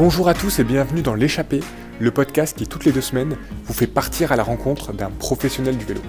Bonjour 0.00 0.30
à 0.30 0.32
tous 0.32 0.60
et 0.60 0.64
bienvenue 0.64 1.02
dans 1.02 1.12
L'échappée, 1.12 1.60
le 1.98 2.10
podcast 2.10 2.56
qui 2.56 2.66
toutes 2.66 2.86
les 2.86 2.90
deux 2.90 3.02
semaines 3.02 3.36
vous 3.66 3.74
fait 3.74 3.86
partir 3.86 4.32
à 4.32 4.36
la 4.36 4.42
rencontre 4.42 4.94
d'un 4.94 5.10
professionnel 5.10 5.76
du 5.76 5.84
vélo. 5.84 6.00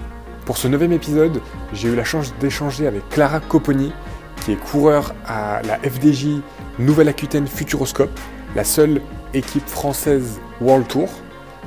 Pour 0.46 0.56
ce 0.56 0.66
neuvième 0.66 0.94
épisode, 0.94 1.42
j'ai 1.74 1.88
eu 1.88 1.94
la 1.94 2.02
chance 2.02 2.32
d'échanger 2.40 2.86
avec 2.86 3.06
Clara 3.10 3.40
Copponi, 3.40 3.92
qui 4.40 4.52
est 4.52 4.56
coureur 4.56 5.14
à 5.26 5.60
la 5.64 5.76
FDJ 5.76 6.40
Nouvelle-Aquitaine 6.78 7.46
Futuroscope, 7.46 8.18
la 8.56 8.64
seule 8.64 9.02
équipe 9.34 9.68
française 9.68 10.40
World 10.62 10.88
Tour. 10.88 11.10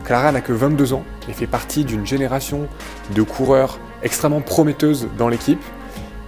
Clara 0.03 0.31
n'a 0.31 0.41
que 0.41 0.51
22 0.51 0.93
ans 0.93 1.03
et 1.29 1.33
fait 1.33 1.45
partie 1.45 1.85
d'une 1.85 2.07
génération 2.07 2.67
de 3.13 3.21
coureurs 3.21 3.77
extrêmement 4.01 4.41
prometteuses 4.41 5.09
dans 5.19 5.29
l'équipe. 5.29 5.61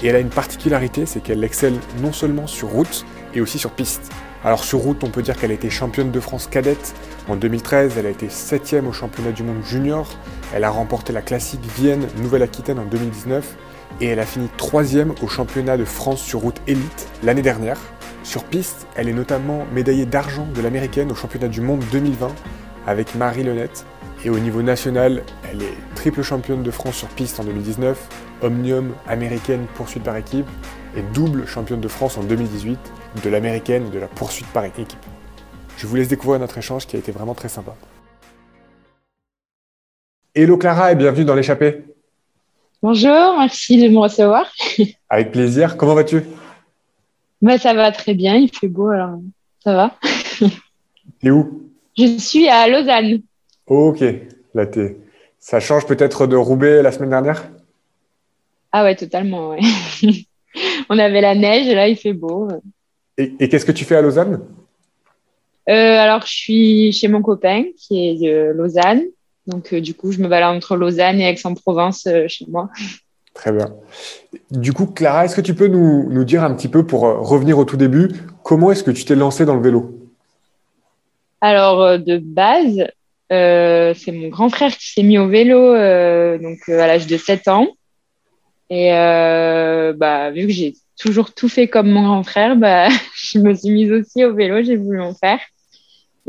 Et 0.04 0.08
elle 0.10 0.16
a 0.16 0.20
une 0.20 0.30
particularité, 0.30 1.08
c'est 1.08 1.22
qu'elle 1.22 1.44
excelle 1.44 1.80
non 2.04 2.14
seulement 2.14 2.46
sur 2.46 2.68
route 2.68 3.04
et 3.34 3.42
aussi 3.42 3.58
sur 3.58 3.72
piste. 3.72 4.12
Alors 4.44 4.64
sur 4.64 4.80
route, 4.80 5.04
on 5.04 5.10
peut 5.10 5.24
dire 5.24 5.36
qu'elle 5.36 5.52
a 5.52 5.56
été 5.56 5.70
championne 5.70 6.12
de 6.12 6.20
France 6.20 6.48
cadette. 6.48 6.94
En 7.28 7.36
2013, 7.36 7.98
elle 7.98 8.06
a 8.06 8.10
été 8.10 8.30
septième 8.30 8.88
au 8.88 8.94
championnat 8.94 9.32
du 9.32 9.44
monde 9.44 9.64
junior, 9.64 10.08
elle 10.54 10.64
a 10.64 10.70
remporté 10.70 11.12
la 11.12 11.22
classique 11.22 11.66
Vienne 11.78 12.08
Nouvelle-Aquitaine 12.22 12.80
en 12.80 12.86
2019 12.86 13.58
et 14.00 14.08
elle 14.08 14.20
a 14.20 14.26
fini 14.26 14.48
troisième 14.58 15.14
au 15.22 15.28
championnat 15.28 15.76
de 15.76 15.86
France 15.86 16.22
sur 16.22 16.42
route 16.42 16.62
élite 16.68 17.08
l'année 17.24 17.42
dernière. 17.42 17.80
Sur 18.24 18.44
piste, 18.44 18.88
elle 18.96 19.10
est 19.10 19.14
notamment 19.14 19.66
médaillée 19.74 20.06
d'argent 20.06 20.48
de 20.54 20.62
l'américaine 20.62 21.12
au 21.12 21.16
championnat 21.16 21.48
du 21.48 21.62
monde 21.62 21.84
2020 21.92 22.30
avec 22.86 23.16
Marie 23.16 23.44
Lenette. 23.44 23.86
Et 24.24 24.30
au 24.30 24.40
niveau 24.40 24.62
national, 24.62 25.24
elle 25.52 25.62
est 25.62 25.78
triple 25.96 26.22
championne 26.22 26.64
de 26.64 26.72
France 26.72 26.96
sur 26.96 27.08
piste 27.10 27.40
en 27.40 27.44
2019, 27.44 27.98
omnium 28.42 28.94
américaine 29.08 29.66
poursuite 29.76 30.04
par 30.04 30.16
équipe 30.16 30.48
et 30.96 31.02
double 31.14 31.46
championne 31.48 31.82
de 31.82 31.88
France 31.88 32.18
en 32.18 32.24
2018 32.24 32.80
de 33.24 33.30
l'américaine 33.30 33.88
et 33.88 33.90
de 33.90 34.00
la 34.00 34.08
poursuite 34.08 34.48
par 34.48 34.66
équipe. 34.66 34.94
Je 35.78 35.88
vous 35.88 35.96
laisse 35.96 36.08
découvrir 36.08 36.40
notre 36.40 36.58
échange 36.58 36.86
qui 36.88 36.96
a 36.96 37.00
été 37.00 37.12
vraiment 37.12 37.34
très 37.34 37.50
sympa. 37.50 37.76
Hello 40.36 40.58
Clara 40.58 40.92
et 40.92 40.96
bienvenue 40.96 41.26
dans 41.26 41.36
l'échappée. 41.36 41.84
Bonjour, 42.82 43.36
merci 43.40 43.82
de 43.82 43.90
me 43.90 43.98
recevoir. 44.00 44.52
Avec 45.10 45.32
plaisir, 45.32 45.78
comment 45.78 45.96
vas-tu? 45.96 46.22
Bah, 47.42 47.58
Ça 47.58 47.74
va 47.74 47.92
très 47.92 48.14
bien, 48.14 48.36
il 48.36 48.52
fait 48.54 48.68
beau 48.68 48.90
alors 48.90 49.20
ça 49.64 49.74
va. 49.74 49.96
T'es 51.22 51.32
où? 51.32 51.72
Je 51.98 52.18
suis 52.20 52.48
à 52.48 52.68
Lausanne. 52.68 53.22
ok, 53.66 54.04
là 54.54 54.66
t'es. 54.68 54.98
Ça 55.40 55.60
change 55.60 55.86
peut-être 55.86 56.28
de 56.28 56.36
Roubaix 56.36 56.82
la 56.82 56.92
semaine 56.92 57.10
dernière? 57.10 57.50
Ah 58.72 58.84
ouais, 58.84 58.96
totalement, 58.96 59.50
ouais. 59.50 59.60
On 60.90 60.98
avait 61.00 61.22
la 61.22 61.36
neige 61.36 61.68
et 61.68 61.76
là 61.76 61.88
il 61.88 61.96
fait 61.98 62.14
beau. 62.14 62.48
Et, 63.18 63.50
qu'est-ce 63.50 63.66
que 63.66 63.72
tu 63.72 63.84
fais 63.84 63.96
à 63.96 64.02
Lausanne? 64.02 64.42
Euh, 65.70 65.98
Alors, 65.98 66.22
je 66.26 66.34
suis 66.34 66.92
chez 66.94 67.08
mon 67.08 67.22
copain 67.22 67.64
qui 67.76 68.08
est 68.08 68.16
de 68.16 68.52
Lausanne. 68.52 69.04
Donc, 69.48 69.74
euh, 69.74 69.82
du 69.82 69.94
coup, 69.96 70.12
je 70.12 70.20
me 70.20 70.28
balade 70.28 70.56
entre 70.56 70.76
Lausanne 70.76 71.20
et 71.20 71.28
Aix-en-Provence 71.30 72.06
euh, 72.08 72.26
chez 72.28 72.46
moi. 72.48 72.70
Très 73.34 73.52
bien. 73.52 73.74
Du 74.52 74.72
coup, 74.74 74.86
Clara, 74.86 75.26
est-ce 75.26 75.36
que 75.36 75.42
tu 75.42 75.56
peux 75.56 75.68
nous, 75.68 76.10
nous, 76.12 76.24
dire 76.26 76.44
un 76.44 76.54
petit 76.54 76.68
peu, 76.68 76.86
pour 76.86 77.02
revenir 77.02 77.58
au 77.58 77.66
tout 77.66 77.78
début, 77.78 78.10
comment 78.44 78.72
est-ce 78.72 78.84
que 78.84 78.92
tu 78.92 79.04
t'es 79.04 79.16
lancée 79.16 79.46
dans 79.46 79.56
le 79.56 79.62
vélo? 79.62 80.00
Alors, 81.42 82.00
de 82.00 82.18
base, 82.18 82.88
c'est 83.30 84.12
mon 84.12 84.30
grand 84.30 84.50
frère 84.50 84.76
qui 84.76 84.92
s'est 84.92 85.04
mis 85.04 85.20
au 85.20 85.28
vélo 85.28 85.74
donc, 86.40 86.68
à 86.68 86.88
l'âge 86.88 87.06
de 87.06 87.16
7 87.16 87.48
ans. 87.48 87.68
Et 88.72 88.90
bah, 88.90 90.32
vu 90.32 90.48
que 90.48 90.54
j'ai 90.54 90.74
toujours 90.98 91.32
tout 91.34 91.48
fait 91.48 91.68
comme 91.68 91.90
mon 91.90 92.04
grand 92.04 92.24
frère, 92.24 92.56
bah, 92.56 92.90
je 93.32 93.40
me 93.40 93.54
suis 93.54 93.72
mise 93.72 93.92
aussi 93.92 94.24
au 94.26 94.34
vélo, 94.34 94.64
j'ai 94.64 94.76
voulu 94.76 95.02
en 95.02 95.14
faire. 95.14 95.40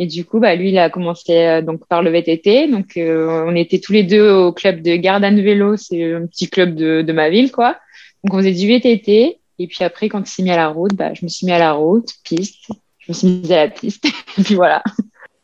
Et 0.00 0.06
du 0.06 0.24
coup, 0.24 0.38
bah, 0.38 0.54
lui, 0.54 0.70
il 0.70 0.78
a 0.78 0.90
commencé 0.90 1.32
euh, 1.32 1.60
donc 1.60 1.86
par 1.88 2.02
le 2.02 2.10
VTT. 2.10 2.68
Donc, 2.68 2.96
euh, 2.96 3.44
on 3.46 3.56
était 3.56 3.80
tous 3.80 3.92
les 3.92 4.04
deux 4.04 4.30
au 4.30 4.52
club 4.52 4.80
de 4.80 4.94
Gardanne 4.94 5.40
Vélo, 5.40 5.76
c'est 5.76 6.14
un 6.14 6.26
petit 6.26 6.48
club 6.48 6.76
de, 6.76 7.02
de, 7.02 7.12
ma 7.12 7.28
ville, 7.28 7.50
quoi. 7.50 7.76
Donc, 8.22 8.34
on 8.34 8.38
faisait 8.38 8.52
du 8.52 8.68
VTT. 8.68 9.40
Et 9.58 9.66
puis 9.66 9.82
après, 9.82 10.08
quand 10.08 10.20
il 10.20 10.30
s'est 10.30 10.44
mis 10.44 10.52
à 10.52 10.56
la 10.56 10.68
route, 10.68 10.94
bah, 10.94 11.14
je 11.14 11.24
me 11.24 11.28
suis 11.28 11.46
mis 11.46 11.52
à 11.52 11.58
la 11.58 11.72
route, 11.72 12.10
piste. 12.22 12.68
Je 13.00 13.10
me 13.10 13.14
suis 13.14 13.26
mise 13.26 13.50
à 13.50 13.64
la 13.64 13.68
piste. 13.68 14.04
et 14.38 14.42
puis 14.42 14.54
voilà. 14.54 14.84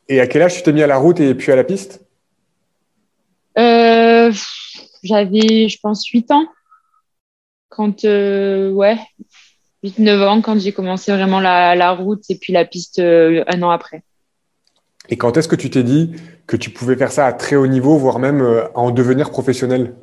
Et 0.08 0.20
à 0.20 0.28
quel 0.28 0.42
âge 0.42 0.54
tu 0.54 0.62
t'es 0.62 0.72
mis 0.72 0.82
à 0.82 0.86
la 0.86 0.98
route 0.98 1.18
et 1.18 1.34
puis 1.34 1.50
à 1.50 1.56
la 1.56 1.64
piste? 1.64 2.06
Euh, 3.58 4.32
J'avais, 5.02 5.68
je 5.68 5.78
pense, 5.80 6.06
8 6.06 6.30
ans 6.30 6.46
quand, 7.70 8.04
ouais, 8.04 8.98
8-9 9.84 10.26
ans, 10.26 10.40
quand 10.40 10.58
j'ai 10.58 10.72
commencé 10.72 11.12
vraiment 11.12 11.40
la, 11.40 11.92
route 11.92 12.22
et 12.30 12.36
puis 12.36 12.52
la 12.52 12.64
piste 12.64 12.98
euh, 12.98 13.44
un 13.46 13.62
an 13.62 13.70
après. 13.70 14.02
Et 15.10 15.16
quand 15.16 15.36
est-ce 15.36 15.48
que 15.48 15.56
tu 15.56 15.68
t'es 15.68 15.82
dit 15.82 16.12
que 16.46 16.56
tu 16.56 16.70
pouvais 16.70 16.96
faire 16.96 17.12
ça 17.12 17.26
à 17.26 17.32
très 17.32 17.56
haut 17.56 17.66
niveau, 17.66 17.98
voire 17.98 18.18
même 18.18 18.40
euh, 18.40 18.64
en 18.74 18.90
devenir 18.90 19.30
professionnel? 19.30 19.94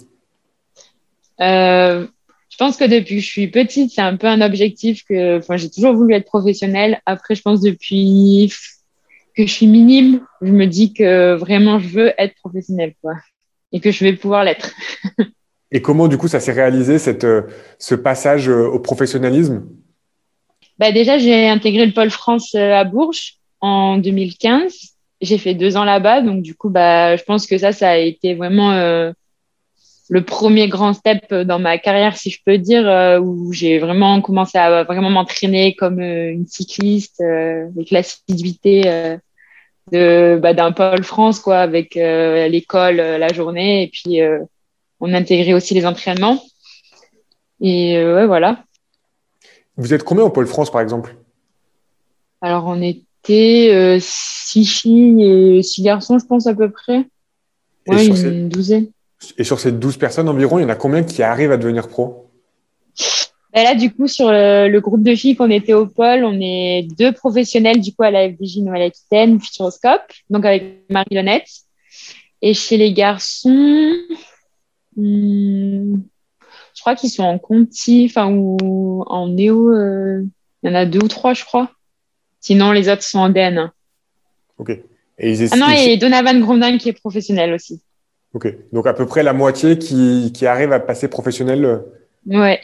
Je 1.39 2.57
pense 2.57 2.77
que 2.77 2.83
depuis 2.83 3.15
que 3.15 3.21
je 3.21 3.27
suis 3.27 3.47
petite, 3.47 3.91
c'est 3.91 4.01
un 4.01 4.17
peu 4.17 4.27
un 4.27 4.41
objectif 4.41 5.03
que 5.03 5.39
enfin, 5.39 5.57
j'ai 5.57 5.71
toujours 5.71 5.95
voulu 5.95 6.13
être 6.13 6.25
professionnelle. 6.25 7.01
Après, 7.07 7.33
je 7.33 7.41
pense 7.41 7.61
depuis 7.61 8.53
que 9.35 9.47
je 9.47 9.51
suis 9.51 9.67
minime, 9.67 10.21
je 10.41 10.51
me 10.51 10.67
dis 10.67 10.93
que 10.93 11.33
vraiment 11.33 11.79
je 11.79 11.87
veux 11.87 12.13
être 12.19 12.35
professionnelle 12.35 12.93
quoi, 13.01 13.13
et 13.71 13.79
que 13.79 13.89
je 13.89 14.03
vais 14.03 14.13
pouvoir 14.13 14.43
l'être. 14.43 14.73
Et 15.71 15.81
comment, 15.81 16.07
du 16.07 16.17
coup, 16.17 16.27
ça 16.27 16.39
s'est 16.39 16.51
réalisé, 16.51 16.99
cette, 16.99 17.23
euh, 17.23 17.43
ce 17.79 17.95
passage 17.95 18.49
euh, 18.49 18.67
au 18.67 18.79
professionnalisme? 18.79 19.63
Bah 20.77 20.91
Déjà, 20.91 21.17
j'ai 21.17 21.47
intégré 21.47 21.85
le 21.85 21.93
Pôle 21.93 22.09
France 22.09 22.55
euh, 22.55 22.73
à 22.73 22.83
Bourges 22.83 23.35
en 23.61 23.97
2015. 23.97 24.73
J'ai 25.21 25.37
fait 25.37 25.53
deux 25.53 25.77
ans 25.77 25.85
là-bas. 25.85 26.21
Donc, 26.21 26.41
du 26.41 26.55
coup, 26.55 26.69
bah, 26.69 27.15
je 27.15 27.23
pense 27.23 27.47
que 27.47 27.57
ça, 27.57 27.71
ça 27.71 27.91
a 27.91 27.97
été 27.97 28.33
vraiment 28.33 28.73
le 30.09 30.25
premier 30.25 30.67
grand 30.67 30.93
step 30.93 31.31
dans 31.31 31.59
ma 31.59 31.77
carrière, 31.77 32.17
si 32.17 32.31
je 32.31 32.39
peux 32.43 32.57
dire, 32.57 33.21
où 33.21 33.53
j'ai 33.53 33.77
vraiment 33.77 34.19
commencé 34.19 34.57
à 34.57 34.83
vraiment 34.83 35.11
m'entraîner 35.11 35.75
comme 35.75 36.01
une 36.01 36.47
cycliste 36.47 37.21
avec 37.21 37.91
l'assiduité 37.91 38.81
de 39.91 40.39
bah, 40.41 40.55
d'un 40.55 40.71
pôle 40.71 41.03
France 41.03 41.39
quoi 41.39 41.59
avec 41.59 41.93
l'école 41.93 42.95
la 42.95 43.31
journée 43.31 43.83
et 43.83 43.87
puis 43.89 44.19
on 45.01 45.13
intégrait 45.13 45.53
aussi 45.53 45.73
les 45.73 45.85
entraînements. 45.85 46.41
Et 47.59 47.97
euh, 47.97 48.16
ouais, 48.16 48.28
voilà. 48.28 48.63
Vous 49.78 49.94
êtes 49.94 50.03
combien 50.03 50.23
au 50.23 50.29
Pôle 50.29 50.47
France, 50.47 50.72
par 50.72 50.81
exemple? 50.81 51.16
Alors, 52.41 52.66
on 52.66 52.81
était 52.81 53.69
euh, 53.73 53.97
six 54.00 54.66
filles 54.66 55.23
et 55.23 55.63
six 55.63 55.81
garçons, 55.81 56.19
je 56.19 56.25
pense, 56.25 56.47
à 56.47 56.53
peu 56.53 56.69
près. 56.69 57.06
Oui, 57.88 58.07
une 58.07 58.50
douzaine. 58.50 58.88
Et 59.38 59.44
sur 59.44 59.59
ces 59.59 59.72
douze 59.72 59.97
personnes 59.97 60.29
environ, 60.29 60.59
il 60.59 60.63
y 60.63 60.66
en 60.66 60.69
a 60.69 60.75
combien 60.75 61.03
qui 61.03 61.22
arrivent 61.22 61.51
à 61.51 61.57
devenir 61.57 61.88
pro? 61.88 62.29
Ben 63.53 63.63
Là, 63.63 63.75
du 63.75 63.91
coup, 63.91 64.07
sur 64.07 64.31
le, 64.31 64.79
groupe 64.79 65.03
de 65.03 65.16
filles 65.16 65.35
qu'on 65.35 65.50
était 65.50 65.73
au 65.73 65.85
pôle, 65.85 66.23
on 66.23 66.40
est 66.40 66.88
deux 66.97 67.11
professionnels, 67.11 67.81
du 67.81 67.94
coup, 67.94 68.03
à 68.03 68.11
la 68.11 68.29
FDJ 68.29 68.57
Nouvelle-Aquitaine, 68.57 69.40
Futuroscope, 69.40 70.01
donc 70.29 70.45
avec 70.45 70.84
Marie 70.90 71.16
Lonette. 71.16 71.50
Et 72.41 72.53
chez 72.56 72.78
les 72.78 72.94
garçons, 72.94 73.94
Hmm. 74.97 76.02
je 76.75 76.81
crois 76.81 76.96
qu'ils 76.96 77.09
sont 77.09 77.24
en 77.24 77.40
Conti, 77.40 78.07
enfin, 78.09 78.29
ou 78.31 79.03
en 79.07 79.28
Néo. 79.28 79.74
Euh, 79.74 80.24
il 80.63 80.69
y 80.69 80.74
en 80.74 80.75
a 80.75 80.85
deux 80.85 81.03
ou 81.03 81.07
trois, 81.07 81.34
je 81.34 81.46
crois. 81.46 81.72
Sinon, 82.40 82.72
les 82.72 82.90
autres 82.90 83.03
sont 83.03 83.19
en 83.19 83.29
DN. 83.29 83.72
Ok. 84.57 84.72
Et 85.18 85.35
ah 85.52 85.57
non, 85.57 85.69
et 85.69 85.97
Donovan 85.97 86.40
Grondin 86.41 86.78
qui 86.78 86.90
est 86.90 86.94
professionnel 86.94 87.53
aussi. 87.53 87.81
Ok. 88.34 88.53
Donc, 88.72 88.88
à 88.88 88.94
peu 88.94 89.06
près 89.06 89.24
la 89.24 89.34
moitié 89.34 89.78
qui, 89.78 90.31
qui 90.34 90.46
arrive 90.46 90.72
à 90.72 90.79
passer 90.79 91.08
professionnel. 91.08 91.66
Euh. 91.66 91.79
Ouais. 92.25 92.62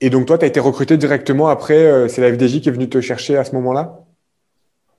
Et 0.00 0.10
donc, 0.10 0.26
toi, 0.26 0.38
tu 0.38 0.44
as 0.44 0.48
été 0.48 0.60
recruté 0.60 0.96
directement 0.96 1.48
après. 1.48 1.84
Euh, 1.84 2.08
c'est 2.08 2.20
la 2.20 2.32
FDJ 2.32 2.60
qui 2.60 2.68
est 2.68 2.72
venue 2.72 2.88
te 2.88 3.00
chercher 3.00 3.36
à 3.36 3.44
ce 3.44 3.52
moment-là? 3.52 4.04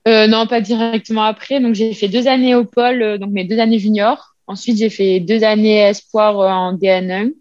Non, 0.06 0.46
pas 0.46 0.60
directement 0.60 1.22
après. 1.22 1.60
Donc, 1.60 1.74
j'ai 1.74 1.94
fait 1.94 2.08
deux 2.08 2.26
années 2.26 2.54
au 2.54 2.64
pôle, 2.64 3.18
donc 3.18 3.30
mes 3.30 3.44
deux 3.44 3.58
années 3.58 3.78
juniors. 3.78 4.29
Ensuite, 4.50 4.78
j'ai 4.78 4.90
fait 4.90 5.20
deux 5.20 5.44
années 5.44 5.78
espoir 5.78 6.40
euh, 6.40 6.48
en 6.48 6.74
DN1. 6.74 7.34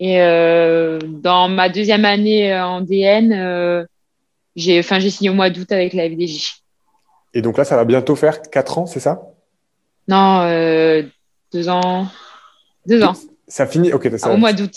Et 0.00 0.22
euh, 0.22 0.98
dans 0.98 1.46
ma 1.46 1.68
deuxième 1.68 2.06
année 2.06 2.54
euh, 2.54 2.64
en 2.64 2.80
DN, 2.80 3.86
j'ai 4.56 4.78
enfin, 4.78 4.98
signé 4.98 5.28
au 5.28 5.34
mois 5.34 5.50
d'août 5.50 5.70
avec 5.72 5.92
la 5.92 6.08
FDJ. 6.08 6.62
Et 7.34 7.42
donc 7.42 7.58
là, 7.58 7.64
ça 7.64 7.76
va 7.76 7.84
bientôt 7.84 8.16
faire 8.16 8.40
quatre 8.40 8.78
ans, 8.78 8.86
c'est 8.86 9.00
ça? 9.00 9.20
Non, 10.08 10.44
deux 11.52 11.68
ans. 11.68 12.06
Deux 12.86 13.02
ans. 13.02 13.12
Ça 13.46 13.66
finit 13.66 13.92
Ok, 13.92 14.08
ça 14.16 14.32
Au 14.32 14.38
mois 14.38 14.54
d'août. 14.54 14.74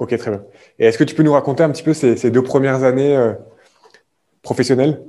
Ok, 0.00 0.16
très 0.16 0.30
bien. 0.32 0.42
Et 0.80 0.86
est-ce 0.86 0.98
que 0.98 1.04
tu 1.04 1.14
peux 1.14 1.22
nous 1.22 1.34
raconter 1.34 1.62
un 1.62 1.70
petit 1.70 1.84
peu 1.84 1.94
ces, 1.94 2.16
ces 2.16 2.32
deux 2.32 2.42
premières 2.42 2.82
années 2.82 3.16
professionnelles? 4.42 5.00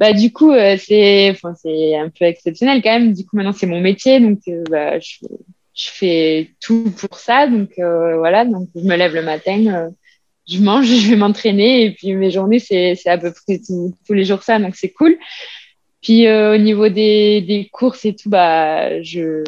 Bah, 0.00 0.14
du 0.14 0.32
coup, 0.32 0.50
euh, 0.50 0.78
c'est 0.78 1.30
enfin, 1.30 1.54
c'est 1.54 1.94
un 1.94 2.08
peu 2.08 2.24
exceptionnel 2.24 2.80
quand 2.82 2.98
même. 2.98 3.12
Du 3.12 3.26
coup, 3.26 3.36
maintenant, 3.36 3.52
c'est 3.52 3.66
mon 3.66 3.80
métier. 3.80 4.18
Donc, 4.18 4.38
euh, 4.48 4.64
bah, 4.70 4.98
je, 4.98 5.26
je, 5.74 5.88
fais 5.90 6.50
tout 6.58 6.90
pour 6.98 7.18
ça. 7.18 7.46
Donc, 7.46 7.72
euh, 7.78 8.16
voilà. 8.16 8.46
Donc, 8.46 8.70
je 8.74 8.80
me 8.80 8.96
lève 8.96 9.14
le 9.14 9.22
matin. 9.22 9.90
je 10.48 10.58
mange, 10.58 10.86
je 10.86 11.10
vais 11.10 11.16
m'entraîner 11.16 11.84
et 11.84 11.90
puis 11.92 12.14
mes 12.14 12.30
journées, 12.30 12.60
c'est 12.60 12.96
à 13.06 13.18
peu 13.18 13.30
près 13.30 13.60
tous 13.60 14.14
les 14.14 14.24
jours 14.24 14.42
ça, 14.42 14.58
donc 14.58 14.74
c'est 14.74 14.90
cool. 14.90 15.18
Puis 16.02 16.26
au 16.30 16.56
niveau 16.56 16.88
des, 16.88 17.42
des, 17.42 17.68
courses 17.70 18.06
et 18.06 18.16
tout, 18.16 18.30
bah, 18.30 19.02
je, 19.02 19.44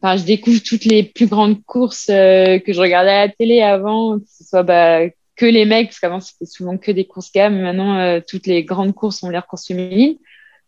enfin, 0.00 0.16
je 0.16 0.22
découvre 0.22 0.60
toutes 0.62 0.84
les 0.84 1.02
plus 1.02 1.26
grandes 1.26 1.60
courses 1.64 2.06
que 2.06 2.72
je 2.72 2.80
regardais 2.80 3.10
à 3.10 3.26
la 3.26 3.32
télé 3.32 3.62
avant, 3.62 4.20
que 4.20 4.26
ce 4.28 4.44
soit 4.44 4.62
bah, 4.62 5.00
que 5.36 5.46
les 5.46 5.64
mecs, 5.64 5.88
parce 5.88 6.00
qu'avant 6.00 6.20
c'était 6.20 6.46
souvent 6.46 6.76
que 6.76 6.92
des 6.92 7.04
courses 7.04 7.32
gamme, 7.32 7.54
mais 7.54 7.62
maintenant 7.62 8.20
toutes 8.20 8.46
les 8.46 8.64
grandes 8.64 8.94
courses 8.94 9.18
sont 9.18 9.30
les 9.30 9.40
courses 9.48 9.66
féminines. 9.66 10.16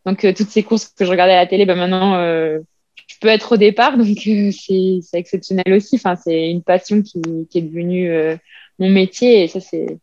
Donc 0.06 0.20
toutes 0.20 0.50
ces 0.50 0.62
courses 0.62 0.88
que 0.88 1.04
je 1.04 1.10
regardais 1.10 1.34
à 1.34 1.40
la 1.40 1.46
télé, 1.46 1.66
bah, 1.66 1.74
maintenant 1.74 2.62
je 3.06 3.16
peux 3.20 3.28
être 3.28 3.52
au 3.52 3.56
départ, 3.56 3.96
donc 3.96 4.16
euh, 4.26 4.50
c'est 4.52 5.00
exceptionnel 5.12 5.72
aussi. 5.72 5.96
Enfin, 5.96 6.16
c'est 6.16 6.50
une 6.50 6.62
passion 6.62 7.02
qui, 7.02 7.18
est 7.54 7.62
devenue 7.62 8.10
euh, 8.10 8.36
mon 8.78 8.90
métier 8.90 9.44
et 9.44 9.48
ça, 9.48 9.60
c'est 9.60 9.98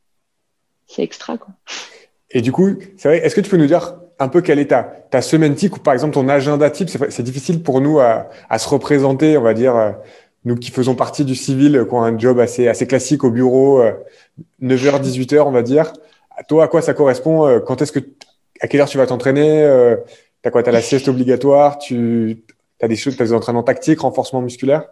extra. 0.97 1.37
Quoi. 1.37 1.53
Et 2.29 2.41
du 2.41 2.51
coup, 2.51 2.77
c'est 2.97 3.07
vrai, 3.07 3.17
est-ce 3.19 3.35
que 3.35 3.41
tu 3.41 3.49
peux 3.49 3.57
nous 3.57 3.67
dire 3.67 3.95
un 4.19 4.27
peu 4.27 4.41
quelle 4.41 4.59
est 4.59 4.67
ta, 4.67 5.21
semaine 5.21 5.55
type 5.55 5.75
ou 5.75 5.79
par 5.79 5.93
exemple 5.93 6.13
ton 6.13 6.29
agenda 6.29 6.69
type? 6.69 6.89
C'est 6.89 7.23
difficile 7.23 7.63
pour 7.63 7.81
nous 7.81 7.99
à, 7.99 8.29
se 8.57 8.69
représenter, 8.69 9.37
on 9.37 9.41
va 9.41 9.53
dire, 9.53 9.75
euh, 9.75 9.91
nous 10.45 10.55
qui 10.55 10.71
faisons 10.71 10.95
partie 10.95 11.25
du 11.25 11.35
civil, 11.35 11.85
qui 11.87 11.93
ont 11.93 12.01
un 12.01 12.17
job 12.17 12.39
assez, 12.39 12.67
assez 12.67 12.87
classique 12.87 13.23
au 13.23 13.31
bureau, 13.31 13.83
9h, 14.61 15.01
18h, 15.01 15.41
on 15.41 15.51
va 15.51 15.61
dire. 15.61 15.93
Toi, 16.47 16.63
à 16.63 16.67
quoi 16.67 16.81
ça 16.81 16.93
correspond 16.93 17.59
Quand 17.65 17.81
est-ce 17.81 17.91
que, 17.91 17.99
à 18.59 18.67
quelle 18.67 18.81
heure 18.81 18.89
tu 18.89 18.97
vas 18.97 19.05
t'entraîner 19.05 19.95
T'as 20.41 20.49
quoi 20.49 20.63
T'as 20.63 20.71
la 20.71 20.81
sieste 20.81 21.07
obligatoire 21.07 21.77
Tu 21.77 22.43
as 22.81 22.87
des 22.87 22.95
choses, 22.95 23.19
as 23.21 23.25
des 23.25 23.33
entraînements 23.33 23.63
tactiques, 23.63 23.99
renforcement 23.99 24.41
musculaire 24.41 24.85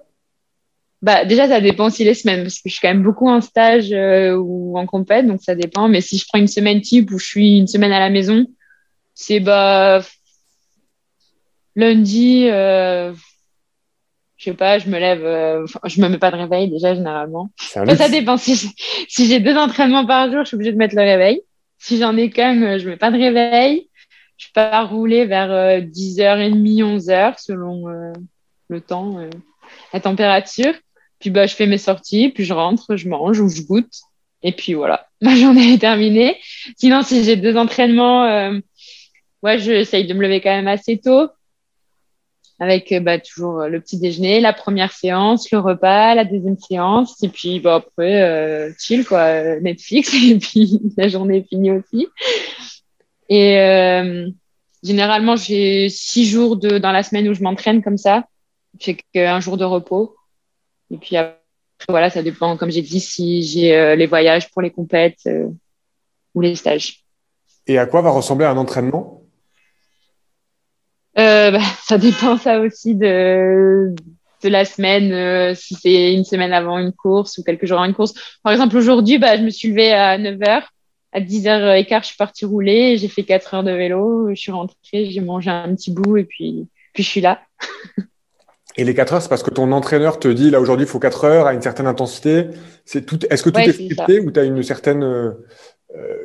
bah, 1.02 1.24
déjà, 1.24 1.48
ça 1.48 1.62
dépend 1.62 1.88
aussi 1.88 2.04
les 2.04 2.14
semaines, 2.14 2.44
parce 2.44 2.56
que 2.56 2.68
je 2.68 2.72
suis 2.74 2.82
quand 2.82 2.90
même 2.90 3.04
beaucoup 3.04 3.30
en 3.30 3.40
stage 3.40 3.94
euh, 3.94 4.36
ou 4.36 4.78
en 4.78 4.86
compète, 4.86 5.26
donc 5.28 5.42
ça 5.42 5.56
dépend. 5.56 5.88
Mais 5.88 6.02
si 6.02 6.18
je 6.18 6.26
prends 6.28 6.40
une 6.40 6.48
semaine 6.48 6.82
type 6.82 7.12
où 7.12 7.18
je 7.18 7.26
suis 7.26 7.58
une 7.58 7.68
semaine 7.68 7.94
à 7.94 8.00
la 8.00 8.10
maison, 8.10 8.46
c'est 9.14 9.40
bah 9.40 10.02
lundi, 11.76 12.50
euh, 12.50 13.14
je 14.40 14.46
sais 14.46 14.54
pas, 14.54 14.80
je 14.80 14.90
me 14.90 14.98
lève, 14.98 15.24
euh, 15.24 15.68
je 15.86 16.02
me 16.02 16.10
mets 16.10 16.18
pas 16.18 16.32
de 16.32 16.38
réveil 16.38 16.70
déjà 16.70 16.96
généralement. 16.96 17.52
ça 17.58 18.10
dépend. 18.10 18.38
Si 18.38 18.56
si 19.08 19.28
j'ai 19.28 19.40
deux 19.40 19.56
entraînements 19.56 20.06
par 20.08 20.32
jour, 20.32 20.40
je 20.42 20.48
suis 20.48 20.56
obligée 20.56 20.72
de 20.72 20.78
mettre 20.78 20.96
le 20.96 21.04
réveil. 21.04 21.42
Si 21.78 21.98
j'en 21.98 22.18
ai 22.18 22.32
quand 22.32 22.56
même, 22.56 22.80
je 22.80 22.90
mets 22.90 22.98
pas 22.98 23.12
de 23.12 23.18
réveil 23.18 23.90
je 24.40 24.48
pars 24.54 24.90
rouler 24.90 25.26
vers 25.26 25.82
10h30, 25.82 26.82
euh, 26.82 26.98
11h 26.98 27.36
selon 27.38 27.90
euh, 27.90 28.14
le 28.70 28.82
temps, 28.82 29.20
euh, 29.20 29.30
la 29.94 30.00
température. 30.00 30.74
Puis 31.20 31.30
bah, 31.30 31.46
je 31.46 31.56
fais 31.56 31.68
mes 31.68 31.78
sorties, 31.78 32.30
puis 32.30 32.46
je 32.46 32.54
rentre, 32.54 32.96
je 32.96 33.10
mange 33.10 33.40
ou 33.42 33.50
je 33.50 33.62
goûte. 33.62 33.94
Et 34.42 34.54
puis 34.54 34.74
voilà, 34.74 35.08
ma 35.22 35.36
journée 35.36 35.74
est 35.74 35.78
terminée. 35.78 36.38
Sinon, 36.78 37.04
si 37.04 37.24
j'ai 37.26 37.36
deux 37.36 37.58
entraînements, 37.58 38.24
euh, 38.24 38.58
ouais, 39.44 39.60
j'essaye 39.60 40.08
de 40.08 40.14
me 40.14 40.22
lever 40.22 40.40
quand 40.40 40.56
même 40.56 40.70
assez 40.70 40.98
tôt. 40.98 41.28
Avec 42.60 42.94
bah, 43.04 43.20
toujours 43.20 43.66
le 43.68 43.80
petit 43.80 43.98
déjeuner, 44.00 44.42
la 44.42 44.52
première 44.52 44.92
séance, 44.92 45.50
le 45.52 45.60
repas, 45.60 46.14
la 46.14 46.26
deuxième 46.26 46.58
séance. 46.58 47.24
Et 47.24 47.30
puis 47.30 47.60
bah, 47.60 47.76
après, 47.76 48.74
chill, 48.78 49.06
quoi, 49.06 49.60
Netflix. 49.60 50.14
Et 50.30 50.38
puis 50.38 50.82
la 50.98 51.08
journée 51.08 51.38
est 51.38 51.48
finie 51.48 51.72
aussi. 51.72 52.08
Et 53.30 53.60
euh, 53.60 54.28
généralement, 54.84 55.36
j'ai 55.36 55.88
six 55.90 56.26
jours 56.26 56.58
de, 56.58 56.80
dans 56.80 56.92
la 56.92 57.04
semaine 57.04 57.30
où 57.30 57.34
je 57.34 57.44
m'entraîne 57.44 57.82
comme 57.84 57.98
ça. 57.98 58.26
J'ai 58.80 58.98
qu'un 59.14 59.40
jour 59.40 59.56
de 59.56 59.64
repos. 59.64 60.16
Et 60.92 60.98
puis 60.98 61.16
après, 61.16 61.38
voilà, 61.88 62.10
ça 62.10 62.24
dépend, 62.24 62.58
comme 62.58 62.72
j'ai 62.72 62.82
dit, 62.82 63.00
si 63.00 63.44
j'ai 63.44 63.76
euh, 63.76 63.96
les 63.96 64.08
voyages 64.08 64.50
pour 64.50 64.62
les 64.62 64.72
compètes 64.72 65.20
euh, 65.28 65.48
ou 66.34 66.42
les 66.42 66.56
stages. 66.56 67.04
Et 67.68 67.78
à 67.78 67.86
quoi 67.86 68.02
va 68.02 68.10
ressembler 68.10 68.48
un 68.48 68.58
entraînement? 68.58 69.19
Euh, 71.20 71.52
bah, 71.52 71.60
Ça 71.86 71.98
dépend 71.98 72.38
ça 72.38 72.60
aussi 72.60 72.96
de, 72.96 73.94
de 74.44 74.50
la 74.50 74.66
semaine, 74.66 75.54
si 75.56 75.76
c'est 75.76 76.14
une 76.14 76.26
semaine 76.26 76.54
avant 76.54 76.80
une 76.80 76.94
course 76.94 77.38
ou 77.38 77.44
quelques 77.44 77.66
jours 77.66 77.78
avant 77.78 77.88
une 77.88 77.96
course. 77.96 78.14
Par 78.44 78.52
exemple, 78.52 78.78
aujourd'hui, 78.78 79.18
bah, 79.18 79.38
je 79.38 79.44
me 79.44 79.50
suis 79.50 79.70
levée 79.70 79.92
à 79.92 80.18
9 80.18 80.38
h 80.38 80.64
à 81.12 81.22
10h15, 81.22 82.02
je 82.02 82.08
suis 82.08 82.18
partie 82.18 82.46
rouler, 82.46 82.98
j'ai 82.98 83.08
fait 83.08 83.24
4 83.24 83.56
heures 83.56 83.64
de 83.64 83.72
vélo, 83.72 84.30
je 84.30 84.36
suis 84.36 84.52
rentrée, 84.52 85.10
j'ai 85.10 85.22
mangé 85.22 85.50
un 85.50 85.74
petit 85.76 85.92
bout 85.92 86.18
et 86.18 86.24
puis, 86.24 86.68
puis 86.94 87.04
je 87.04 87.10
suis 87.10 87.22
là. 87.22 87.42
et 88.78 88.84
les 88.84 88.94
4 88.94 89.14
heures, 89.14 89.22
c'est 89.22 89.30
parce 89.30 89.44
que 89.44 89.50
ton 89.50 89.72
entraîneur 89.72 90.20
te 90.20 90.28
dit, 90.28 90.52
là 90.52 90.60
aujourd'hui, 90.60 90.86
il 90.86 90.90
faut 90.90 91.00
4 91.00 91.26
heures 91.26 91.48
à 91.48 91.54
une 91.54 91.62
certaine 91.62 91.88
intensité. 91.88 92.46
C'est 92.86 93.06
tout, 93.06 93.20
est-ce 93.30 93.44
que 93.44 93.50
tout 93.50 93.60
est 93.60 93.72
scripté 93.72 94.20
ou 94.20 94.32
tu 94.32 94.40
as 94.40 94.44
une 94.44 94.62
certaine 94.62 95.04
euh, 95.04 95.32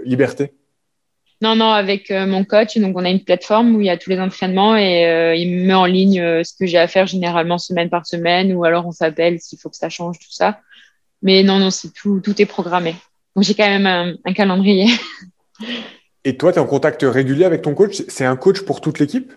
liberté? 0.05 0.52
Non, 1.44 1.56
non, 1.56 1.73
avec 1.73 2.11
euh, 2.11 2.26
mon 2.26 2.43
coach, 2.43 2.79
donc 2.79 2.96
on 2.96 3.05
a 3.05 3.11
une 3.11 3.23
plateforme 3.23 3.76
où 3.76 3.81
il 3.82 3.87
y 3.87 3.91
a 3.91 3.99
tous 3.99 4.08
les 4.08 4.19
entraînements 4.19 4.76
et 4.76 5.05
euh, 5.05 5.35
il 5.35 5.50
me 5.50 5.67
met 5.67 5.75
en 5.75 5.85
ligne 5.85 6.43
ce 6.43 6.55
que 6.58 6.64
j'ai 6.64 6.79
à 6.79 6.88
faire 6.88 7.06
généralement 7.06 7.58
semaine 7.58 7.91
par 7.91 8.06
semaine 8.06 8.55
ou 8.55 8.64
alors 8.64 8.87
on 8.87 8.93
s'appelle 8.93 9.38
s'il 9.41 9.58
faut 9.58 9.69
que 9.69 9.76
ça 9.76 9.91
change, 9.91 10.19
tout 10.19 10.32
ça. 10.32 10.61
Mais 11.20 11.43
non, 11.43 11.58
non, 11.58 11.70
c'est 11.70 11.93
tout, 11.93 12.20
tout 12.25 12.41
est 12.41 12.46
programmé. 12.46 12.94
Donc 13.37 13.44
j'ai 13.44 13.52
quand 13.52 13.69
même 13.69 14.17
un, 14.25 14.32
calendrier. 14.32 14.87
Et 16.25 16.38
toi, 16.38 16.50
tu 16.50 16.58
es 16.58 16.62
en 16.62 16.67
contact 16.67 17.02
régulier 17.02 17.44
avec 17.44 17.61
ton 17.61 17.75
coach? 17.75 18.02
C'est 18.08 18.25
un 18.25 18.37
coach 18.37 18.62
pour 18.62 18.81
toute 18.81 18.99
l'équipe? 18.99 19.31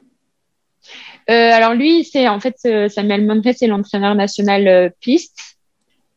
Euh, 1.30 1.52
Alors 1.52 1.74
lui, 1.74 2.06
c'est 2.06 2.30
en 2.30 2.40
fait 2.40 2.56
euh, 2.66 2.88
Samuel 2.88 3.26
Mondret, 3.26 3.52
c'est 3.52 3.68
l'entraîneur 3.68 4.16
national 4.16 4.66
euh, 4.70 4.90
piste. 5.02 5.58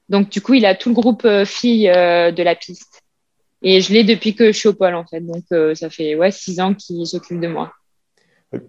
Donc 0.09 0.31
du 0.31 0.41
coup, 0.41 0.55
il 0.55 0.65
a 0.67 0.77
tout 0.77 0.91
le 0.91 0.95
groupe 0.95 1.27
filles 1.45 1.89
de 1.89 2.43
la 2.43 2.55
piste. 2.55 2.90
Et 3.63 3.81
je 3.81 3.93
l'ai 3.93 4.05
depuis 4.05 4.35
que 4.35 4.53
je 4.53 4.59
suis 4.59 4.69
au 4.69 4.73
pôle 4.73 4.95
en 4.95 5.05
fait. 5.05 5.21
Donc 5.21 5.45
ça 5.75 5.91
fait 5.91 6.15
ouais 6.15 6.31
six 6.31 6.61
ans 6.61 6.75
qu'il 6.75 7.07
s'occupe 7.07 7.41
de 7.41 7.49
moi. 7.49 7.73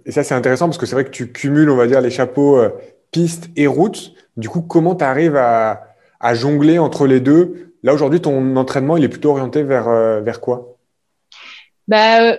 Et 0.05 0.11
ça, 0.11 0.23
c'est 0.23 0.35
intéressant 0.35 0.67
parce 0.67 0.77
que 0.77 0.85
c'est 0.85 0.95
vrai 0.95 1.05
que 1.05 1.09
tu 1.09 1.31
cumules, 1.31 1.69
on 1.69 1.75
va 1.75 1.87
dire, 1.87 2.01
les 2.01 2.11
chapeaux 2.11 2.61
piste 3.11 3.49
et 3.55 3.67
route. 3.67 4.13
Du 4.37 4.49
coup, 4.49 4.61
comment 4.61 4.95
tu 4.95 5.03
arrives 5.03 5.35
à, 5.35 5.83
à 6.19 6.33
jongler 6.33 6.79
entre 6.79 7.07
les 7.07 7.19
deux? 7.19 7.73
Là, 7.83 7.93
aujourd'hui, 7.93 8.21
ton 8.21 8.55
entraînement, 8.55 8.97
il 8.97 9.03
est 9.03 9.09
plutôt 9.09 9.31
orienté 9.31 9.63
vers, 9.63 9.87
euh, 9.87 10.21
vers 10.21 10.39
quoi? 10.39 10.77
Bah, 11.87 12.21
euh, 12.21 12.37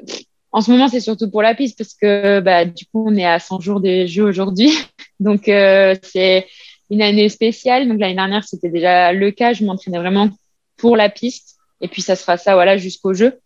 En 0.52 0.60
ce 0.60 0.70
moment, 0.70 0.88
c'est 0.88 1.00
surtout 1.00 1.30
pour 1.30 1.42
la 1.42 1.54
piste 1.54 1.78
parce 1.78 1.94
que 1.94 2.40
bah, 2.40 2.64
du 2.64 2.86
coup, 2.86 3.04
on 3.06 3.16
est 3.16 3.26
à 3.26 3.38
100 3.38 3.60
jours 3.60 3.80
des 3.80 4.06
Jeux 4.06 4.24
aujourd'hui. 4.24 4.70
Donc, 5.20 5.48
euh, 5.48 5.94
c'est 6.02 6.46
une 6.90 7.02
année 7.02 7.28
spéciale. 7.28 7.88
Donc, 7.88 7.98
l'année 7.98 8.14
dernière, 8.14 8.44
c'était 8.44 8.70
déjà 8.70 9.12
le 9.12 9.30
cas. 9.30 9.52
Je 9.52 9.64
m'entraînais 9.64 9.98
vraiment 9.98 10.30
pour 10.76 10.96
la 10.96 11.08
piste. 11.08 11.51
Et 11.82 11.88
puis, 11.88 12.00
ça 12.00 12.16
sera 12.16 12.38
ça 12.38 12.54
voilà, 12.54 12.78
jusqu'au 12.78 13.12
jeu. 13.12 13.38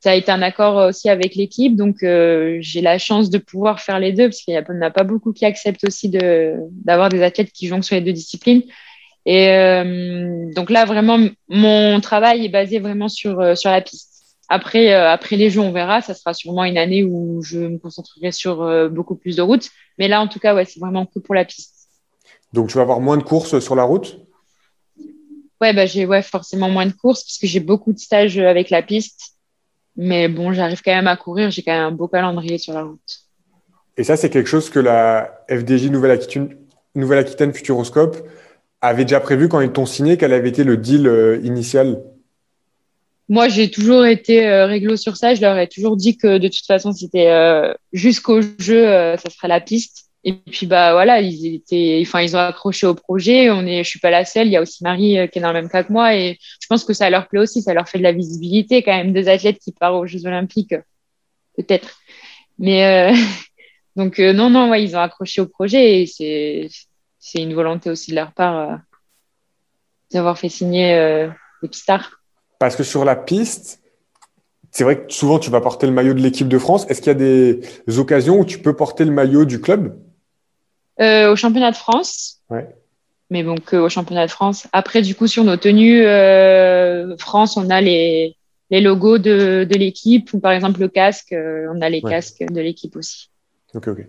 Ça 0.00 0.10
a 0.10 0.14
été 0.14 0.32
un 0.32 0.42
accord 0.42 0.88
aussi 0.88 1.08
avec 1.08 1.36
l'équipe. 1.36 1.76
Donc, 1.76 1.98
j'ai 2.00 2.80
la 2.82 2.98
chance 2.98 3.30
de 3.30 3.38
pouvoir 3.38 3.80
faire 3.80 3.98
les 3.98 4.12
deux 4.12 4.24
parce 4.24 4.40
qu'il 4.42 4.52
n'y 4.52 4.60
en 4.60 4.82
a 4.82 4.90
pas 4.90 5.04
beaucoup 5.04 5.32
qui 5.32 5.46
acceptent 5.46 5.84
aussi 5.84 6.10
d'avoir 6.10 7.08
des 7.08 7.22
athlètes 7.22 7.52
qui 7.52 7.68
jouent 7.68 7.80
sur 7.80 7.94
les 7.94 8.02
deux 8.02 8.12
disciplines. 8.12 8.64
Et 9.26 9.48
euh, 9.48 10.52
donc 10.54 10.70
là, 10.70 10.84
vraiment, 10.84 11.18
mon 11.48 12.00
travail 12.00 12.44
est 12.44 12.50
basé 12.50 12.78
vraiment 12.78 13.08
sur, 13.08 13.40
euh, 13.40 13.54
sur 13.54 13.70
la 13.70 13.80
piste. 13.80 14.10
Après, 14.48 14.92
euh, 14.92 15.10
après 15.10 15.36
les 15.36 15.48
Jeux, 15.48 15.60
on 15.60 15.72
verra. 15.72 16.02
Ça 16.02 16.14
sera 16.14 16.34
sûrement 16.34 16.64
une 16.64 16.76
année 16.76 17.02
où 17.04 17.42
je 17.42 17.58
me 17.58 17.78
concentrerai 17.78 18.32
sur 18.32 18.90
beaucoup 18.90 19.16
plus 19.16 19.36
de 19.36 19.42
routes. 19.42 19.70
Mais 19.98 20.08
là, 20.08 20.20
en 20.20 20.28
tout 20.28 20.38
cas, 20.38 20.54
ouais, 20.54 20.64
c'est 20.64 20.80
vraiment 20.80 21.06
que 21.06 21.18
pour 21.18 21.34
la 21.34 21.44
piste. 21.44 21.88
Donc, 22.52 22.68
tu 22.68 22.74
vas 22.74 22.82
avoir 22.82 23.00
moins 23.00 23.16
de 23.16 23.22
courses 23.22 23.58
sur 23.58 23.74
la 23.74 23.84
route? 23.84 24.18
Ouais, 25.64 25.72
bah, 25.72 25.86
j'ai 25.86 26.04
ouais, 26.04 26.20
forcément 26.20 26.68
moins 26.68 26.84
de 26.84 26.92
courses 26.92 27.24
parce 27.24 27.38
que 27.38 27.46
j'ai 27.46 27.60
beaucoup 27.60 27.94
de 27.94 27.98
stages 27.98 28.36
avec 28.36 28.68
la 28.68 28.82
piste. 28.82 29.32
Mais 29.96 30.28
bon, 30.28 30.52
j'arrive 30.52 30.82
quand 30.84 30.94
même 30.94 31.06
à 31.06 31.16
courir. 31.16 31.50
J'ai 31.50 31.62
quand 31.62 31.72
même 31.72 31.84
un 31.84 31.90
beau 31.90 32.06
calendrier 32.06 32.58
sur 32.58 32.74
la 32.74 32.82
route. 32.82 33.20
Et 33.96 34.04
ça, 34.04 34.18
c'est 34.18 34.28
quelque 34.28 34.46
chose 34.46 34.68
que 34.68 34.78
la 34.78 35.42
FDJ 35.48 35.86
Nouvelle-Aquitaine 35.86 36.54
Nouvelle 36.94 37.26
Futuroscope 37.54 38.28
avait 38.82 39.06
déjà 39.06 39.20
prévu 39.20 39.48
quand 39.48 39.62
ils 39.62 39.72
t'ont 39.72 39.86
signé 39.86 40.18
quel 40.18 40.34
avait 40.34 40.50
été 40.50 40.64
le 40.64 40.76
deal 40.76 41.06
euh, 41.06 41.40
initial 41.42 42.02
Moi, 43.30 43.48
j'ai 43.48 43.70
toujours 43.70 44.04
été 44.04 44.46
euh, 44.46 44.66
réglo 44.66 44.98
sur 44.98 45.16
ça. 45.16 45.34
Je 45.34 45.40
leur 45.40 45.56
ai 45.56 45.66
toujours 45.66 45.96
dit 45.96 46.18
que 46.18 46.36
de 46.36 46.48
toute 46.48 46.66
façon, 46.66 46.92
c'était 46.92 47.30
euh, 47.30 47.72
jusqu'au 47.94 48.42
jeu, 48.58 48.84
ça 49.16 49.30
serait 49.30 49.48
la 49.48 49.62
piste. 49.62 50.03
Et 50.24 50.32
puis 50.32 50.66
bah 50.66 50.92
voilà, 50.92 51.20
ils 51.20 51.54
étaient, 51.54 52.02
enfin 52.02 52.22
ils 52.22 52.34
ont 52.34 52.40
accroché 52.40 52.86
au 52.86 52.94
projet. 52.94 53.50
On 53.50 53.66
est, 53.66 53.84
je 53.84 53.88
suis 53.88 54.00
pas 54.00 54.10
la 54.10 54.24
seule. 54.24 54.46
Il 54.46 54.52
y 54.52 54.56
a 54.56 54.62
aussi 54.62 54.82
Marie 54.82 55.28
qui 55.30 55.38
est 55.38 55.42
dans 55.42 55.52
le 55.52 55.60
même 55.60 55.68
cas 55.68 55.84
que 55.84 55.92
moi, 55.92 56.16
et 56.16 56.38
je 56.60 56.66
pense 56.66 56.84
que 56.84 56.94
ça 56.94 57.10
leur 57.10 57.28
plaît 57.28 57.40
aussi. 57.40 57.60
Ça 57.60 57.74
leur 57.74 57.88
fait 57.88 57.98
de 57.98 58.02
la 58.02 58.12
visibilité 58.12 58.82
quand 58.82 58.96
même 58.96 59.12
des 59.12 59.28
athlètes 59.28 59.58
qui 59.58 59.72
partent 59.72 59.94
aux 59.94 60.06
Jeux 60.06 60.26
Olympiques, 60.26 60.74
peut-être. 61.56 61.98
Mais 62.58 63.12
donc 63.96 64.18
non 64.18 64.48
non, 64.48 64.70
ouais, 64.70 64.82
ils 64.82 64.96
ont 64.96 65.00
accroché 65.00 65.42
au 65.42 65.46
projet 65.46 66.00
et 66.00 66.06
c'est 66.06 66.68
c'est 67.24 67.40
une 67.40 67.54
volonté 67.54 67.88
aussi 67.88 68.10
de 68.10 68.16
leur 68.16 68.32
part 68.32 68.58
euh, 68.58 68.76
d'avoir 70.12 70.38
fait 70.38 70.50
signer 70.50 70.94
euh, 70.94 71.28
les 71.62 71.68
pistards. 71.70 72.20
Parce 72.58 72.76
que 72.76 72.82
sur 72.82 73.06
la 73.06 73.16
piste, 73.16 73.80
c'est 74.70 74.84
vrai 74.84 75.06
que 75.06 75.12
souvent 75.12 75.38
tu 75.38 75.48
vas 75.50 75.62
porter 75.62 75.86
le 75.86 75.92
maillot 75.92 76.12
de 76.12 76.20
l'équipe 76.20 76.48
de 76.48 76.58
France. 76.58 76.84
Est-ce 76.90 77.00
qu'il 77.00 77.08
y 77.08 77.10
a 77.10 77.14
des 77.14 77.98
occasions 77.98 78.40
où 78.40 78.44
tu 78.44 78.58
peux 78.58 78.76
porter 78.76 79.06
le 79.06 79.10
maillot 79.10 79.46
du 79.46 79.58
club? 79.58 79.98
Euh, 81.00 81.32
Au 81.32 81.36
championnat 81.36 81.70
de 81.70 81.76
France. 81.76 82.40
Ouais. 82.50 82.68
mais 83.30 83.42
bon, 83.42 83.56
que 83.56 83.76
au 83.76 83.88
championnat 83.88 84.26
de 84.26 84.30
France. 84.30 84.66
Après, 84.72 85.02
du 85.02 85.14
coup, 85.14 85.26
sur 85.26 85.44
nos 85.44 85.56
tenues 85.56 86.04
euh, 86.04 87.16
France, 87.16 87.56
on 87.56 87.70
a 87.70 87.80
les, 87.80 88.36
les 88.70 88.80
logos 88.80 89.18
de, 89.18 89.64
de 89.64 89.74
l'équipe, 89.78 90.32
ou 90.34 90.40
par 90.40 90.52
exemple 90.52 90.80
le 90.80 90.88
casque, 90.88 91.32
euh, 91.32 91.66
on 91.74 91.80
a 91.80 91.88
les 91.88 92.02
casques 92.02 92.44
de 92.48 92.60
l'équipe 92.60 92.96
aussi. 92.96 93.30
Ok, 93.74 93.88
ok. 93.88 94.06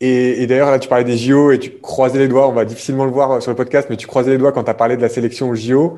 Et, 0.00 0.42
et 0.42 0.46
d'ailleurs, 0.46 0.70
là, 0.70 0.78
tu 0.78 0.88
parlais 0.88 1.04
des 1.04 1.16
JO 1.16 1.52
et 1.52 1.58
tu 1.58 1.70
croisais 1.78 2.18
les 2.18 2.28
doigts, 2.28 2.48
on 2.48 2.52
va 2.52 2.64
difficilement 2.64 3.04
le 3.04 3.12
voir 3.12 3.40
sur 3.40 3.50
le 3.50 3.56
podcast, 3.56 3.88
mais 3.88 3.96
tu 3.96 4.06
croisais 4.06 4.32
les 4.32 4.38
doigts 4.38 4.52
quand 4.52 4.64
tu 4.64 4.70
as 4.70 4.74
parlé 4.74 4.96
de 4.96 5.02
la 5.02 5.08
sélection 5.08 5.48
aux 5.48 5.54
JO. 5.54 5.96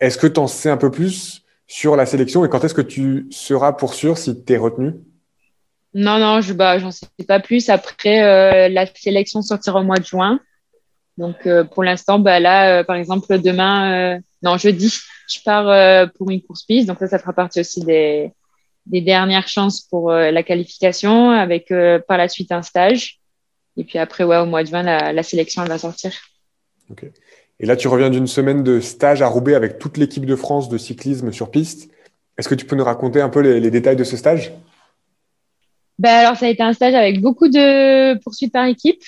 Est-ce 0.00 0.18
que 0.18 0.26
tu 0.26 0.40
en 0.40 0.46
sais 0.46 0.70
un 0.70 0.76
peu 0.78 0.90
plus 0.90 1.42
sur 1.66 1.96
la 1.96 2.06
sélection 2.06 2.44
et 2.44 2.48
quand 2.48 2.64
est-ce 2.64 2.74
que 2.74 2.80
tu 2.82 3.26
seras 3.30 3.72
pour 3.72 3.94
sûr 3.94 4.18
si 4.18 4.44
tu 4.44 4.52
es 4.52 4.56
retenu? 4.56 4.92
Non, 5.94 6.18
non, 6.18 6.40
je 6.40 6.52
bah, 6.52 6.78
j'en 6.78 6.90
sais 6.90 7.06
pas 7.26 7.40
plus. 7.40 7.70
Après, 7.70 8.22
euh, 8.22 8.68
la 8.68 8.86
sélection 8.86 9.42
sortira 9.42 9.80
au 9.80 9.84
mois 9.84 9.98
de 9.98 10.04
juin. 10.04 10.40
Donc, 11.16 11.46
euh, 11.46 11.62
pour 11.62 11.84
l'instant, 11.84 12.18
bah, 12.18 12.40
là, 12.40 12.80
euh, 12.80 12.84
par 12.84 12.96
exemple, 12.96 13.38
demain, 13.38 14.18
non, 14.42 14.58
jeudi, 14.58 14.92
je 15.28 15.38
pars 15.44 16.10
pour 16.16 16.30
une 16.30 16.42
course 16.42 16.64
piste. 16.64 16.88
Donc, 16.88 16.98
ça, 16.98 17.06
ça 17.06 17.18
fera 17.18 17.32
partie 17.32 17.60
aussi 17.60 17.80
des, 17.84 18.32
des 18.86 19.00
dernières 19.00 19.46
chances 19.46 19.82
pour 19.82 20.10
la 20.10 20.42
qualification 20.42 21.30
avec 21.30 21.72
par 22.08 22.18
la 22.18 22.28
suite 22.28 22.50
un 22.50 22.62
stage. 22.62 23.20
Et 23.76 23.84
puis 23.84 23.98
après, 23.98 24.24
ouais, 24.24 24.38
au 24.38 24.46
mois 24.46 24.62
de 24.62 24.68
juin, 24.68 24.82
la, 24.82 25.22
sélection, 25.22 25.62
elle 25.62 25.68
va 25.68 25.78
sortir. 25.78 26.12
Ok. 26.90 27.06
Et 27.60 27.66
là, 27.66 27.76
tu 27.76 27.88
reviens 27.88 28.10
d'une 28.10 28.26
semaine 28.26 28.62
de 28.62 28.80
stage 28.80 29.22
à 29.22 29.28
Roubaix 29.28 29.54
avec 29.54 29.78
toute 29.78 29.96
l'équipe 29.96 30.26
de 30.26 30.36
France 30.36 30.68
de 30.68 30.78
cyclisme 30.78 31.32
sur 31.32 31.50
piste. 31.50 31.90
Est-ce 32.36 32.48
que 32.48 32.54
tu 32.54 32.66
peux 32.66 32.76
nous 32.76 32.84
raconter 32.84 33.20
un 33.20 33.28
peu 33.28 33.40
les, 33.40 33.70
détails 33.70 33.96
de 33.96 34.04
ce 34.04 34.16
stage? 34.16 34.52
Ben 35.98 36.10
alors, 36.10 36.36
ça 36.36 36.46
a 36.46 36.48
été 36.48 36.62
un 36.62 36.72
stage 36.72 36.94
avec 36.94 37.20
beaucoup 37.20 37.48
de 37.48 38.18
poursuites 38.20 38.52
par 38.52 38.66
équipe. 38.66 39.02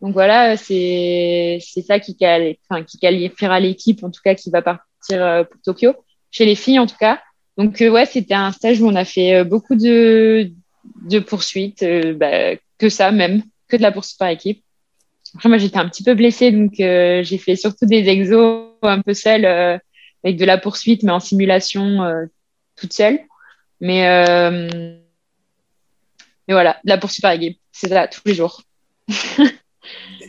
Donc 0.00 0.14
voilà, 0.14 0.56
c'est 0.56 1.58
ça 1.86 2.00
qui, 2.00 2.16
qui 2.16 2.98
qualifiera 2.98 3.60
l'équipe, 3.60 4.02
en 4.02 4.10
tout 4.10 4.22
cas, 4.24 4.34
qui 4.34 4.50
va 4.50 4.62
partir 4.62 5.22
euh, 5.22 5.44
pour 5.44 5.60
Tokyo, 5.62 5.94
chez 6.30 6.46
les 6.46 6.54
filles 6.54 6.78
en 6.78 6.86
tout 6.86 6.96
cas. 6.98 7.20
Donc 7.58 7.82
euh, 7.82 7.90
ouais, 7.90 8.06
c'était 8.06 8.34
un 8.34 8.52
stage 8.52 8.80
où 8.80 8.88
on 8.88 8.94
a 8.94 9.04
fait 9.04 9.34
euh, 9.34 9.44
beaucoup 9.44 9.74
de, 9.74 10.50
de 11.02 11.18
poursuites, 11.18 11.84
bah, 12.16 12.56
que 12.78 12.88
ça 12.88 13.10
même, 13.10 13.42
que 13.68 13.76
de 13.76 13.82
la 13.82 13.92
poursuite 13.92 14.18
par 14.18 14.28
équipe. 14.28 14.62
Après, 15.34 15.48
moi, 15.48 15.58
j'étais 15.58 15.78
un 15.78 15.88
petit 15.88 16.02
peu 16.02 16.14
blessée, 16.14 16.50
donc 16.50 16.80
euh, 16.80 17.22
j'ai 17.22 17.38
fait 17.38 17.56
surtout 17.56 17.86
des 17.86 18.08
exos 18.08 18.70
un 18.82 19.00
peu 19.00 19.14
seule, 19.14 19.44
euh, 19.44 19.78
avec 20.24 20.36
de 20.36 20.44
la 20.44 20.58
poursuite, 20.58 21.02
mais 21.02 21.12
en 21.12 21.20
simulation 21.20 22.02
euh, 22.02 22.24
toute 22.76 22.92
seule. 22.92 23.20
Mais, 23.80 24.99
mais 26.50 26.54
voilà, 26.54 26.80
de 26.82 26.90
la 26.90 26.98
poursuite 26.98 27.22
par 27.22 27.30
équipe, 27.30 27.60
c'est 27.70 27.86
ça, 27.86 28.08
tous 28.08 28.22
les 28.24 28.34
jours. 28.34 28.62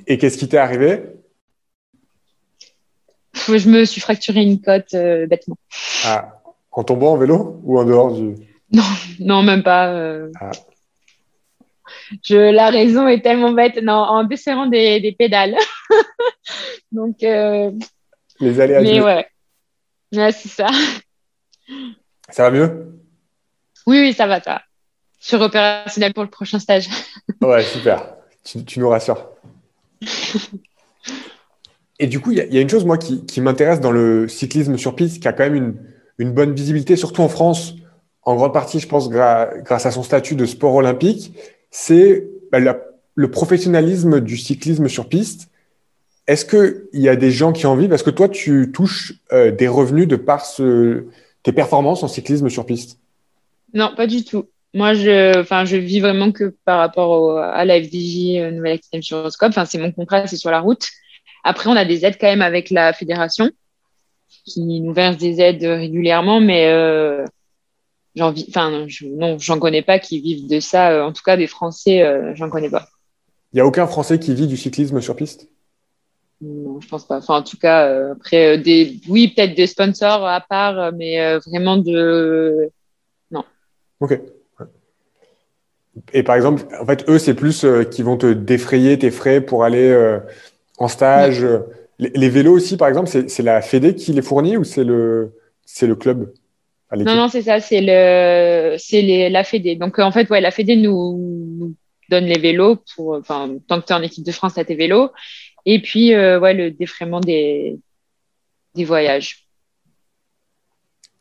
Et 0.05 0.19
qu'est-ce 0.19 0.37
qui 0.37 0.47
t'est 0.47 0.57
arrivé? 0.59 1.01
Je 3.33 3.67
me 3.67 3.85
suis 3.85 4.01
fracturé 4.01 4.43
une 4.43 4.61
côte 4.61 4.93
bêtement. 4.93 5.57
Ah, 6.05 6.39
en 6.71 6.83
tombant 6.83 7.13
en 7.13 7.17
vélo 7.17 7.59
ou 7.63 7.79
en 7.79 7.85
dehors 7.85 8.13
du... 8.13 8.35
Non, 8.71 8.83
non, 9.19 9.41
même 9.41 9.63
pas. 9.63 9.91
Ah 10.39 10.51
je, 12.23 12.35
la 12.35 12.69
raison 12.69 13.07
est 13.07 13.21
tellement 13.21 13.53
bête. 13.53 13.77
Non, 13.81 13.93
en 13.93 14.23
desserrant 14.23 14.67
des, 14.67 14.99
des 14.99 15.13
pédales. 15.13 15.55
Donc. 16.91 17.23
Euh, 17.23 17.71
Les 18.39 18.59
aléas. 18.59 18.81
Mais 18.81 19.01
ouais. 19.01 19.25
ouais 20.13 20.31
c'est 20.31 20.49
ça. 20.49 20.67
Ça 22.29 22.43
va 22.43 22.51
mieux? 22.51 22.99
Oui, 23.87 23.99
oui, 24.01 24.13
ça 24.13 24.27
va, 24.27 24.39
ça. 24.39 24.61
Suis 25.27 25.37
opérationnelle 25.37 26.13
pour 26.13 26.23
le 26.23 26.29
prochain 26.29 26.59
stage. 26.59 26.89
ouais, 27.41 27.63
super. 27.63 28.15
Tu, 28.43 28.63
tu 28.65 28.79
nous 28.79 28.89
rassures. 28.89 29.29
Et 31.99 32.07
du 32.07 32.19
coup, 32.19 32.31
il 32.31 32.39
y, 32.39 32.55
y, 32.55 32.57
a 32.57 32.61
une 32.61 32.69
chose, 32.69 32.85
moi, 32.85 32.97
qui, 32.97 33.25
qui 33.25 33.41
m'intéresse 33.41 33.79
dans 33.79 33.91
le 33.91 34.27
cyclisme 34.27 34.77
sur 34.77 34.95
piste, 34.95 35.21
qui 35.21 35.27
a 35.27 35.33
quand 35.33 35.43
même 35.43 35.55
une, 35.55 35.75
une, 36.17 36.31
bonne 36.31 36.53
visibilité, 36.53 36.95
surtout 36.95 37.21
en 37.21 37.29
France, 37.29 37.75
en 38.23 38.35
grande 38.35 38.53
partie, 38.53 38.79
je 38.79 38.87
pense, 38.87 39.09
grâce 39.09 39.85
à 39.85 39.91
son 39.91 40.01
statut 40.01 40.35
de 40.35 40.45
sport 40.45 40.73
olympique, 40.73 41.33
c'est 41.69 42.27
bah, 42.51 42.59
le 43.15 43.31
professionnalisme 43.31 44.19
du 44.19 44.37
cyclisme 44.37 44.87
sur 44.87 45.07
piste. 45.07 45.49
Est-ce 46.27 46.45
qu'il 46.45 47.01
y 47.01 47.09
a 47.09 47.15
des 47.15 47.31
gens 47.31 47.51
qui 47.51 47.67
en 47.67 47.75
vivent? 47.75 47.93
Est-ce 47.93 48.03
que 48.03 48.09
toi, 48.09 48.29
tu 48.29 48.71
touches 48.71 49.13
euh, 49.31 49.51
des 49.51 49.67
revenus 49.67 50.07
de 50.07 50.15
par 50.15 50.45
ce, 50.45 51.05
tes 51.43 51.51
performances 51.51 52.03
en 52.03 52.07
cyclisme 52.07 52.49
sur 52.49 52.65
piste? 52.65 52.99
Non, 53.73 53.93
pas 53.95 54.07
du 54.07 54.23
tout. 54.23 54.45
Moi, 54.73 54.93
je, 54.93 55.39
enfin, 55.39 55.65
je 55.65 55.77
vis 55.77 55.99
vraiment 55.99 56.31
que 56.31 56.55
par 56.65 56.79
rapport 56.79 57.37
à 57.39 57.65
la 57.65 57.81
FDJ 57.81 58.37
euh, 58.37 58.51
Nouvelle-Aquitaine 58.51 59.03
Gyroscope. 59.03 59.49
Enfin, 59.49 59.65
c'est 59.65 59.77
mon 59.77 59.91
contrat, 59.91 60.27
c'est 60.27 60.37
sur 60.37 60.51
la 60.51 60.61
route. 60.61 60.87
Après, 61.43 61.69
on 61.69 61.75
a 61.75 61.85
des 61.85 62.05
aides 62.05 62.17
quand 62.19 62.27
même 62.27 62.41
avec 62.41 62.69
la 62.69 62.93
fédération 62.93 63.49
qui 64.45 64.81
nous 64.81 64.93
verse 64.93 65.17
des 65.17 65.41
aides 65.41 65.63
régulièrement, 65.63 66.39
mais 66.39 66.67
euh, 66.67 67.25
j'en 68.15 68.33
enfin 68.49 68.85
non 69.03 69.37
j'en 69.39 69.59
connais 69.59 69.81
pas 69.81 69.99
qui 69.99 70.19
vivent 70.19 70.47
de 70.47 70.59
ça. 70.59 70.91
Euh, 70.91 71.03
en 71.03 71.13
tout 71.13 71.23
cas 71.23 71.37
des 71.37 71.47
français 71.47 72.03
euh, 72.03 72.33
j'en 72.35 72.49
connais 72.49 72.69
pas. 72.69 72.87
Il 73.53 73.57
y 73.57 73.59
a 73.59 73.65
aucun 73.65 73.87
français 73.87 74.19
qui 74.19 74.33
vit 74.33 74.47
du 74.47 74.57
cyclisme 74.57 75.01
sur 75.01 75.15
piste? 75.15 75.49
Non 76.41 76.79
je 76.81 76.87
pense 76.87 77.05
pas. 77.05 77.17
Enfin 77.17 77.37
en 77.37 77.43
tout 77.43 77.57
cas 77.57 77.87
euh, 77.87 78.13
après 78.13 78.57
des 78.57 78.99
oui 79.07 79.29
peut-être 79.29 79.55
des 79.55 79.67
sponsors 79.67 80.25
à 80.25 80.41
part 80.41 80.91
mais 80.93 81.37
vraiment 81.39 81.77
de 81.77 82.69
non. 83.31 83.43
Ok 83.99 84.19
et 86.13 86.23
par 86.23 86.35
exemple 86.35 86.63
en 86.79 86.85
fait 86.85 87.07
eux 87.09 87.19
c'est 87.19 87.33
plus 87.33 87.65
qui 87.91 88.01
vont 88.01 88.17
te 88.17 88.31
défrayer 88.31 88.97
tes 88.97 89.11
frais 89.11 89.41
pour 89.41 89.63
aller 89.63 90.19
en 90.77 90.87
stage 90.87 91.45
les, 91.99 92.11
les, 92.15 92.29
vélos 92.29 92.53
aussi 92.53 92.77
par 92.77 92.87
exemple 92.87 93.09
c'est 93.09 93.43
la 93.43 93.61
Fédé 93.61 93.95
qui 93.95 94.13
les 94.13 94.21
fournit 94.21 94.55
ou 94.55 94.63
c'est 94.63 94.85
le 94.85 95.33
c'est 95.65 95.87
le 95.87 95.95
club 95.95 96.31
non, 96.97 97.15
non, 97.15 97.29
c'est 97.29 97.43
ça, 97.43 97.61
c'est 97.61 97.79
le, 97.81 98.75
c'est 98.77 99.29
la 99.29 99.43
Fédé. 99.45 99.75
Donc, 99.75 99.97
en 99.99 100.11
fait, 100.11 100.29
ouais, 100.29 100.41
la 100.41 100.51
Fédé 100.51 100.75
nous, 100.75 101.73
donne 102.09 102.25
les 102.25 102.39
vélos 102.39 102.77
pour, 102.95 103.15
enfin, 103.15 103.55
tant 103.67 103.79
que 103.79 103.85
tu 103.87 103.93
es 103.93 103.95
en 103.95 104.01
équipe 104.01 104.25
de 104.25 104.31
France, 104.31 104.53
tu 104.55 104.65
tes 104.65 104.75
vélos. 104.75 105.09
Et 105.65 105.81
puis, 105.81 106.13
euh, 106.13 106.39
ouais, 106.39 106.53
le 106.53 106.71
défraiement 106.71 107.21
des, 107.21 107.79
des 108.75 108.83
voyages. 108.83 109.47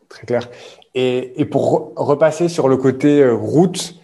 Très 0.08 0.26
clair. 0.26 0.50
Et, 0.94 1.40
et 1.40 1.44
pour 1.44 1.92
repasser 1.94 2.48
sur 2.48 2.68
le 2.68 2.76
côté 2.76 3.20
euh, 3.20 3.34
route, 3.34 3.94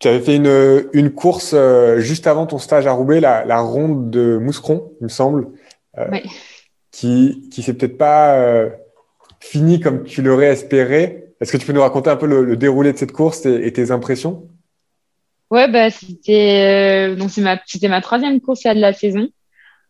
tu 0.00 0.08
avais 0.08 0.20
fait 0.20 0.36
une, 0.36 0.88
une 0.92 1.12
course 1.12 1.52
euh, 1.54 2.00
juste 2.00 2.26
avant 2.26 2.46
ton 2.46 2.58
stage 2.58 2.88
à 2.88 2.92
Roubaix, 2.92 3.20
la, 3.20 3.44
la 3.44 3.60
ronde 3.60 4.10
de 4.10 4.36
Mouscron, 4.38 4.92
il 5.00 5.04
me 5.04 5.08
semble, 5.08 5.48
oui. 6.10 6.22
qui, 6.90 7.48
qui 7.52 7.62
s'est 7.62 7.74
peut-être 7.74 7.98
pas 7.98 8.68
fini 9.40 9.80
comme 9.80 10.04
tu 10.04 10.22
l'aurais 10.22 10.48
espéré. 10.48 11.24
Est-ce 11.40 11.52
que 11.52 11.56
tu 11.56 11.66
peux 11.66 11.72
nous 11.72 11.80
raconter 11.80 12.10
un 12.10 12.16
peu 12.16 12.26
le, 12.26 12.56
déroulé 12.56 12.92
de 12.92 12.98
cette 12.98 13.12
course 13.12 13.46
et, 13.46 13.72
tes 13.72 13.90
impressions? 13.90 14.46
Ouais, 15.50 15.68
bah, 15.70 15.90
c'était 15.90 17.10
euh, 17.10 17.16
donc 17.16 17.30
c'est 17.30 17.40
ma 17.40 17.58
c'était 17.66 17.88
ma 17.88 18.00
troisième 18.00 18.40
course 18.40 18.62
là, 18.64 18.74
de 18.74 18.80
la 18.80 18.92
saison. 18.92 19.28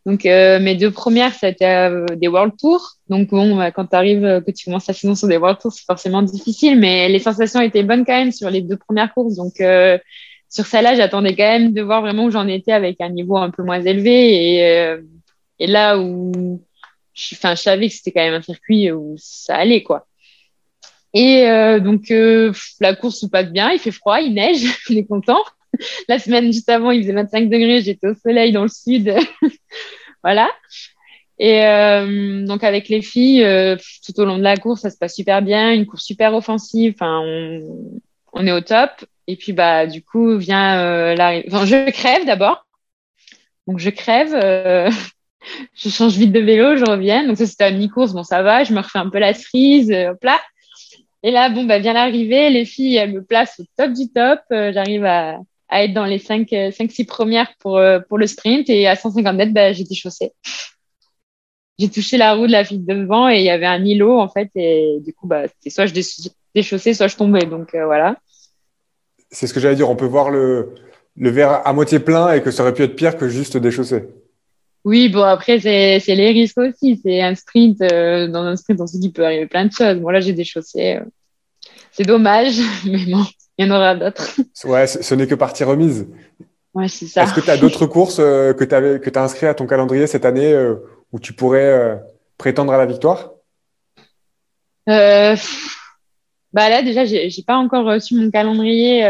Donc 0.06 0.24
euh, 0.24 0.58
mes 0.60 0.74
deux 0.76 0.90
premières 0.90 1.34
c'était 1.34 1.88
euh, 1.90 2.06
des 2.16 2.28
World 2.28 2.54
Tours. 2.58 2.96
Donc 3.08 3.28
bon, 3.28 3.56
bah, 3.56 3.70
quand 3.70 3.86
tu 3.86 3.96
arrives 3.96 4.42
que 4.46 4.50
tu 4.50 4.64
commences 4.64 4.86
la 4.86 4.94
saison 4.94 5.14
sur 5.14 5.28
des 5.28 5.36
World 5.36 5.58
Tours, 5.60 5.72
c'est 5.72 5.84
forcément 5.84 6.22
difficile, 6.22 6.78
mais 6.78 7.08
les 7.08 7.18
sensations 7.18 7.60
étaient 7.60 7.82
bonnes 7.82 8.04
quand 8.04 8.16
même 8.16 8.32
sur 8.32 8.50
les 8.50 8.62
deux 8.62 8.76
premières 8.76 9.12
courses. 9.12 9.36
Donc 9.36 9.54
sur 10.48 10.66
celle-là, 10.66 10.94
j'attendais 10.94 11.36
quand 11.36 11.44
même 11.44 11.72
de 11.72 11.82
voir 11.82 12.00
vraiment 12.00 12.24
où 12.24 12.30
j'en 12.30 12.48
étais 12.48 12.72
avec 12.72 13.00
un 13.00 13.10
niveau 13.10 13.36
un 13.36 13.50
peu 13.50 13.62
moins 13.62 13.80
élevé 13.80 14.56
et 14.56 14.96
et 15.58 15.66
là 15.66 15.98
où 15.98 16.60
enfin, 17.34 17.54
je 17.54 17.62
savais 17.62 17.88
que 17.88 17.94
c'était 17.94 18.12
quand 18.12 18.24
même 18.24 18.34
un 18.34 18.42
circuit 18.42 18.90
où 18.92 19.14
ça 19.18 19.56
allait, 19.56 19.82
quoi. 19.82 20.06
Et 21.12 21.48
euh, 21.48 21.80
donc, 21.80 22.10
euh, 22.10 22.52
la 22.80 22.94
course 22.94 23.20
se 23.20 23.26
passe 23.26 23.50
bien, 23.50 23.70
il 23.70 23.78
fait 23.78 23.90
froid, 23.90 24.20
il 24.20 24.34
neige, 24.34 24.64
on 24.90 24.94
est 24.94 25.06
content. 25.06 25.42
La 26.08 26.18
semaine 26.18 26.52
juste 26.52 26.68
avant, 26.68 26.90
il 26.90 27.02
faisait 27.02 27.12
25 27.12 27.48
degrés, 27.48 27.82
j'étais 27.82 28.08
au 28.08 28.14
soleil 28.14 28.52
dans 28.52 28.62
le 28.62 28.68
sud. 28.68 29.14
voilà. 30.22 30.50
Et 31.38 31.64
euh, 31.64 32.44
donc, 32.44 32.64
avec 32.64 32.88
les 32.88 33.00
filles, 33.00 33.46
tout 34.04 34.20
au 34.20 34.24
long 34.24 34.36
de 34.36 34.42
la 34.42 34.56
course, 34.56 34.82
ça 34.82 34.90
se 34.90 34.98
passe 34.98 35.14
super 35.14 35.40
bien, 35.40 35.72
une 35.72 35.86
course 35.86 36.04
super 36.04 36.34
offensive. 36.34 36.94
Enfin, 36.96 37.20
on, 37.24 38.00
on 38.34 38.46
est 38.46 38.52
au 38.52 38.60
top. 38.60 38.90
Et 39.26 39.36
puis, 39.36 39.52
bah, 39.52 39.86
du 39.86 40.02
coup, 40.02 40.36
vient 40.36 41.14
la... 41.14 41.40
Enfin, 41.46 41.64
je 41.64 41.90
crève 41.90 42.26
d'abord. 42.26 42.66
Donc, 43.66 43.78
je 43.78 43.88
crève 43.88 44.34
je 45.74 45.88
change 45.88 46.16
vite 46.16 46.32
de 46.32 46.40
vélo, 46.40 46.76
je 46.76 46.84
reviens. 46.84 47.26
Donc 47.26 47.36
ça, 47.36 47.46
c'était 47.46 47.64
à 47.64 47.70
mi-course, 47.70 48.12
bon, 48.12 48.22
ça 48.22 48.42
va, 48.42 48.64
je 48.64 48.72
me 48.72 48.80
refais 48.80 48.98
un 48.98 49.10
peu 49.10 49.18
la 49.18 49.34
cerise, 49.34 49.90
euh, 49.90 50.10
hop 50.10 50.22
là. 50.22 50.40
Et 51.22 51.30
là, 51.30 51.50
bon, 51.50 51.64
bah, 51.64 51.78
vient 51.78 51.92
l'arrivée, 51.92 52.48
les 52.50 52.64
filles, 52.64 52.96
elles 52.96 53.12
me 53.12 53.22
placent 53.22 53.60
au 53.60 53.64
top 53.76 53.92
du 53.92 54.10
top. 54.10 54.40
Euh, 54.52 54.72
j'arrive 54.72 55.04
à, 55.04 55.38
à, 55.70 55.84
être 55.84 55.94
dans 55.94 56.04
les 56.04 56.18
5, 56.18 56.48
5 56.48 56.52
euh, 56.52 57.04
premières 57.06 57.52
pour, 57.58 57.80
pour 58.08 58.18
le 58.18 58.26
sprint 58.26 58.68
et 58.68 58.86
à 58.86 58.96
150 58.96 59.36
mètres, 59.36 59.52
bah, 59.52 59.72
j'étais 59.72 59.94
chaussée. 59.94 60.32
J'ai 61.78 61.88
touché 61.88 62.18
la 62.18 62.34
roue 62.34 62.46
de 62.46 62.52
la 62.52 62.64
fille 62.64 62.78
devant 62.78 63.28
et 63.28 63.38
il 63.38 63.44
y 63.44 63.50
avait 63.50 63.66
un 63.66 63.82
îlot, 63.84 64.18
en 64.18 64.28
fait, 64.28 64.50
et 64.54 64.98
du 65.00 65.14
coup, 65.14 65.26
bah, 65.26 65.48
c'était 65.48 65.70
soit 65.70 65.86
je 65.86 65.94
déchaussais, 66.54 66.94
soit 66.94 67.08
je 67.08 67.16
tombais. 67.16 67.46
Donc, 67.46 67.70
voilà. 67.74 68.16
C'est 69.30 69.46
ce 69.46 69.54
que 69.54 69.60
j'allais 69.60 69.76
dire. 69.76 69.88
On 69.88 69.96
peut 69.96 70.06
voir 70.06 70.30
le, 70.30 70.74
le 71.16 71.30
verre 71.30 71.66
à 71.66 71.72
moitié 71.72 72.00
plein 72.00 72.32
et 72.32 72.42
que 72.42 72.50
ça 72.50 72.62
aurait 72.62 72.74
pu 72.74 72.82
être 72.82 72.96
pire 72.96 73.16
que 73.16 73.28
juste 73.28 73.56
déchausser. 73.56 74.04
Oui, 74.84 75.10
bon, 75.10 75.22
après, 75.22 75.60
c'est 75.60 76.14
les 76.14 76.30
risques 76.30 76.58
aussi. 76.58 77.00
C'est 77.02 77.20
un 77.20 77.34
sprint. 77.34 77.82
Euh, 77.82 78.28
dans 78.28 78.42
un 78.42 78.56
sprint, 78.56 78.80
on 78.80 78.86
se 78.86 78.96
dit 78.96 79.00
qu'il 79.00 79.12
peut 79.12 79.24
arriver 79.24 79.46
plein 79.46 79.66
de 79.66 79.72
choses. 79.72 79.96
Bon, 79.98 80.08
là, 80.08 80.20
j'ai. 80.20 80.34
Euh, 80.34 81.00
c'est 81.92 82.04
dommage, 82.04 82.56
mais 82.86 83.04
bon, 83.06 83.24
il 83.60 83.66
y 83.66 83.70
en 83.70 83.76
aura 83.76 83.94
d'autres. 83.94 84.40
Ouais, 84.64 84.86
ce 84.86 85.14
n'est 85.14 85.26
que 85.26 85.34
partie 85.34 85.64
remise. 85.64 86.08
Ouais, 86.74 86.88
c'est 86.88 87.06
ça. 87.06 87.24
Est-ce 87.24 87.34
que 87.34 87.40
tu 87.40 87.50
as 87.50 87.56
d'autres 87.56 87.86
courses 87.86 88.18
euh, 88.20 88.52
que 88.52 88.64
tu 88.64 88.74
as 89.18 89.22
inscrites 89.22 89.48
à 89.48 89.54
ton 89.54 89.66
calendrier 89.66 90.06
cette 90.06 90.24
année 90.24 90.54
où 91.12 91.18
tu 91.18 91.32
pourrais 91.32 92.00
prétendre 92.38 92.72
à 92.72 92.78
la 92.78 92.86
victoire? 92.86 93.32
Bah 94.86 96.68
là, 96.68 96.82
déjà, 96.82 97.04
j'ai 97.04 97.44
pas 97.46 97.56
encore 97.56 97.84
reçu 97.84 98.16
mon 98.16 98.30
calendrier 98.30 99.08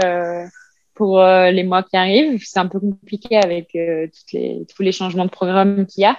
pour 1.01 1.19
euh, 1.19 1.51
les 1.51 1.63
mois 1.63 1.83
qui 1.83 1.97
arrivent. 1.97 2.43
C'est 2.45 2.59
un 2.59 2.67
peu 2.67 2.79
compliqué 2.79 3.39
avec 3.39 3.75
euh, 3.75 4.07
toutes 4.07 4.33
les, 4.35 4.67
tous 4.69 4.83
les 4.83 4.93
changements 4.93 5.25
de 5.25 5.31
programme 5.31 5.87
qu'il 5.87 6.03
y 6.03 6.05
a. 6.05 6.19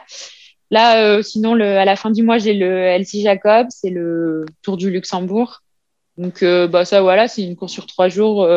Là, 0.71 1.03
euh, 1.03 1.21
sinon, 1.21 1.53
le, 1.53 1.77
à 1.77 1.85
la 1.85 1.95
fin 1.95 2.09
du 2.09 2.23
mois, 2.23 2.39
j'ai 2.39 2.55
le 2.55 2.87
LC 2.87 3.21
Jacob, 3.21 3.67
c'est 3.69 3.91
le 3.91 4.43
Tour 4.63 4.77
du 4.77 4.89
Luxembourg. 4.89 5.61
Donc, 6.17 6.43
bah, 6.43 6.85
ça, 6.85 7.01
voilà, 7.01 7.27
c'est 7.27 7.43
une 7.43 7.55
course 7.55 7.71
sur 7.71 7.87
trois 7.87 8.09
jours. 8.09 8.47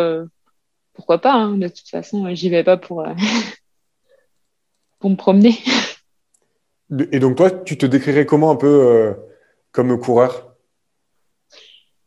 pourquoi 0.93 1.21
pas 1.21 1.35
hein. 1.35 1.57
De 1.57 1.69
toute 1.69 1.89
façon, 1.89 2.35
j'y 2.35 2.51
vais 2.51 2.65
pas 2.65 2.77
pour, 2.77 3.05
pour 4.99 5.11
me 5.11 5.17
promener. 5.17 5.57
Et 7.13 7.19
donc, 7.19 7.37
toi, 7.37 7.51
tu 7.51 7.79
te 7.79 7.87
décrirais 7.87 8.27
comment 8.27 8.51
un 8.51 8.57
peu 8.57 9.15
comme 9.73 9.99
coureur? 9.99 10.55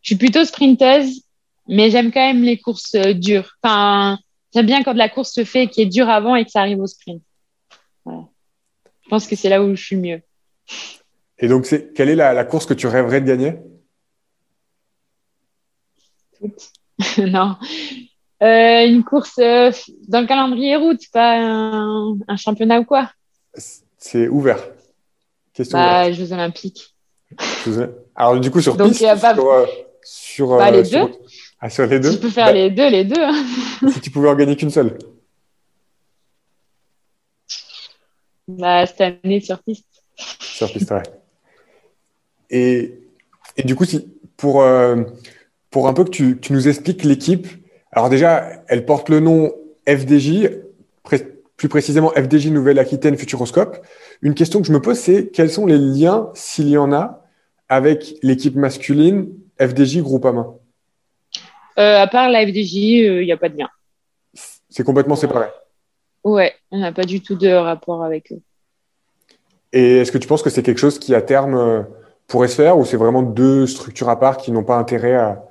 Je 0.01 0.13
suis 0.13 0.15
plutôt 0.15 0.45
sprinteuse 0.45 1.27
mais 1.67 1.89
j'aime 1.89 2.11
quand 2.11 2.25
même 2.25 2.43
les 2.43 2.57
courses 2.57 2.95
euh, 2.95 3.13
dures. 3.13 3.57
Enfin, 3.61 4.19
j'aime 4.53 4.65
bien 4.65 4.83
quand 4.83 4.93
la 4.93 5.09
course 5.09 5.33
se 5.33 5.43
fait 5.43 5.67
qui 5.67 5.81
est 5.81 5.85
dure 5.85 6.09
avant 6.09 6.35
et 6.35 6.45
que 6.45 6.51
ça 6.51 6.61
arrive 6.61 6.79
au 6.79 6.87
sprint. 6.87 7.21
Je 8.05 9.09
pense 9.09 9.27
que 9.27 9.35
c'est 9.35 9.49
là 9.49 9.63
où 9.63 9.73
je 9.75 9.81
suis 9.81 9.95
mieux. 9.95 10.21
Et 11.39 11.47
donc, 11.47 11.65
c'est 11.65 11.93
quelle 11.93 12.09
est 12.09 12.15
la, 12.15 12.43
course 12.43 12.65
que 12.65 12.73
tu 12.73 12.87
rêverais 12.87 13.21
de 13.21 13.25
gagner? 13.25 13.55
Non. 17.17 17.57
Euh, 18.43 18.85
une 18.85 19.03
course 19.03 19.39
euh, 19.39 19.71
dans 20.07 20.21
le 20.21 20.27
calendrier 20.27 20.75
route, 20.75 21.01
pas 21.11 21.37
un, 21.39 22.37
championnat 22.37 22.79
ou 22.79 22.85
quoi? 22.85 23.11
C'est 23.97 24.27
ouvert. 24.27 24.59
Question 25.53 25.77
bah, 25.77 26.11
Jeux 26.11 26.31
Olympiques. 26.31 26.95
Alors, 28.15 28.39
du 28.39 28.51
coup, 28.51 28.61
sur 28.61 28.75
Donc, 28.75 28.89
piste, 28.89 29.05
sur, 30.03 30.57
bah, 30.57 30.71
les 30.71 30.83
deux 30.83 31.11
ah, 31.59 31.69
sur 31.69 31.87
les 31.87 31.99
deux 31.99 32.13
Tu 32.13 32.19
peux 32.19 32.29
faire 32.29 32.47
bah, 32.47 32.53
les 32.53 32.69
deux, 32.69 32.89
les 32.89 33.03
deux. 33.03 33.19
Hein. 33.19 33.43
si 33.91 34.01
tu 34.01 34.11
pouvais 34.11 34.29
en 34.29 34.35
gagner 34.35 34.55
qu'une 34.55 34.69
seule 34.69 34.97
bah, 38.47 38.85
Cette 38.85 39.01
année, 39.01 39.41
sur 39.41 39.61
piste. 39.63 39.87
Sur 40.39 40.71
piste, 40.71 40.91
ouais. 40.91 41.03
Et, 42.49 42.99
et 43.57 43.63
du 43.63 43.75
coup, 43.75 43.85
si, 43.85 44.07
pour, 44.37 44.61
euh, 44.61 45.03
pour 45.69 45.87
un 45.87 45.93
peu 45.93 46.03
que 46.03 46.09
tu, 46.09 46.39
tu 46.39 46.53
nous 46.53 46.67
expliques 46.67 47.03
l'équipe, 47.03 47.47
alors 47.91 48.09
déjà, 48.09 48.63
elle 48.67 48.85
porte 48.85 49.09
le 49.09 49.19
nom 49.19 49.51
FDJ, 49.87 50.49
plus 51.55 51.69
précisément 51.69 52.11
FDJ 52.11 52.47
Nouvelle-Aquitaine 52.47 53.17
Futuroscope. 53.17 53.83
Une 54.21 54.35
question 54.35 54.61
que 54.61 54.67
je 54.67 54.71
me 54.71 54.81
pose, 54.81 54.97
c'est 54.97 55.29
quels 55.31 55.49
sont 55.49 55.65
les 55.65 55.77
liens, 55.77 56.29
s'il 56.35 56.69
y 56.69 56.77
en 56.77 56.93
a, 56.93 57.23
avec 57.69 58.15
l'équipe 58.21 58.55
masculine 58.55 59.29
FDJ 59.59 60.01
Groupama 60.01 60.47
euh, 61.79 62.01
à 62.01 62.07
part 62.07 62.29
la 62.29 62.45
FDJ, 62.45 62.73
il 62.73 63.07
euh, 63.07 63.23
n'y 63.23 63.31
a 63.31 63.37
pas 63.37 63.49
de 63.49 63.57
lien. 63.57 63.69
C'est 64.33 64.83
complètement 64.83 65.15
séparé 65.15 65.45
Ouais, 66.23 66.53
on 66.71 66.79
n'a 66.79 66.91
pas 66.91 67.03
du 67.03 67.21
tout 67.21 67.35
de 67.35 67.49
rapport 67.49 68.03
avec 68.03 68.31
eux. 68.31 68.41
Et 69.73 69.97
est-ce 69.97 70.11
que 70.11 70.17
tu 70.17 70.27
penses 70.27 70.41
que 70.41 70.49
c'est 70.49 70.63
quelque 70.63 70.79
chose 70.79 70.97
qui, 70.97 71.13
à 71.13 71.21
terme, 71.21 71.55
euh, 71.55 71.83
pourrait 72.25 72.47
se 72.47 72.55
faire 72.55 72.79
ou 72.79 72.85
c'est 72.85 72.97
vraiment 72.97 73.21
deux 73.21 73.67
structures 73.67 74.09
à 74.09 74.19
part 74.19 74.37
qui 74.37 74.51
n'ont 74.51 74.63
pas 74.63 74.77
intérêt 74.77 75.13
à, 75.13 75.43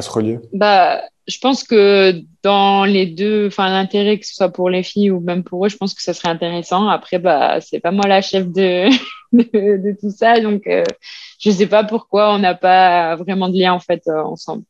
se 0.00 0.10
relier 0.10 0.38
bah, 0.52 1.02
Je 1.26 1.38
pense 1.38 1.64
que 1.64 2.14
dans 2.42 2.84
les 2.84 3.06
deux, 3.06 3.48
enfin, 3.48 3.68
l'intérêt, 3.68 4.18
que 4.18 4.26
ce 4.26 4.34
soit 4.34 4.50
pour 4.50 4.70
les 4.70 4.82
filles 4.82 5.10
ou 5.10 5.20
même 5.20 5.42
pour 5.42 5.66
eux, 5.66 5.68
je 5.68 5.76
pense 5.76 5.94
que 5.94 6.02
ça 6.02 6.14
serait 6.14 6.28
intéressant. 6.28 6.88
Après, 6.88 7.18
bah, 7.18 7.60
c'est 7.60 7.80
pas 7.80 7.90
moi 7.90 8.06
la 8.06 8.22
chef 8.22 8.46
de, 8.48 8.88
de, 9.32 10.00
tout 10.00 10.10
ça, 10.10 10.40
donc 10.40 10.62
je 10.66 11.48
ne 11.48 11.54
sais 11.54 11.66
pas 11.66 11.84
pourquoi 11.84 12.34
on 12.34 12.38
n'a 12.38 12.54
pas 12.54 13.16
vraiment 13.16 13.48
de 13.48 13.58
lien 13.58 13.72
en 13.72 13.80
fait 13.80 14.08
ensemble 14.08 14.64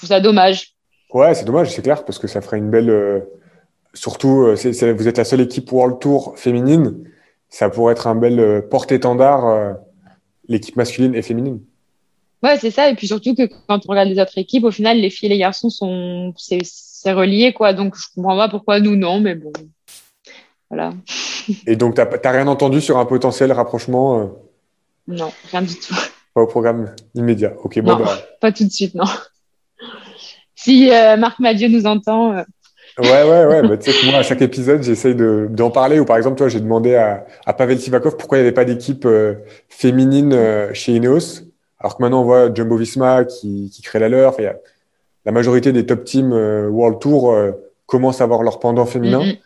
trouve 0.00 0.08
ça 0.08 0.20
dommage. 0.20 0.74
Ouais, 1.12 1.34
c'est 1.34 1.44
dommage, 1.44 1.70
c'est 1.70 1.82
clair, 1.82 2.04
parce 2.04 2.18
que 2.18 2.26
ça 2.26 2.40
ferait 2.40 2.58
une 2.58 2.70
belle. 2.70 2.90
Euh, 2.90 3.20
surtout, 3.94 4.42
euh, 4.42 4.92
vous 4.92 5.08
êtes 5.08 5.18
la 5.18 5.24
seule 5.24 5.42
équipe 5.42 5.70
World 5.70 5.98
Tour 5.98 6.34
féminine. 6.36 7.04
Ça 7.48 7.68
pourrait 7.68 7.92
être 7.92 8.06
un 8.06 8.14
bel 8.14 8.38
euh, 8.38 8.62
porte-étendard, 8.62 9.76
l'équipe 10.48 10.76
masculine 10.76 11.14
et 11.14 11.22
féminine. 11.22 11.60
Ouais, 12.42 12.58
c'est 12.58 12.70
ça. 12.70 12.88
Et 12.88 12.94
puis 12.94 13.06
surtout 13.06 13.34
que 13.34 13.48
quand 13.68 13.80
on 13.86 13.90
regarde 13.90 14.08
les 14.08 14.20
autres 14.20 14.38
équipes, 14.38 14.64
au 14.64 14.70
final, 14.70 14.98
les 14.98 15.10
filles 15.10 15.26
et 15.26 15.34
les 15.34 15.38
garçons 15.38 15.70
sont. 15.70 16.32
C'est 16.36 17.12
relié, 17.12 17.52
quoi. 17.52 17.72
Donc, 17.72 17.96
je 17.96 18.04
comprends 18.14 18.36
pas 18.36 18.48
pourquoi 18.48 18.80
nous, 18.80 18.96
non, 18.96 19.20
mais 19.20 19.34
bon. 19.34 19.52
Voilà. 20.68 20.92
Et 21.66 21.74
donc, 21.76 21.94
tu 21.94 22.00
n'as 22.00 22.30
rien 22.30 22.46
entendu 22.46 22.80
sur 22.80 22.98
un 22.98 23.06
potentiel 23.06 23.50
rapprochement 23.52 24.30
Non, 25.08 25.32
rien 25.50 25.62
du 25.62 25.74
tout. 25.74 25.94
Pas 26.34 26.42
au 26.42 26.46
programme 26.46 26.94
immédiat. 27.14 27.54
Ok, 27.64 27.80
bon, 27.80 27.96
bah... 27.96 28.18
Pas 28.40 28.52
tout 28.52 28.64
de 28.64 28.70
suite, 28.70 28.94
non 28.94 29.06
si 30.62 30.90
euh, 30.92 31.16
Marc 31.16 31.38
Madieu 31.38 31.68
nous 31.68 31.86
entend. 31.86 32.36
Euh. 32.36 32.42
Ouais, 32.98 33.22
ouais, 33.22 33.46
ouais. 33.46 33.68
Bah, 33.68 33.76
tu 33.76 33.90
sais 33.90 33.98
que 33.98 34.06
moi, 34.10 34.18
à 34.18 34.22
chaque 34.22 34.42
épisode, 34.42 34.82
j'essaye 34.82 35.14
d'en 35.14 35.70
parler. 35.70 36.00
Ou 36.00 36.04
par 36.04 36.16
exemple, 36.16 36.36
toi, 36.36 36.48
j'ai 36.48 36.60
demandé 36.60 36.96
à, 36.96 37.26
à, 37.46 37.52
Pavel 37.52 37.80
Sivakov 37.80 38.16
pourquoi 38.16 38.38
il 38.38 38.42
n'y 38.42 38.46
avait 38.46 38.54
pas 38.54 38.64
d'équipe 38.64 39.06
euh, 39.06 39.34
féminine 39.68 40.36
chez 40.74 40.92
Ineos. 40.92 41.49
Alors 41.80 41.96
que 41.96 42.02
maintenant, 42.02 42.20
on 42.20 42.24
voit 42.24 42.54
Jumbo 42.54 42.76
Visma 42.76 43.24
qui, 43.24 43.70
qui 43.74 43.82
crée 43.82 43.98
la 43.98 44.08
leur. 44.08 44.30
Enfin, 44.30 44.42
y 44.42 44.46
a, 44.46 44.56
la 45.24 45.32
majorité 45.32 45.72
des 45.72 45.84
top 45.86 46.04
teams 46.04 46.32
World 46.32 47.00
Tour 47.00 47.34
commencent 47.86 48.20
à 48.20 48.24
avoir 48.24 48.42
leur 48.42 48.60
pendant 48.60 48.86
féminin. 48.86 49.20
Mm-hmm. 49.20 49.38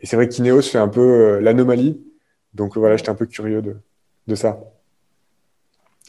Et 0.00 0.06
c'est 0.06 0.16
vrai 0.16 0.28
qu'Ineos 0.28 0.62
fait 0.62 0.78
un 0.78 0.88
peu 0.88 1.38
l'anomalie. 1.40 2.00
Donc 2.54 2.76
voilà, 2.76 2.96
j'étais 2.96 3.10
un 3.10 3.14
peu 3.14 3.26
curieux 3.26 3.62
de, 3.62 3.76
de 4.26 4.34
ça. 4.34 4.60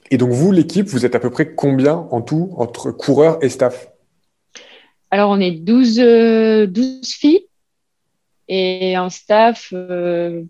Et 0.10 0.18
donc, 0.18 0.32
vous, 0.32 0.52
l'équipe, 0.52 0.88
vous 0.88 1.06
êtes 1.06 1.16
à 1.16 1.20
peu 1.20 1.30
près 1.30 1.54
combien 1.54 2.08
en 2.12 2.22
tout 2.22 2.54
entre 2.58 2.92
coureurs 2.92 3.44
et 3.44 3.50
staff? 3.50 3.90
Alors, 5.12 5.32
on 5.32 5.40
est 5.40 5.52
12, 5.52 5.96
12 5.96 6.00
euh, 6.00 6.68
filles 7.04 7.48
et 8.48 8.98
en 8.98 9.10
staff, 9.10 9.70
euh, 9.74 10.44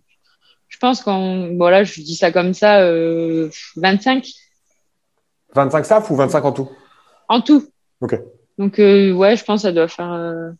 je 0.68 0.78
pense 0.78 1.02
qu'on. 1.02 1.56
Voilà, 1.58 1.84
je 1.84 2.02
dis 2.02 2.16
ça 2.16 2.32
comme 2.32 2.54
ça, 2.54 2.88
25. 3.76 4.28
Euh, 5.58 5.63
25 5.63 5.86
staff 5.86 6.12
ou 6.12 6.15
25 6.15 6.46
en 6.46 6.52
tout? 6.52 6.70
En 7.28 7.41
tout. 7.41 7.67
Ok. 8.02 8.20
Donc, 8.58 8.78
ouais, 8.78 9.36
je 9.36 9.43
pense 9.43 9.62
que 9.62 9.67
ça 9.67 9.72
doit 9.72 9.88
faire 9.88 10.54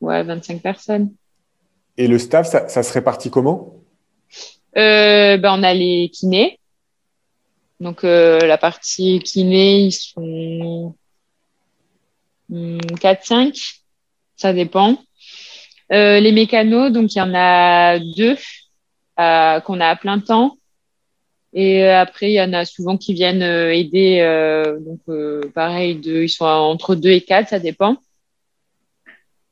ouais, 0.00 0.22
25 0.22 0.62
personnes. 0.62 1.12
Et 1.98 2.08
le 2.08 2.18
staff, 2.18 2.46
ça, 2.46 2.68
ça 2.68 2.82
se 2.82 2.92
répartit 2.92 3.30
comment? 3.30 3.74
Ben, 4.74 5.42
On 5.44 5.62
a 5.62 5.74
les 5.74 6.10
kinés. 6.12 6.58
Donc, 7.80 8.02
la 8.02 8.58
partie 8.58 9.18
kiné, 9.20 9.86
ils 9.86 9.92
sont 9.92 10.94
4-5, 12.50 13.48
hmm, 13.48 13.52
ça 14.36 14.52
dépend. 14.52 14.96
Euh, 15.92 16.18
les 16.18 16.32
mécanos, 16.32 16.90
donc 16.90 17.14
il 17.14 17.18
y 17.18 17.20
en 17.20 17.32
a 17.34 17.98
deux 17.98 18.36
euh, 19.20 19.60
qu'on 19.60 19.80
a 19.80 19.88
à 19.88 19.96
plein 19.96 20.18
temps. 20.18 20.56
Et 21.56 21.82
euh, 21.82 21.98
après, 21.98 22.30
il 22.30 22.34
y 22.34 22.40
en 22.40 22.52
a 22.52 22.64
souvent 22.64 22.96
qui 22.96 23.14
viennent 23.14 23.42
aider. 23.42 24.20
donc, 24.80 25.52
pareil, 25.52 26.00
ils 26.04 26.28
sont 26.28 26.44
entre 26.44 26.94
2 26.94 27.10
et 27.10 27.22
4, 27.22 27.48
ça 27.48 27.58
dépend. 27.58 27.96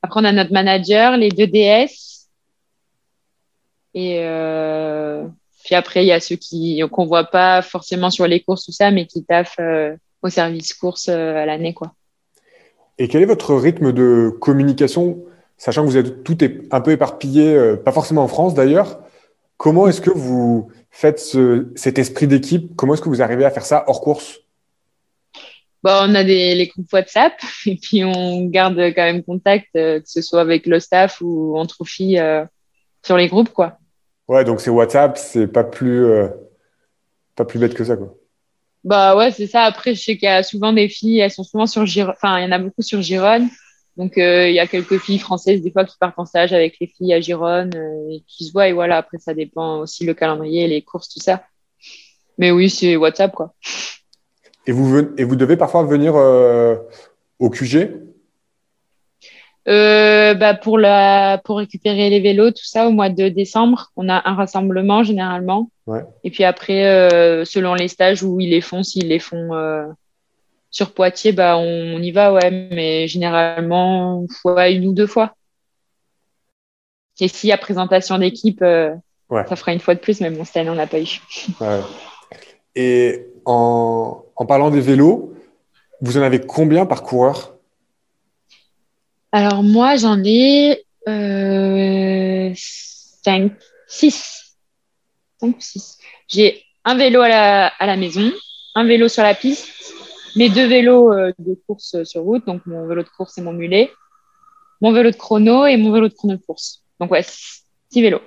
Après, 0.03 0.21
on 0.21 0.25
a 0.25 0.33
notre 0.33 0.53
manager, 0.53 1.17
les 1.17 1.31
deux 1.31 1.49
DS. 1.49 2.29
Et 3.95 4.21
puis 5.65 5.75
après, 5.75 6.05
il 6.05 6.09
y 6.09 6.13
a 6.13 6.21
ceux 6.21 6.37
qui 6.37 6.83
qu'on 6.93 7.07
voit 7.07 7.25
pas 7.25 7.63
forcément 7.63 8.11
sur 8.11 8.27
les 8.27 8.41
courses, 8.41 8.67
tout 8.67 8.73
ça, 8.73 8.91
mais 8.91 9.07
qui 9.07 9.25
taffent 9.25 9.61
au 10.23 10.29
service 10.29 10.75
course 10.75 11.09
à 11.09 11.47
l'année. 11.47 11.75
Et 12.99 13.09
quel 13.09 13.23
est 13.23 13.27
votre 13.27 13.55
rythme 13.55 13.93
de 13.93 14.33
communication, 14.41 15.25
sachant 15.57 15.83
que 15.83 15.89
vous 15.89 15.97
êtes 15.97 16.23
tout 16.23 16.39
un 16.71 16.81
peu 16.81 16.93
éparpillé, 16.93 17.55
euh, 17.55 17.77
pas 17.77 17.93
forcément 17.93 18.23
en 18.23 18.29
France 18.29 18.55
d'ailleurs 18.55 19.01
Comment 19.57 19.89
est-ce 19.89 20.01
que 20.01 20.11
vous 20.11 20.69
faites 20.95 21.37
cet 21.75 21.99
esprit 21.99 22.27
d'équipe 22.29 22.75
Comment 22.77 22.95
est-ce 22.95 23.03
que 23.03 23.09
vous 23.09 23.21
arrivez 23.21 23.45
à 23.45 23.51
faire 23.51 23.67
ça 23.67 23.85
hors 23.89 24.01
course? 24.01 24.39
Bon, 25.83 25.91
On 26.09 26.15
a 26.15 26.25
des, 26.25 26.55
les 26.55 26.69
groupes 26.69 26.91
WhatsApp 26.93 27.35
et 27.67 27.77
puis 27.77 28.05
on 28.05 28.47
garde 28.47 28.77
quand 28.77 29.03
même 29.03 29.23
contact, 29.23 29.69
euh, 29.77 30.01
que 30.01 30.09
ce 30.09 30.23
soit 30.23 30.41
avec 30.41 30.67
le 30.67 30.81
staff 30.81 31.21
ou 31.21 31.59
entre 31.59 31.85
filles 31.85 32.21
euh, 32.21 32.45
sur 33.05 33.17
les 33.17 33.29
groupes. 33.29 33.51
quoi. 33.51 33.79
Ouais, 34.29 34.45
donc 34.45 34.61
c'est 34.61 34.71
WhatsApp, 34.71 35.19
c'est 35.19 35.49
pas 35.49 35.65
plus, 35.65 36.07
pas 37.37 37.45
plus 37.45 37.59
bête 37.59 37.75
que 37.75 37.85
ça. 37.85 37.97
quoi. 37.97 38.15
Bah 38.85 39.17
ouais, 39.17 39.31
c'est 39.31 39.47
ça. 39.47 39.63
Après, 39.63 39.95
je 39.95 40.03
sais 40.03 40.17
qu'il 40.17 40.29
y 40.29 40.33
a 40.33 40.43
souvent 40.43 40.73
des 40.73 40.89
filles, 40.89 41.19
elles 41.19 41.31
sont 41.31 41.43
souvent 41.43 41.67
sur 41.67 41.85
Gironne. 41.85 42.15
Enfin, 42.17 42.39
il 42.39 42.45
y 42.45 42.47
en 42.47 42.53
a 42.53 42.59
beaucoup 42.59 42.83
sur 42.83 43.03
Gironne. 43.03 43.49
Donc, 43.97 44.15
il 44.17 44.53
y 44.53 44.59
a 44.59 44.67
quelques 44.67 44.99
filles 44.99 45.19
françaises, 45.19 45.63
des 45.63 45.71
fois, 45.71 45.85
qui 45.85 45.97
partent 45.99 46.19
en 46.19 46.25
stage 46.25 46.53
avec 46.53 46.77
les 46.81 46.89
filles 46.89 47.15
à 47.15 47.21
Gironne 47.21 47.71
et 48.11 48.25
qui 48.27 48.45
se 48.45 48.53
voient. 48.53 48.69
Et 48.69 48.73
voilà, 48.73 48.97
après, 48.97 49.19
ça 49.19 49.35
dépend 49.35 49.79
aussi 49.79 50.05
le 50.05 50.15
calendrier, 50.15 50.67
les 50.67 50.83
courses, 50.83 51.09
tout 51.09 51.21
ça. 51.21 51.45
Mais 52.39 52.51
oui, 52.51 52.69
c'est 52.69 52.97
WhatsApp, 52.97 53.33
quoi. 53.33 53.55
Et 54.67 54.73
vous, 54.73 54.99
et 55.17 55.25
vous 55.25 55.37
devez 55.37 55.57
parfois 55.57 55.85
venir 55.85 56.17
euh, 56.17 56.77
au 57.39 57.51
QG 57.51 58.01
euh, 59.67 60.35
bah 60.35 60.53
pour, 60.53 60.79
la, 60.79 61.41
pour 61.43 61.57
récupérer 61.57 62.11
les 62.11 62.21
vélos, 62.21 62.51
tout 62.51 62.65
ça, 62.65 62.87
au 62.87 62.91
mois 62.91 63.09
de 63.09 63.29
décembre, 63.31 63.93
on 63.97 64.11
a 64.11 64.29
un 64.29 64.35
rassemblement 64.35 65.03
généralement. 65.05 65.71
Ouais. 65.87 66.05
Et 66.23 66.31
puis 66.31 66.45
après, 66.45 66.85
euh, 66.85 67.47
selon 67.47 67.73
les 67.73 67.89
stages 67.89 68.23
où 68.23 68.39
ils 68.41 68.51
les 68.51 68.61
font, 68.61 68.83
s'ils 68.83 69.09
les 69.09 69.19
font 69.19 69.55
euh, 69.55 69.87
sur 70.75 70.93
Poitiers, 70.93 71.31
bah 71.31 71.57
on, 71.57 72.03
y 72.03 72.11
va, 72.11 72.33
ouais, 72.33 72.51
mais 72.51 73.07
généralement, 73.07 74.27
ouais, 74.45 74.75
une 74.75 74.89
ou 74.89 74.93
deux 74.93 75.07
fois. 75.07 75.37
Et 77.21 77.29
s'il 77.29 77.49
y 77.49 77.53
a 77.53 77.59
présentation 77.59 78.19
d'équipe, 78.19 78.61
euh, 78.61 78.93
ouais. 79.31 79.47
ça 79.47 79.55
fera 79.55 79.73
une 79.73 79.79
fois 79.79 79.95
de 79.95 80.01
plus, 80.01 80.21
mais 80.21 80.31
bon, 80.31 80.45
cette 80.45 80.57
année, 80.57 80.71
on 80.71 80.75
n'a 80.75 80.89
pas 80.89 81.01
eu. 81.01 81.21
Ouais. 81.61 81.81
Et 82.75 83.25
en, 83.45 84.25
en 84.35 84.47
parlant 84.47 84.71
des 84.71 84.81
vélos, 84.81 85.33
vous 86.01 86.19
en 86.19 86.23
avez 86.23 86.41
combien 86.41 86.87
par 86.87 87.05
coureur? 87.05 87.55
Alors 89.31 89.63
moi, 89.63 89.95
j'en 89.95 90.21
ai 90.25 90.85
euh, 91.07 92.53
5, 92.57 93.53
6. 93.87 94.57
5 95.39 95.55
6. 95.57 95.99
J'ai 96.27 96.65
un 96.85 96.97
vélo 96.97 97.21
à 97.21 97.29
la, 97.29 97.67
à 97.69 97.87
la 97.87 97.97
maison, 97.97 98.33
un 98.75 98.85
vélo 98.85 99.07
sur 99.07 99.23
la 99.23 99.35
piste, 99.35 99.69
mes 100.37 100.49
deux 100.49 100.67
vélos 100.67 101.13
euh, 101.13 101.33
de 101.39 101.55
course 101.67 102.03
sur 102.05 102.23
route, 102.23 102.47
donc 102.47 102.67
mon 102.67 102.87
vélo 102.87 103.03
de 103.03 103.09
course 103.09 103.39
et 103.39 103.43
mon 103.43 103.53
mulet, 103.53 103.91
mon 104.81 104.93
vélo 104.93 105.11
de 105.11 105.17
chrono 105.17 105.67
et 105.67 105.77
mon 105.77 105.93
vélo 105.93 106.09
de 106.09 106.15
chrono 106.15 106.37
de 106.37 106.43
course. 106.43 106.83
Donc 107.01 107.11
ouais, 107.11 107.25
6 107.91 108.03
vélos. 108.03 108.21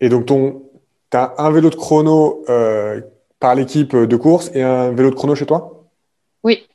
Et 0.00 0.08
donc 0.08 0.26
ton, 0.26 0.62
tu 1.10 1.16
as 1.16 1.34
un 1.38 1.50
vélo 1.50 1.70
de 1.70 1.74
chrono 1.74 2.44
euh, 2.48 3.00
par 3.38 3.54
l'équipe 3.54 3.94
de 3.94 4.16
course 4.16 4.50
et 4.54 4.62
un 4.62 4.92
vélo 4.92 5.10
de 5.10 5.14
chrono 5.14 5.34
chez 5.34 5.46
toi? 5.46 5.88
Oui. 6.42 6.66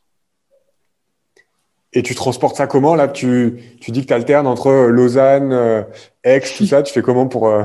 Et 1.94 2.04
tu 2.04 2.14
transportes 2.14 2.58
ça 2.58 2.68
comment? 2.68 2.96
Là, 2.96 3.08
tu, 3.08 3.78
tu 3.80 3.92
dis 3.92 4.02
que 4.02 4.08
tu 4.08 4.14
alternes 4.14 4.48
entre 4.48 4.70
Lausanne, 4.90 5.54
euh, 5.54 5.84
Aix, 6.24 6.42
tout 6.58 6.66
ça. 6.66 6.84
Tu 6.84 6.94
fais 6.94 7.02
comment 7.02 7.28
pour 7.28 7.48
euh, 7.48 7.64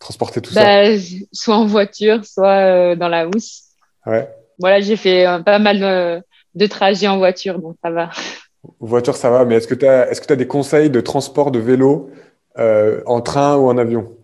transporter 0.00 0.40
tout 0.40 0.52
bah, 0.52 0.98
ça 0.98 1.04
Soit 1.32 1.56
en 1.56 1.66
voiture, 1.66 2.24
soit 2.24 2.96
dans 2.96 3.08
la 3.08 3.28
housse. 3.28 3.62
Ouais. 4.04 4.28
Voilà, 4.58 4.80
j'ai 4.80 4.96
fait 4.96 5.24
pas 5.44 5.60
mal 5.60 6.24
de, 6.54 6.66
trajets 6.66 7.08
en 7.08 7.18
voiture, 7.18 7.58
donc 7.58 7.76
ça 7.82 7.90
va. 7.90 8.10
Voiture, 8.80 9.16
ça 9.16 9.30
va. 9.30 9.44
Mais 9.44 9.56
est-ce 9.56 9.68
que 9.68 9.74
tu 9.74 9.86
as, 9.86 10.10
est-ce 10.10 10.20
que 10.20 10.32
as 10.32 10.36
des 10.36 10.46
conseils 10.46 10.90
de 10.90 11.00
transport 11.00 11.50
de 11.50 11.58
vélo 11.58 12.10
euh, 12.58 13.02
en 13.06 13.20
train 13.20 13.56
ou 13.56 13.68
en 13.68 13.78
avion? 13.78 14.16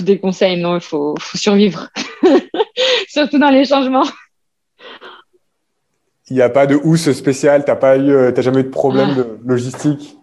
Des 0.00 0.18
conseils, 0.18 0.60
non, 0.60 0.76
il 0.76 0.80
faut, 0.80 1.14
faut 1.18 1.38
survivre. 1.38 1.88
Surtout 3.08 3.38
dans 3.38 3.50
les 3.50 3.64
changements. 3.64 4.06
Il 6.30 6.36
n'y 6.36 6.42
a 6.42 6.50
pas 6.50 6.66
de 6.66 6.76
housse 6.76 7.10
spéciale, 7.12 7.64
tu 7.64 7.70
n'as 7.70 7.96
eu, 7.96 8.34
t'as 8.34 8.42
jamais 8.42 8.60
eu 8.60 8.64
de 8.64 8.68
problème 8.68 9.10
ah. 9.12 9.14
de 9.14 9.38
logistique? 9.44 10.18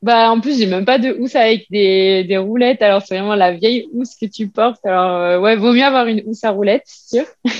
Bah, 0.00 0.30
en 0.30 0.40
plus, 0.40 0.58
j'ai 0.58 0.66
même 0.66 0.84
pas 0.84 0.98
de 0.98 1.12
housse 1.18 1.34
avec 1.34 1.66
des, 1.70 2.22
des 2.24 2.36
roulettes. 2.36 2.82
Alors, 2.82 3.02
c'est 3.02 3.16
vraiment 3.18 3.34
la 3.34 3.52
vieille 3.52 3.88
housse 3.92 4.14
que 4.14 4.26
tu 4.26 4.48
portes. 4.48 4.84
Alors, 4.86 5.16
euh, 5.16 5.40
ouais, 5.40 5.56
vaut 5.56 5.72
mieux 5.72 5.82
avoir 5.82 6.06
une 6.06 6.22
housse 6.26 6.44
à 6.44 6.50
roulettes, 6.50 6.84
c'est 6.86 7.18
sûr. 7.18 7.26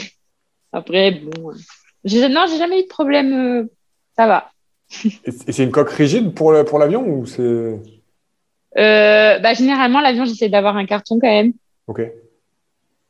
Après, 0.72 1.10
bon. 1.10 1.52
Non, 2.04 2.46
j'ai 2.48 2.58
jamais 2.58 2.80
eu 2.80 2.82
de 2.82 2.88
problème. 2.88 3.32
Euh, 3.32 3.64
ça 4.16 4.26
va. 4.26 4.50
Et 5.24 5.52
c'est 5.52 5.64
une 5.64 5.70
coque 5.70 5.90
rigide 5.90 6.34
pour, 6.34 6.52
l'avion 6.52 7.06
ou 7.06 7.26
c'est? 7.26 7.42
Euh, 7.42 9.38
bah, 9.38 9.54
généralement, 9.54 10.00
l'avion, 10.00 10.24
j'essaie 10.24 10.48
d'avoir 10.48 10.76
un 10.76 10.86
carton 10.86 11.18
quand 11.20 11.28
même. 11.28 11.52
Ok. 11.86 12.02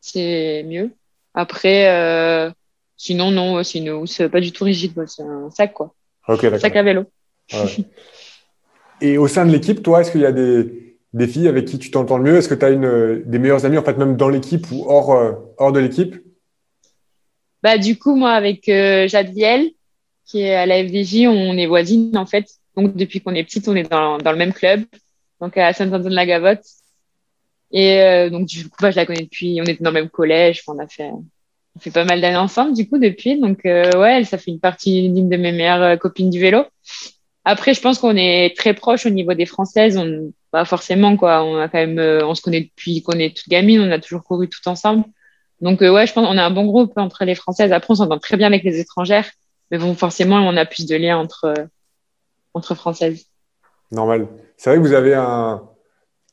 C'est 0.00 0.64
mieux. 0.66 0.90
Après, 1.34 1.88
euh, 1.88 2.50
sinon, 2.96 3.30
non, 3.30 3.62
c'est 3.62 3.78
une 3.78 3.90
housse 3.90 4.22
pas 4.30 4.40
du 4.40 4.52
tout 4.52 4.64
rigide. 4.64 4.92
C'est 5.06 5.22
un 5.22 5.50
sac, 5.50 5.74
quoi. 5.74 5.94
Ok, 6.26 6.42
d'accord. 6.42 6.60
Sac 6.60 6.76
à 6.76 6.82
vélo. 6.82 7.04
Ouais. 7.52 7.58
Et 9.00 9.16
au 9.16 9.28
sein 9.28 9.46
de 9.46 9.52
l'équipe, 9.52 9.82
toi, 9.82 10.00
est-ce 10.00 10.10
qu'il 10.10 10.22
y 10.22 10.26
a 10.26 10.32
des, 10.32 10.96
des, 11.12 11.28
filles 11.28 11.46
avec 11.46 11.66
qui 11.66 11.78
tu 11.78 11.92
t'entends 11.92 12.18
le 12.18 12.24
mieux? 12.24 12.36
Est-ce 12.36 12.48
que 12.48 12.54
tu 12.54 12.64
as 12.64 12.70
une, 12.70 13.22
des 13.24 13.38
meilleures 13.38 13.64
amies, 13.64 13.78
en 13.78 13.84
fait, 13.84 13.96
même 13.96 14.16
dans 14.16 14.28
l'équipe 14.28 14.66
ou 14.72 14.84
hors, 14.88 15.36
hors 15.56 15.70
de 15.70 15.78
l'équipe? 15.78 16.16
Bah, 17.62 17.78
Du 17.78 17.98
coup, 17.98 18.14
moi, 18.14 18.32
avec 18.32 18.68
euh, 18.68 19.08
Jade 19.08 19.32
Viel, 19.32 19.72
qui 20.26 20.40
est 20.40 20.54
à 20.54 20.66
la 20.66 20.84
FDJ, 20.84 21.26
on 21.26 21.56
est 21.56 21.66
voisines, 21.66 22.16
en 22.16 22.26
fait. 22.26 22.46
Donc, 22.76 22.96
depuis 22.96 23.20
qu'on 23.20 23.34
est 23.34 23.44
petite, 23.44 23.68
on 23.68 23.76
est 23.76 23.90
dans, 23.90 24.18
dans 24.18 24.32
le 24.32 24.38
même 24.38 24.52
club, 24.52 24.84
donc 25.40 25.56
à 25.56 25.72
Saint-Antoine-la-Gavotte. 25.72 26.64
Et 27.70 28.00
euh, 28.00 28.30
donc, 28.30 28.46
du 28.46 28.68
coup, 28.68 28.76
bah, 28.80 28.90
je 28.90 28.96
la 28.96 29.06
connais 29.06 29.22
depuis, 29.22 29.58
on 29.60 29.64
était 29.64 29.82
dans 29.82 29.90
le 29.90 30.00
même 30.00 30.10
collège, 30.10 30.62
on 30.68 30.78
a 30.78 30.86
fait, 30.86 31.10
on 31.78 31.80
fait 31.80 31.90
pas 31.90 32.04
mal 32.04 32.20
d'années 32.20 32.36
ensemble, 32.36 32.74
du 32.74 32.88
coup, 32.88 32.98
depuis. 32.98 33.38
Donc, 33.38 33.64
euh, 33.66 33.90
ouais, 33.98 34.24
ça 34.24 34.38
fait 34.38 34.50
une 34.50 34.60
partie 34.60 35.08
d'une 35.08 35.28
de 35.28 35.36
mes 35.36 35.52
meilleures 35.52 35.82
euh, 35.82 35.96
copines 35.96 36.30
du 36.30 36.40
vélo. 36.40 36.64
Après, 37.44 37.72
je 37.74 37.80
pense 37.80 37.98
qu'on 37.98 38.16
est 38.16 38.56
très 38.56 38.74
proche 38.74 39.06
au 39.06 39.10
niveau 39.10 39.34
des 39.34 39.46
françaises. 39.46 39.96
On, 39.96 40.32
pas 40.50 40.64
forcément, 40.64 41.16
quoi. 41.16 41.44
On 41.44 41.58
a 41.58 41.68
quand 41.68 41.78
même, 41.78 41.98
euh, 41.98 42.26
on 42.26 42.34
se 42.34 42.42
connaît 42.42 42.62
depuis 42.62 43.02
qu'on 43.02 43.18
est 43.18 43.36
toute 43.36 43.48
gamine. 43.48 43.80
On 43.80 43.90
a 43.90 43.98
toujours 43.98 44.24
couru 44.24 44.48
tout 44.48 44.66
ensemble. 44.66 45.04
Donc, 45.60 45.82
euh, 45.82 45.92
ouais, 45.92 46.06
je 46.06 46.12
pense 46.12 46.26
qu'on 46.26 46.38
a 46.38 46.44
un 46.44 46.50
bon 46.50 46.66
groupe 46.66 46.92
entre 46.96 47.24
les 47.24 47.34
françaises. 47.34 47.72
Après, 47.72 47.92
on 47.92 47.96
s'entend 47.96 48.18
très 48.18 48.36
bien 48.36 48.46
avec 48.46 48.62
les 48.62 48.78
étrangères. 48.78 49.30
Mais 49.70 49.78
bon, 49.78 49.94
forcément, 49.94 50.36
on 50.36 50.56
a 50.56 50.64
plus 50.64 50.86
de 50.86 50.96
liens 50.96 51.18
entre, 51.18 51.52
entre 52.54 52.74
françaises. 52.74 53.26
Normal. 53.90 54.28
C'est 54.56 54.70
vrai 54.70 54.78
que 54.78 54.86
vous 54.86 54.94
avez 54.94 55.14
un, 55.14 55.62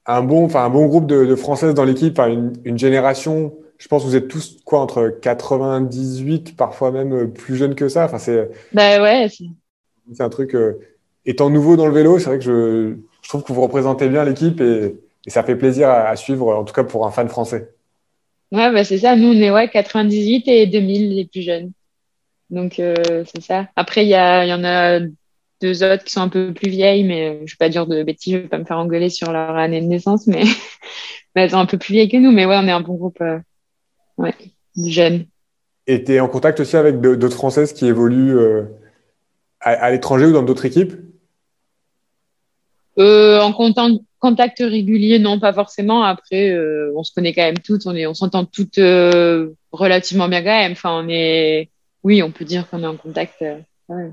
un 0.06 0.22
bon, 0.22 0.46
enfin, 0.46 0.64
un 0.64 0.70
bon 0.70 0.86
groupe 0.86 1.08
de, 1.08 1.26
de 1.26 1.36
françaises 1.36 1.74
dans 1.74 1.84
l'équipe, 1.84 2.20
une, 2.20 2.54
une 2.64 2.78
génération. 2.78 3.54
Je 3.78 3.88
pense 3.88 4.04
que 4.04 4.08
vous 4.08 4.16
êtes 4.16 4.28
tous, 4.28 4.58
quoi, 4.64 4.80
entre 4.80 5.10
98, 5.10 6.56
parfois 6.56 6.92
même 6.92 7.32
plus 7.34 7.56
jeunes 7.56 7.76
que 7.76 7.90
ça. 7.90 8.06
Enfin, 8.06 8.20
c'est. 8.20 8.50
Bah 8.72 9.02
ouais. 9.02 9.28
C'est 10.14 10.24
un 10.24 10.30
truc. 10.30 10.56
Euh, 10.56 10.80
étant 11.26 11.50
nouveau 11.50 11.76
dans 11.76 11.88
le 11.88 11.94
vélo, 11.94 12.20
c'est 12.20 12.26
vrai 12.26 12.38
que 12.38 12.46
je, 12.46 12.96
je, 13.22 13.30
trouve 13.30 13.44
que 13.44 13.52
vous 13.52 13.62
représentez 13.62 14.08
bien 14.08 14.24
l'équipe 14.24 14.62
et, 14.62 14.96
et, 15.26 15.30
ça 15.30 15.44
fait 15.44 15.56
plaisir 15.56 15.90
à, 15.90 16.08
à, 16.08 16.16
suivre, 16.16 16.56
en 16.56 16.64
tout 16.64 16.74
cas 16.74 16.84
pour 16.84 17.08
un 17.08 17.12
fan 17.12 17.28
français. 17.28 17.75
Ouais, 18.56 18.72
bah 18.72 18.86
c'est 18.86 19.00
ça. 19.00 19.18
Nous, 19.18 19.28
on 19.28 19.42
est 19.42 19.52
ouais, 19.52 19.70
98 19.70 20.48
et 20.48 20.66
2000 20.66 21.14
les 21.14 21.26
plus 21.26 21.42
jeunes. 21.42 21.74
Donc, 22.50 22.80
euh, 22.80 23.26
c'est 23.26 23.42
ça. 23.42 23.68
Après, 23.76 24.06
il 24.06 24.08
y, 24.08 24.12
y 24.12 24.54
en 24.54 24.64
a 24.64 25.00
deux 25.62 25.84
autres 25.84 26.06
qui 26.06 26.12
sont 26.12 26.22
un 26.22 26.30
peu 26.30 26.54
plus 26.54 26.70
vieilles, 26.70 27.04
mais 27.04 27.42
je 27.46 27.54
vais 27.54 27.58
pas 27.60 27.68
dire 27.68 27.86
de 27.86 28.02
bêtises, 28.04 28.34
je 28.34 28.38
vais 28.40 28.48
pas 28.48 28.58
me 28.58 28.64
faire 28.64 28.78
engueuler 28.78 29.10
sur 29.10 29.34
leur 29.34 29.58
année 29.58 29.82
de 29.82 29.88
naissance, 29.88 30.26
mais, 30.26 30.44
mais 31.36 31.44
elles 31.44 31.52
sont 31.52 31.58
un 31.58 31.66
peu 31.66 31.78
plus 31.78 31.94
vieilles 31.94 32.08
que 32.08 32.16
nous. 32.16 32.32
Mais 32.32 32.46
ouais, 32.46 32.56
on 32.58 32.68
est 32.68 32.72
un 32.72 32.80
bon 32.80 32.96
groupe 32.96 33.20
euh, 33.20 33.40
ouais, 34.18 34.34
de 34.78 34.90
jeunes. 34.90 35.26
Et 35.88 36.06
tu 36.06 36.14
es 36.14 36.22
en 36.22 36.30
contact 36.30 36.62
aussi 36.62 36.78
avec 36.78 37.02
d'autres 37.02 37.36
Françaises 37.36 37.74
qui 37.74 37.88
évoluent 37.88 38.38
euh, 38.38 38.64
à, 39.60 39.72
à 39.72 39.92
l'étranger 39.92 40.28
ou 40.28 40.32
dans 40.32 40.44
d'autres 40.44 40.66
équipes? 40.66 40.94
Euh, 42.98 43.42
en 43.42 43.52
contact, 43.52 43.96
contact 44.20 44.60
régulier, 44.60 45.20
non, 45.20 45.40
pas 45.40 45.54
forcément. 45.54 46.04
Après, 46.04 46.50
euh, 46.50 46.92
on 46.96 47.04
se 47.04 47.14
connaît 47.14 47.34
quand 47.34 47.44
même 47.44 47.60
toutes, 47.60 47.86
on 47.86 47.96
est, 47.96 48.08
on 48.08 48.14
s'entend 48.14 48.46
toutes 48.46 48.78
euh, 48.78 49.50
relativement 49.72 50.28
bien 50.28 50.42
quand 50.42 50.58
même. 50.58 50.72
Enfin, 50.72 51.02
on 51.04 51.08
est, 51.10 51.70
oui, 52.04 52.24
on 52.24 52.32
peut 52.32 52.46
dire 52.46 52.70
qu'on 52.70 52.84
est 52.84 52.88
en 52.88 52.98
contact. 52.98 53.42
Euh, 53.42 53.58
ouais. 53.90 54.12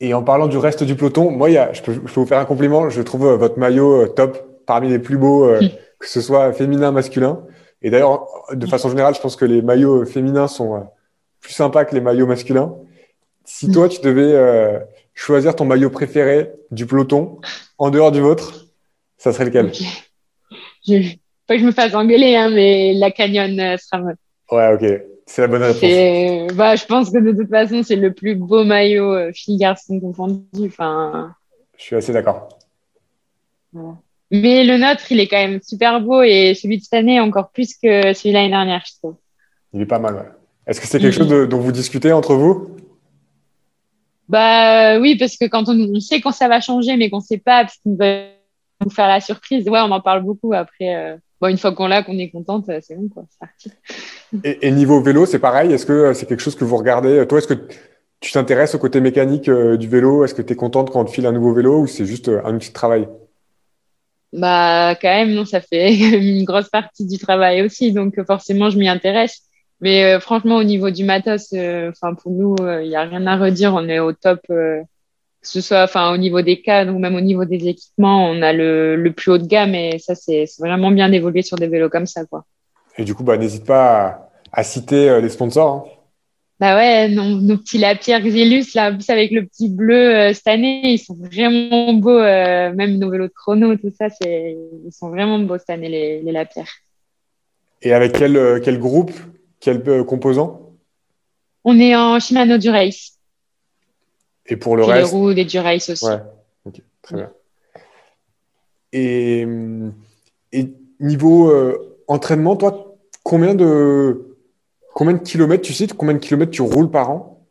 Et 0.00 0.12
en 0.12 0.22
parlant 0.22 0.48
du 0.48 0.58
reste 0.58 0.84
du 0.84 0.96
peloton, 0.96 1.30
moi, 1.30 1.50
y 1.50 1.56
a, 1.56 1.72
je, 1.72 1.82
peux, 1.82 1.92
je, 1.92 2.00
peux, 2.00 2.20
vous 2.20 2.26
faire 2.26 2.38
un 2.38 2.44
compliment. 2.44 2.90
Je 2.90 3.02
trouve 3.02 3.26
votre 3.34 3.58
maillot 3.58 4.08
top, 4.08 4.38
parmi 4.66 4.88
les 4.88 4.98
plus 4.98 5.16
beaux, 5.16 5.44
euh, 5.44 5.60
que 5.98 6.08
ce 6.08 6.20
soit 6.20 6.52
féminin, 6.52 6.90
masculin. 6.90 7.42
Et 7.80 7.90
d'ailleurs, 7.90 8.26
de 8.52 8.66
façon 8.66 8.88
générale, 8.88 9.14
je 9.14 9.20
pense 9.20 9.36
que 9.36 9.44
les 9.44 9.62
maillots 9.62 10.04
féminins 10.04 10.48
sont 10.48 10.86
plus 11.40 11.52
sympas 11.52 11.84
que 11.84 11.94
les 11.94 12.00
maillots 12.00 12.26
masculins. 12.26 12.74
Si 13.44 13.70
toi, 13.70 13.90
tu 13.90 14.00
devais 14.00 14.82
choisir 15.12 15.54
ton 15.54 15.66
maillot 15.66 15.90
préféré 15.90 16.50
du 16.70 16.86
peloton 16.86 17.40
en 17.78 17.90
dehors 17.90 18.10
du 18.10 18.20
vôtre, 18.20 18.63
ça 19.24 19.32
serait 19.32 19.46
lequel? 19.46 19.66
Okay. 19.66 19.86
Je, 20.86 21.16
Pas 21.46 21.54
que 21.54 21.60
je 21.60 21.66
me 21.66 21.72
fasse 21.72 21.94
engueuler, 21.94 22.36
hein, 22.36 22.50
mais 22.50 22.92
la 22.92 23.10
Canyon 23.10 23.58
euh, 23.58 23.76
sera. 23.78 24.02
Ouais, 24.50 24.74
ok. 24.74 25.02
C'est 25.26 25.40
la 25.40 25.48
bonne 25.48 25.62
réponse. 25.62 26.54
Bah, 26.54 26.76
je 26.76 26.84
pense 26.84 27.10
que 27.10 27.18
de 27.18 27.32
toute 27.32 27.48
façon, 27.48 27.82
c'est 27.82 27.96
le 27.96 28.12
plus 28.12 28.34
beau 28.34 28.64
maillot 28.64 29.14
euh, 29.14 29.32
fille-garçon 29.32 29.98
confondu. 29.98 30.44
Enfin... 30.66 31.34
Je 31.78 31.82
suis 31.82 31.96
assez 31.96 32.12
d'accord. 32.12 32.50
Voilà. 33.72 33.96
Mais 34.30 34.64
le 34.64 34.76
nôtre, 34.76 35.10
il 35.10 35.20
est 35.20 35.26
quand 35.26 35.38
même 35.38 35.60
super 35.62 36.00
beau 36.02 36.22
et 36.22 36.54
celui 36.54 36.76
de 36.76 36.82
cette 36.82 36.94
année 36.94 37.18
encore 37.20 37.50
plus 37.50 37.74
que 37.74 38.12
celui 38.12 38.30
de 38.30 38.34
l'année 38.34 38.50
dernière, 38.50 38.82
je 38.86 38.92
trouve. 38.98 39.16
Il 39.72 39.80
est 39.80 39.86
pas 39.86 39.98
mal, 39.98 40.14
ouais. 40.14 40.28
Est-ce 40.66 40.80
que 40.80 40.86
c'est 40.86 41.00
quelque 41.00 41.14
chose 41.14 41.28
de, 41.28 41.46
dont 41.46 41.60
vous 41.60 41.72
discutez 41.72 42.12
entre 42.12 42.34
vous? 42.34 42.76
Bah 44.28 44.98
oui, 44.98 45.16
parce 45.16 45.36
que 45.36 45.46
quand 45.46 45.68
on, 45.68 45.78
on 45.94 46.00
sait 46.00 46.20
quand 46.20 46.32
ça 46.32 46.48
va 46.48 46.60
changer, 46.60 46.96
mais 46.96 47.08
qu'on 47.10 47.20
sait 47.20 47.38
pas, 47.38 47.64
parce 47.64 47.78
qu'ils 47.78 47.96
veulent 47.96 48.28
nous 48.82 48.90
faire 48.90 49.08
la 49.08 49.20
surprise, 49.20 49.68
ouais, 49.68 49.80
on 49.80 49.90
en 49.90 50.00
parle 50.00 50.22
beaucoup. 50.22 50.52
Après, 50.52 50.94
euh, 50.94 51.16
bon, 51.40 51.48
une 51.48 51.58
fois 51.58 51.72
qu'on 51.72 51.86
l'a, 51.86 52.02
qu'on 52.02 52.18
est 52.18 52.30
contente, 52.30 52.70
c'est 52.80 52.96
bon, 52.96 53.08
quoi, 53.08 53.24
c'est 53.30 53.38
parti. 53.38 53.72
Et, 54.42 54.66
et, 54.66 54.70
niveau 54.70 55.00
vélo, 55.00 55.26
c'est 55.26 55.38
pareil? 55.38 55.72
Est-ce 55.72 55.86
que 55.86 56.12
c'est 56.12 56.26
quelque 56.26 56.40
chose 56.40 56.56
que 56.56 56.64
vous 56.64 56.76
regardez? 56.76 57.26
Toi, 57.26 57.38
est-ce 57.38 57.48
que 57.48 57.68
tu 58.20 58.32
t'intéresses 58.32 58.74
au 58.74 58.78
côté 58.78 59.00
mécanique 59.00 59.50
du 59.50 59.88
vélo? 59.88 60.24
Est-ce 60.24 60.34
que 60.34 60.42
tu 60.42 60.52
es 60.52 60.56
contente 60.56 60.90
quand 60.90 61.00
on 61.00 61.04
te 61.04 61.10
file 61.10 61.26
un 61.26 61.32
nouveau 61.32 61.52
vélo 61.52 61.80
ou 61.80 61.86
c'est 61.86 62.06
juste 62.06 62.28
un 62.28 62.54
outil 62.54 62.68
de 62.68 62.74
travail? 62.74 63.08
Bah, 64.32 64.96
quand 65.00 65.08
même, 65.08 65.32
non, 65.32 65.44
ça 65.44 65.60
fait 65.60 65.94
une 66.36 66.44
grosse 66.44 66.68
partie 66.68 67.06
du 67.06 67.18
travail 67.18 67.62
aussi. 67.62 67.92
Donc, 67.92 68.14
forcément, 68.26 68.70
je 68.70 68.78
m'y 68.78 68.88
intéresse. 68.88 69.42
Mais 69.80 70.18
franchement, 70.20 70.56
au 70.56 70.64
niveau 70.64 70.90
du 70.90 71.04
matos, 71.04 71.52
enfin 71.52 72.14
pour 72.14 72.32
nous, 72.32 72.56
il 72.58 72.88
n'y 72.88 72.96
a 72.96 73.02
rien 73.02 73.26
à 73.26 73.36
redire. 73.36 73.74
On 73.74 73.86
est 73.88 73.98
au 73.98 74.12
top 74.12 74.40
que 75.44 75.50
ce 75.50 75.60
soit 75.60 75.84
enfin 75.84 76.12
au 76.12 76.16
niveau 76.16 76.42
des 76.42 76.60
cadres 76.60 76.94
ou 76.94 76.98
même 76.98 77.14
au 77.14 77.20
niveau 77.20 77.44
des 77.44 77.68
équipements, 77.68 78.28
on 78.28 78.42
a 78.42 78.52
le, 78.52 78.96
le 78.96 79.12
plus 79.12 79.30
haut 79.30 79.38
de 79.38 79.46
gamme 79.46 79.74
et 79.74 79.98
ça 79.98 80.14
c'est 80.14 80.46
vraiment 80.58 80.90
bien 80.90 81.08
d'évoluer 81.08 81.42
sur 81.42 81.56
des 81.56 81.68
vélos 81.68 81.90
comme 81.90 82.06
ça 82.06 82.24
quoi. 82.24 82.44
Et 82.96 83.04
du 83.04 83.14
coup 83.14 83.22
bah 83.22 83.36
n'hésite 83.36 83.64
pas 83.64 84.30
à, 84.50 84.62
citer 84.62 85.08
euh, 85.08 85.20
les 85.20 85.28
sponsors. 85.28 85.72
Hein. 85.72 85.84
Bah 86.60 86.76
ouais, 86.76 87.08
nos 87.08 87.58
petits 87.58 87.78
Lapierre 87.78 88.22
Xilus 88.22 88.74
là, 88.74 88.96
avec 89.08 89.32
le 89.32 89.44
petit 89.44 89.68
bleu 89.68 90.14
euh, 90.14 90.32
cette 90.32 90.46
année, 90.46 90.82
ils 90.84 90.98
sont 90.98 91.16
vraiment 91.16 91.92
beaux. 91.94 92.10
Euh, 92.10 92.72
même 92.72 92.98
nos 92.98 93.10
vélos 93.10 93.26
de 93.26 93.32
chrono, 93.34 93.76
tout 93.76 93.92
ça, 93.98 94.08
c'est 94.08 94.56
ils 94.86 94.92
sont 94.92 95.10
vraiment 95.10 95.38
beaux 95.40 95.58
cette 95.58 95.70
année 95.70 95.88
les, 95.88 96.22
les 96.22 96.32
Lapierre. 96.32 96.68
Et 97.82 97.92
avec 97.92 98.12
quel 98.12 98.60
quel 98.62 98.78
groupe, 98.78 99.12
quel 99.60 99.82
composant? 100.04 100.70
On 101.64 101.78
est 101.78 101.96
en 101.96 102.20
Shimano 102.20 102.56
Durace. 102.56 103.13
Et 104.46 104.56
pour 104.56 104.76
le 104.76 104.84
reste. 104.84 105.12
Les 105.12 105.18
roues, 105.18 105.34
des 105.34 105.44
Durace 105.44 105.90
aussi. 105.90 106.04
Ouais, 106.06 106.20
ok, 106.64 106.80
très 107.02 107.16
bien. 107.16 107.32
Et, 108.92 109.46
et 110.52 110.72
niveau 111.00 111.50
euh, 111.50 112.02
entraînement, 112.06 112.56
toi, 112.56 112.96
combien 113.22 113.54
de, 113.54 114.36
combien 114.94 115.14
de 115.14 115.22
kilomètres, 115.22 115.62
tu 115.62 115.72
sais, 115.72 115.86
combien 115.88 116.14
de 116.14 116.18
kilomètres 116.18 116.52
tu 116.52 116.62
roules 116.62 116.90
par 116.90 117.10
an? 117.10 117.46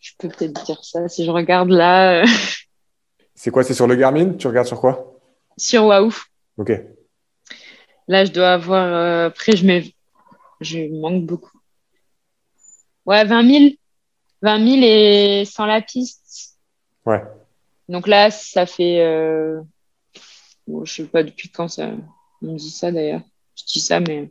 Je 0.00 0.12
peux 0.18 0.28
peut-être 0.28 0.64
dire 0.64 0.84
ça 0.84 1.08
si 1.08 1.24
je 1.24 1.30
regarde 1.30 1.70
là. 1.70 2.22
Euh. 2.22 2.26
C'est 3.34 3.50
quoi 3.50 3.62
C'est 3.62 3.74
sur 3.74 3.86
le 3.86 3.94
Garmin? 3.94 4.34
Tu 4.34 4.46
regardes 4.46 4.66
sur 4.66 4.80
quoi? 4.80 5.20
Sur 5.56 5.86
Wahoo. 5.86 6.14
Ok. 6.56 6.72
Là, 8.08 8.24
je 8.24 8.32
dois 8.32 8.54
avoir. 8.54 8.84
Euh, 8.84 9.26
après, 9.26 9.56
je, 9.56 9.66
mets... 9.66 9.94
je 10.60 10.88
manque 11.00 11.24
beaucoup. 11.24 11.58
Ouais, 13.06 13.24
20 13.24 13.50
000. 13.50 13.64
20 14.44 14.58
000 14.58 14.82
et 14.82 15.44
sans 15.46 15.64
la 15.64 15.80
piste. 15.80 16.58
Ouais. 17.06 17.22
Donc 17.88 18.06
là, 18.06 18.30
ça 18.30 18.66
fait. 18.66 19.00
Euh... 19.00 19.62
Bon, 20.66 20.84
je 20.84 20.92
sais 20.92 21.04
pas 21.04 21.22
depuis 21.22 21.48
quand 21.48 21.68
ça. 21.68 21.88
On 22.42 22.52
me 22.52 22.58
dit 22.58 22.70
ça 22.70 22.92
d'ailleurs. 22.92 23.22
Je 23.56 23.64
dis 23.64 23.80
ça, 23.80 24.00
mais. 24.00 24.30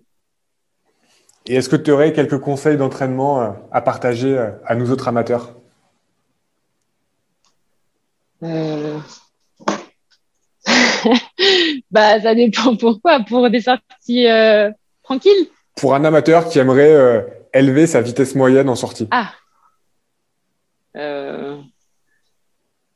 Et 1.48 1.56
est-ce 1.56 1.68
que 1.68 1.76
tu 1.76 1.92
aurais 1.92 2.14
quelques 2.14 2.40
conseils 2.40 2.78
d'entraînement 2.78 3.42
euh, 3.42 3.50
à 3.72 3.82
partager 3.82 4.38
euh, 4.38 4.52
à 4.68 4.76
nous 4.76 4.92
autres 4.92 5.08
amateurs? 5.08 5.56
Euh... 8.44 9.00
bah, 11.92 12.22
ça 12.22 12.36
dépend 12.36 12.76
pourquoi. 12.76 13.22
Pour 13.22 13.50
des 13.50 13.62
sorties 13.62 14.28
euh, 14.28 14.70
tranquilles 15.02 15.48
Pour 15.76 15.96
un 15.96 16.06
amateur 16.06 16.48
qui 16.48 16.60
aimerait 16.60 17.26
élever 17.52 17.88
sa 17.88 18.02
vitesse 18.02 18.36
moyenne 18.36 18.70
en 18.70 18.76
sortie. 18.76 19.08
Ah, 19.10 19.32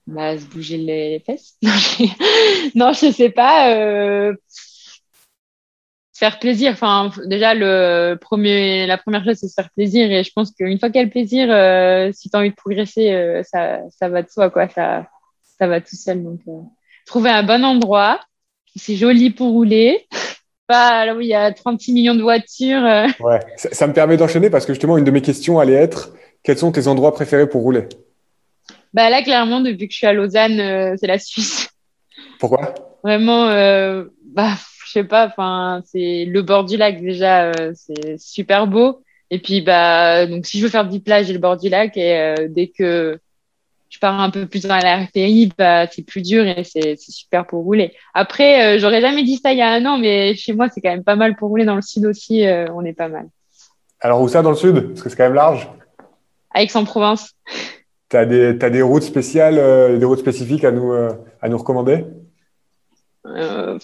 bah, 0.08 0.38
se 0.38 0.46
bouger 0.46 0.78
les 0.78 1.20
fesses. 1.26 1.58
non, 2.76 2.94
je 2.94 3.12
sais 3.12 3.30
pas. 3.30 3.74
Euh, 3.74 4.34
faire 6.18 6.40
plaisir. 6.40 6.72
Enfin, 6.72 7.12
déjà, 7.26 7.54
le 7.54 8.16
premier, 8.20 8.88
la 8.88 8.98
première 8.98 9.24
chose, 9.24 9.38
c'est 9.40 9.48
se 9.48 9.54
faire 9.54 9.70
plaisir. 9.76 10.12
Et 10.12 10.24
je 10.24 10.32
pense 10.34 10.52
qu'une 10.52 10.80
fois 10.80 10.90
qu'il 10.90 10.98
y 10.98 11.02
a 11.02 11.06
le 11.06 11.12
plaisir, 11.12 11.48
euh, 11.52 12.12
si 12.14 12.30
tu 12.30 12.36
as 12.36 12.40
envie 12.40 12.50
de 12.50 12.56
progresser, 12.56 13.12
euh, 13.12 13.44
ça, 13.44 13.80
ça 13.90 14.10
va 14.10 14.24
de 14.24 14.30
soi, 14.30 14.50
quoi. 14.50 14.68
Ça, 14.70 15.08
ça 15.60 15.68
va 15.68 15.82
tout 15.82 15.96
seul. 15.96 16.24
Donc, 16.24 16.40
euh, 16.48 16.62
trouver 17.06 17.30
un 17.30 17.44
bon 17.44 17.64
endroit, 17.64 18.20
c'est 18.76 18.96
joli 18.96 19.30
pour 19.30 19.52
rouler. 19.52 20.08
Pas 20.68 21.06
là 21.06 21.16
où 21.16 21.22
il 21.22 21.28
y 21.28 21.34
a 21.34 21.54
36 21.54 21.94
millions 21.94 22.16
de 22.16 22.22
voitures. 22.22 22.84
Ouais, 23.22 23.40
ça 23.56 23.88
me 23.88 23.94
permet 23.94 24.18
d'enchaîner 24.18 24.50
parce 24.50 24.66
que 24.66 24.74
justement, 24.74 24.98
une 24.98 25.06
de 25.06 25.12
mes 25.12 25.22
questions 25.22 25.60
allait 25.60 25.76
être 25.76 26.12
quels 26.48 26.58
sont 26.58 26.72
tes 26.72 26.88
endroits 26.88 27.14
préférés 27.14 27.50
pour 27.50 27.62
rouler? 27.62 27.90
Bah 28.94 29.10
là, 29.10 29.22
clairement, 29.22 29.60
depuis 29.60 29.90
que 29.90 29.92
je 29.92 29.98
suis 29.98 30.08
à 30.08 30.14
Lausanne, 30.14 30.62
euh, 30.62 30.96
c'est 30.98 31.06
la 31.06 31.20
Suisse. 31.20 31.70
Pourquoi? 32.40 32.74
Vraiment, 33.04 33.50
euh, 33.50 34.06
bah, 34.34 34.54
je 34.86 34.92
sais 34.94 35.04
pas. 35.04 35.36
C'est 35.84 36.24
le 36.24 36.42
bord 36.44 36.64
du 36.64 36.78
lac 36.78 37.02
déjà, 37.02 37.48
euh, 37.48 37.74
c'est 37.76 38.18
super 38.18 38.66
beau. 38.66 39.04
Et 39.30 39.40
puis, 39.40 39.60
bah, 39.60 40.26
donc 40.26 40.46
si 40.46 40.60
je 40.60 40.64
veux 40.64 40.70
faire 40.70 40.88
du 40.88 41.02
plage, 41.02 41.26
j'ai 41.26 41.34
le 41.34 41.40
bord 41.40 41.58
du 41.58 41.68
lac. 41.68 41.98
Et 41.98 42.18
euh, 42.18 42.48
dès 42.48 42.70
que 42.70 43.20
je 43.90 44.00
pars 44.00 44.18
un 44.18 44.30
peu 44.30 44.46
plus 44.46 44.64
dans 44.64 44.78
la 44.78 45.04
RPI, 45.04 45.52
bah, 45.58 45.86
c'est 45.88 46.04
plus 46.04 46.22
dur 46.22 46.46
et 46.46 46.64
c'est 46.64 46.98
super 46.98 47.46
pour 47.46 47.66
rouler. 47.66 47.94
Après, 48.14 48.80
j'aurais 48.80 49.02
jamais 49.02 49.26
dit 49.26 49.36
ça 49.36 49.52
il 49.52 49.58
y 49.58 49.62
a 49.62 49.70
un 49.70 49.86
an, 49.86 49.98
mais 49.98 50.34
chez 50.36 50.54
moi, 50.54 50.70
c'est 50.74 50.80
quand 50.80 50.92
même 50.92 51.04
pas 51.04 51.18
mal 51.18 51.36
pour 51.36 51.50
rouler. 51.50 51.66
Dans 51.66 51.76
le 51.76 51.82
sud 51.82 52.06
aussi, 52.06 52.46
on 52.74 52.86
est 52.86 52.94
pas 52.94 53.10
mal. 53.10 53.28
Alors, 54.00 54.22
où 54.22 54.30
ça 54.30 54.42
dans 54.42 54.52
le 54.52 54.56
sud? 54.56 54.88
Parce 54.90 55.02
que 55.02 55.10
c'est 55.10 55.18
quand 55.18 55.26
même 55.26 55.34
large 55.34 55.68
à 56.58 56.64
Aix-en-Provence. 56.64 57.34
Tu 58.10 58.18
as, 58.18 58.26
des 58.26 58.82
routes 58.82 59.04
spéciales, 59.04 59.60
euh, 59.60 59.98
des 59.98 60.06
routes 60.06 60.20
spécifiques 60.20 60.64
à 60.64 60.72
nous, 60.72 60.92
euh, 60.92 61.12
à 61.42 61.50
nous 61.50 61.58
recommander? 61.58 62.06
Euh, 63.26 63.78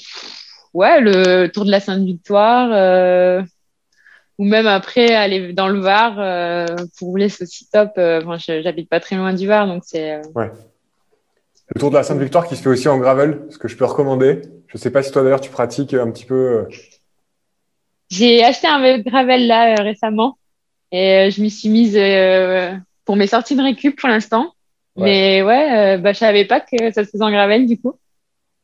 Ouais, 0.73 0.99
le 1.01 1.47
Tour 1.49 1.65
de 1.65 1.71
la 1.71 1.79
Sainte-Victoire. 1.79 3.43
ou 4.39 4.45
même 4.45 4.65
après, 4.65 5.13
aller 5.13 5.53
dans 5.53 5.67
le 5.67 5.79
Var 5.79 6.15
pour 6.97 7.09
rouler, 7.09 7.29
c'est 7.29 7.43
aussi 7.43 7.69
top. 7.69 7.91
Enfin, 7.97 8.37
j'habite 8.37 8.89
pas 8.89 8.99
très 8.99 9.15
loin 9.15 9.33
du 9.33 9.45
Var, 9.45 9.67
donc 9.67 9.83
c'est. 9.85 10.21
Ouais. 10.33 10.51
Le 11.75 11.79
Tour 11.79 11.91
de 11.91 11.95
la 11.95 12.01
Sainte-Victoire 12.01 12.47
qui 12.47 12.55
se 12.55 12.63
fait 12.63 12.69
aussi 12.69 12.87
en 12.87 12.97
gravel, 12.97 13.41
ce 13.51 13.59
que 13.59 13.67
je 13.67 13.77
peux 13.77 13.85
recommander. 13.85 14.41
Je 14.67 14.79
sais 14.79 14.89
pas 14.89 15.03
si 15.03 15.11
toi 15.11 15.21
d'ailleurs 15.21 15.41
tu 15.41 15.51
pratiques 15.51 15.93
un 15.93 16.09
petit 16.09 16.25
peu. 16.25 16.67
J'ai 18.09 18.43
acheté 18.43 18.67
un 18.67 18.97
gravel 18.97 19.45
là 19.45 19.75
récemment. 19.75 20.37
Et 20.93 21.11
euh, 21.15 21.29
je 21.31 21.41
m'y 21.41 21.49
suis 21.49 21.69
mise 21.69 21.97
euh, 21.97 22.71
pour 23.03 23.15
mes 23.15 23.25
sorties 23.25 23.55
de 23.55 23.63
récup 23.63 23.99
pour 23.99 24.07
l'instant. 24.07 24.53
Mais 24.95 25.41
ouais, 25.41 25.95
euh, 25.95 25.97
bah, 25.97 26.13
je 26.13 26.19
savais 26.19 26.45
pas 26.45 26.59
que 26.59 26.91
ça 26.91 27.03
se 27.03 27.09
faisait 27.09 27.23
en 27.23 27.31
gravel 27.31 27.65
du 27.65 27.79
coup. 27.79 27.95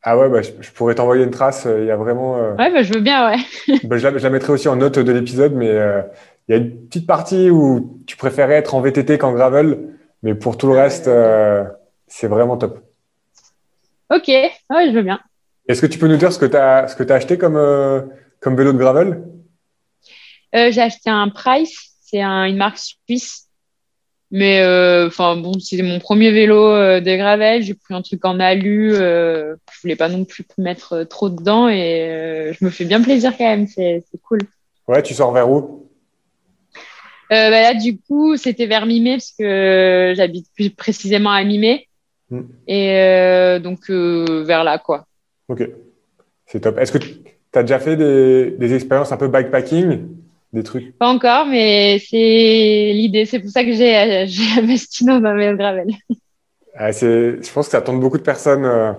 Ah 0.02 0.16
ouais, 0.16 0.30
bah, 0.30 0.40
je, 0.40 0.70
pourrais 0.70 0.94
t'envoyer 0.94 1.24
une 1.24 1.32
trace. 1.32 1.66
Il 1.68 1.86
y 1.86 1.90
a 1.90 1.96
vraiment. 1.96 2.36
Ouais, 2.52 2.72
bah, 2.72 2.84
je 2.84 2.94
veux 2.94 3.00
bien, 3.00 3.28
ouais. 3.28 3.78
bah, 3.84 3.98
je, 3.98 4.06
la, 4.06 4.30
mettrai 4.30 4.52
aussi 4.52 4.68
en 4.68 4.76
note 4.76 5.00
de 5.00 5.12
l'épisode, 5.12 5.54
mais 5.54 5.66
il 5.66 6.52
y 6.52 6.54
a 6.54 6.56
une 6.56 6.86
petite 6.86 7.06
partie 7.06 7.50
où 7.50 8.00
tu 8.06 8.16
préférais 8.16 8.54
être 8.54 8.76
en 8.76 8.80
VTT 8.80 9.18
qu'en 9.18 9.32
gravel, 9.32 9.78
mais 10.22 10.36
pour 10.36 10.56
tout 10.56 10.68
le 10.68 10.74
reste, 10.74 11.10
c'est 12.06 12.28
vraiment 12.28 12.56
top. 12.56 12.78
Ok, 14.08 14.28
ouais, 14.28 14.86
je 14.86 14.92
veux 14.92 15.02
bien. 15.02 15.20
Est-ce 15.68 15.82
que 15.82 15.86
tu 15.86 15.98
peux 15.98 16.08
nous 16.08 16.16
dire 16.16 16.32
ce 16.32 16.38
que 16.38 16.46
tu 16.46 16.56
as, 16.56 16.86
ce 16.86 16.94
que 16.94 17.12
as 17.12 17.16
acheté 17.16 17.36
comme, 17.36 18.08
comme 18.40 18.56
vélo 18.56 18.72
de 18.72 18.78
gravel? 18.78 19.24
J'ai 20.52 20.80
acheté 20.80 21.10
un 21.10 21.28
Price 21.28 21.89
c'est 22.10 22.22
une 22.22 22.56
marque 22.56 22.78
suisse. 22.78 23.46
Mais 24.32 24.60
euh, 24.62 25.08
enfin 25.08 25.36
bon, 25.36 25.58
c'est 25.58 25.82
mon 25.82 25.98
premier 25.98 26.30
vélo 26.30 26.56
euh, 26.56 27.00
de 27.00 27.16
gravel. 27.16 27.62
J'ai 27.62 27.74
pris 27.74 27.94
un 27.94 28.02
truc 28.02 28.24
en 28.24 28.38
alu. 28.38 28.94
Euh, 28.94 29.56
je 29.72 29.80
voulais 29.82 29.96
pas 29.96 30.08
non 30.08 30.24
plus 30.24 30.44
mettre 30.56 31.02
trop 31.02 31.28
dedans 31.28 31.68
et 31.68 32.52
je 32.52 32.64
me 32.64 32.70
fais 32.70 32.84
bien 32.84 33.02
plaisir 33.02 33.36
quand 33.36 33.44
même. 33.44 33.66
C'est 33.66 34.04
cool. 34.22 34.40
Ouais, 34.86 35.02
tu 35.02 35.14
sors 35.14 35.32
vers 35.32 35.50
où? 35.50 35.88
Bah 37.28 37.50
Là, 37.50 37.74
du 37.74 37.98
coup, 37.98 38.36
c'était 38.36 38.66
vers 38.66 38.86
Mimé 38.86 39.14
parce 39.14 39.32
que 39.36 40.14
j'habite 40.16 40.46
plus 40.54 40.70
précisément 40.70 41.30
à 41.30 41.42
Mimé. 41.42 41.88
Hmm. 42.30 42.42
Et 42.68 43.58
donc 43.60 43.90
vers 43.90 44.62
là, 44.62 44.78
quoi. 44.78 45.06
Ok, 45.48 45.68
c'est 46.46 46.60
top. 46.60 46.78
Est-ce 46.78 46.92
que 46.92 46.98
tu 46.98 47.18
as 47.54 47.62
déjà 47.62 47.80
fait 47.80 47.96
des, 47.96 48.52
des 48.52 48.74
expériences 48.74 49.10
un 49.10 49.16
peu 49.16 49.26
bikepacking? 49.26 50.19
Des 50.52 50.62
trucs 50.62 50.96
Pas 50.98 51.08
encore, 51.08 51.46
mais 51.46 51.98
c'est 51.98 52.92
l'idée. 52.94 53.24
C'est 53.24 53.40
pour 53.40 53.50
ça 53.50 53.64
que 53.64 53.72
j'ai 53.72 53.96
investi 54.58 55.04
dans 55.04 55.22
un 55.24 55.54
gravel. 55.54 55.88
je 56.74 57.52
pense 57.52 57.66
que 57.66 57.72
ça 57.72 57.82
tente 57.82 58.00
beaucoup 58.00 58.18
de 58.18 58.22
personnes, 58.22 58.64
euh, 58.64 58.92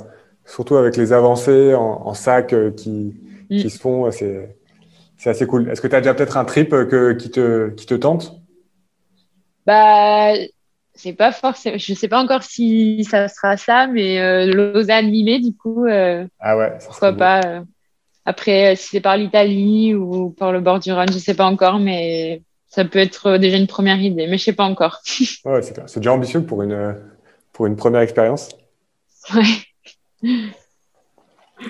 surtout 0.46 0.76
avec 0.76 0.98
les 0.98 1.14
avancées 1.14 1.74
en, 1.76 2.14
sac 2.14 2.54
euh, 2.54 2.72
qui, 2.72 3.16
mm. 3.50 3.58
qui, 3.58 3.70
se 3.70 3.80
font. 3.80 4.10
C'est 4.12 5.30
assez 5.30 5.46
cool. 5.46 5.70
Est-ce 5.70 5.82
que 5.82 5.88
tu 5.88 5.96
as 5.96 6.02
déjà 6.02 6.14
peut-être 6.14 6.38
un 6.38 6.46
trip 6.46 6.74
euh, 6.74 6.86
que, 6.86 7.14
qui, 7.14 7.30
te, 7.30 7.70
qui 7.70 7.86
te 7.86 7.96
tente? 7.96 8.34
Bah, 9.66 10.34
c'est 10.96 11.14
pas 11.14 11.32
forcément. 11.32 11.78
Je 11.78 11.94
sais 11.94 12.08
pas 12.08 12.22
encore 12.22 12.44
si 12.44 13.04
ça 13.04 13.28
sera 13.28 13.58
ça, 13.58 13.88
mais 13.88 14.46
Lausanne, 14.48 15.08
Limé, 15.08 15.40
du 15.40 15.54
coup. 15.54 15.86
ah 15.88 16.58
ouais, 16.58 16.78
pourquoi 16.88 17.14
pas 17.14 17.64
après, 18.25 18.75
si 18.75 18.89
c'est 18.89 19.01
par 19.01 19.17
l'Italie 19.17 19.95
ou 19.95 20.29
par 20.29 20.51
le 20.51 20.62
bord 20.62 20.79
du 20.79 20.91
Rhône, 20.91 21.12
je 21.12 21.17
sais 21.17 21.34
pas 21.34 21.45
encore, 21.45 21.79
mais 21.79 22.41
ça 22.67 22.86
peut 22.86 22.99
être 22.99 23.38
déjà 23.38 23.57
une 23.57 23.67
première 23.67 23.99
idée, 23.99 24.27
mais 24.27 24.38
je 24.38 24.43
sais 24.43 24.53
pas 24.53 24.65
encore. 24.65 25.01
ouais, 25.45 25.62
c'est 25.62 25.97
déjà 25.97 26.13
ambitieux 26.13 26.43
pour 26.43 26.62
une, 26.62 26.95
pour 27.51 27.65
une 27.65 27.75
première 27.75 28.01
expérience. 28.01 28.49
Ouais. 29.34 29.43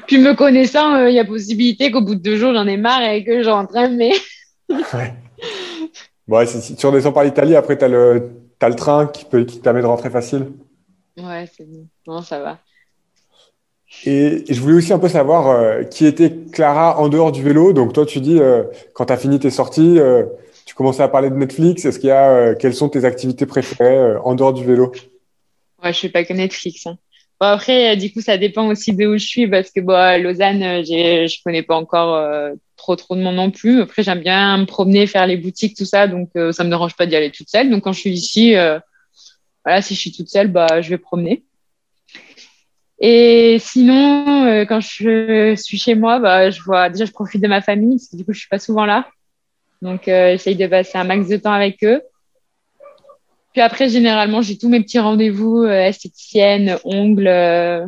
Puis 0.07 0.17
me 0.19 0.33
connaissant, 0.35 0.95
euh, 0.95 1.09
il 1.09 1.15
y 1.15 1.19
a 1.19 1.25
possibilité 1.25 1.91
qu'au 1.91 2.01
bout 2.01 2.15
de 2.15 2.21
deux 2.21 2.37
jours, 2.37 2.53
j'en 2.53 2.67
ai 2.67 2.77
marre 2.77 3.03
et 3.03 3.23
que 3.23 3.43
j'entraîne, 3.43 3.97
mais. 3.97 4.11
ouais. 4.69 5.13
Ouais, 6.27 6.45
si, 6.45 6.75
tu 6.75 6.85
redescends 6.85 7.11
par 7.11 7.23
l'Italie, 7.23 7.55
après, 7.55 7.77
tu 7.77 7.83
as, 7.83 7.89
le, 7.89 8.31
le 8.61 8.75
train 8.75 9.07
qui, 9.07 9.25
peut, 9.25 9.43
qui 9.43 9.57
te 9.57 9.63
permet 9.63 9.81
de 9.81 9.87
rentrer 9.87 10.09
facile. 10.09 10.51
Ouais, 11.17 11.45
c'est 11.55 11.65
bon. 11.69 11.87
Non, 12.07 12.21
ça 12.21 12.39
va. 12.39 12.59
Et, 14.05 14.43
je 14.49 14.59
voulais 14.59 14.75
aussi 14.75 14.93
un 14.93 14.99
peu 14.99 15.09
savoir 15.09 15.47
euh, 15.47 15.83
qui 15.83 16.05
était 16.05 16.31
Clara 16.51 16.99
en 16.99 17.09
dehors 17.09 17.31
du 17.31 17.43
vélo. 17.43 17.73
Donc 17.73 17.93
toi, 17.93 18.05
tu 18.05 18.19
dis, 18.19 18.39
euh, 18.39 18.63
quand 18.93 19.05
tu 19.05 19.13
as 19.13 19.17
fini 19.17 19.39
tes 19.39 19.51
sorties, 19.51 19.99
euh, 19.99 20.25
tu 20.65 20.75
commençais 20.75 21.03
à 21.03 21.07
parler 21.07 21.29
de 21.29 21.35
Netflix. 21.35 21.85
Est-ce 21.85 21.99
qu'il 21.99 22.09
y 22.09 22.11
a, 22.11 22.55
quelles 22.55 22.73
sont 22.73 22.89
tes 22.89 23.05
activités 23.05 23.45
préférées 23.45 24.17
en 24.23 24.35
dehors 24.35 24.53
du 24.53 24.65
vélo? 24.65 24.91
Ouais, 25.83 25.93
je 25.93 25.99
fais 25.99 26.09
pas 26.09 26.23
que 26.23 26.33
Netflix. 26.33 26.87
Hein. 26.87 26.97
Bon, 27.39 27.47
après, 27.47 27.95
du 27.97 28.11
coup, 28.11 28.21
ça 28.21 28.37
dépend 28.37 28.67
aussi 28.67 28.93
de 28.93 29.07
où 29.07 29.17
je 29.17 29.25
suis 29.25 29.47
parce 29.47 29.71
que 29.71 29.81
bon, 29.81 29.93
à 29.93 30.17
Lausanne, 30.17 30.83
je 30.83 31.43
connais 31.43 31.63
pas 31.63 31.75
encore 31.75 32.23
trop 32.77 32.95
trop 32.95 33.15
de 33.15 33.21
monde 33.21 33.35
non 33.35 33.51
plus. 33.51 33.81
Après, 33.81 34.03
j'aime 34.03 34.21
bien 34.21 34.57
me 34.59 34.65
promener, 34.65 35.07
faire 35.07 35.25
les 35.25 35.37
boutiques, 35.37 35.75
tout 35.75 35.85
ça. 35.85 36.07
Donc, 36.07 36.29
ça 36.51 36.63
me 36.63 36.69
dérange 36.69 36.95
pas 36.95 37.07
d'y 37.07 37.15
aller 37.15 37.31
toute 37.31 37.49
seule. 37.49 37.71
Donc, 37.71 37.83
quand 37.83 37.93
je 37.93 37.99
suis 37.99 38.11
ici, 38.11 38.53
voilà, 39.65 39.81
si 39.81 39.95
je 39.95 39.99
suis 39.99 40.11
toute 40.11 40.29
seule, 40.29 40.49
bah, 40.49 40.81
je 40.81 40.89
vais 40.89 40.99
promener. 40.99 41.43
Et 43.03 43.57
sinon, 43.59 44.45
euh, 44.45 44.65
quand 44.65 44.79
je 44.79 45.55
suis 45.55 45.77
chez 45.79 45.95
moi, 45.95 46.19
bah, 46.19 46.51
je 46.51 46.61
vois 46.61 46.89
déjà 46.89 47.05
je 47.05 47.11
profite 47.11 47.41
de 47.41 47.47
ma 47.47 47.61
famille 47.61 47.97
parce 47.97 48.09
que 48.09 48.15
du 48.15 48.23
coup 48.23 48.31
je 48.31 48.39
suis 48.39 48.47
pas 48.47 48.59
souvent 48.59 48.85
là, 48.85 49.09
donc 49.81 50.07
euh, 50.07 50.31
j'essaye 50.33 50.55
de 50.55 50.67
passer 50.67 50.97
un 50.97 51.03
max 51.03 51.27
de 51.27 51.37
temps 51.37 51.51
avec 51.51 51.83
eux. 51.83 52.01
Puis 53.53 53.61
après, 53.61 53.89
généralement, 53.89 54.41
j'ai 54.41 54.57
tous 54.57 54.69
mes 54.69 54.81
petits 54.81 54.99
rendez-vous 54.99 55.63
euh, 55.63 55.87
esthéticienne, 55.87 56.77
ongles, 56.83 57.27
euh, 57.27 57.85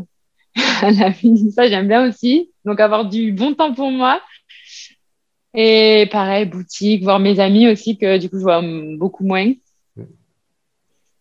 la 0.82 1.10
vie, 1.10 1.52
ça 1.52 1.68
j'aime 1.70 1.88
bien 1.88 2.08
aussi. 2.08 2.52
Donc 2.66 2.80
avoir 2.80 3.06
du 3.06 3.32
bon 3.32 3.54
temps 3.54 3.74
pour 3.74 3.92
moi. 3.92 4.22
Et 5.54 6.10
pareil, 6.12 6.46
boutique, 6.46 7.04
voir 7.04 7.20
mes 7.20 7.40
amis 7.40 7.68
aussi 7.68 7.98
que 8.00 8.18
du 8.18 8.30
coup 8.30 8.40
je 8.40 8.44
vois 8.44 8.64
beaucoup 8.98 9.24
moins. 9.24 9.54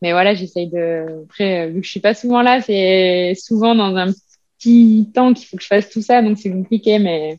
Mais 0.02 0.10
voilà, 0.10 0.34
j'essaye 0.34 0.66
de. 0.66 1.22
Après, 1.24 1.68
vu 1.68 1.80
que 1.80 1.86
je 1.86 1.90
suis 1.90 2.00
pas 2.00 2.12
souvent 2.12 2.42
là, 2.42 2.60
c'est 2.60 3.34
souvent 3.40 3.76
dans 3.76 3.94
un 3.96 4.12
petit 4.58 5.08
temps 5.14 5.32
qu'il 5.32 5.46
faut 5.46 5.56
que 5.56 5.62
je 5.62 5.68
fasse 5.68 5.88
tout 5.90 6.02
ça, 6.02 6.20
donc 6.22 6.38
c'est 6.38 6.50
compliqué, 6.50 6.98
mais 6.98 7.38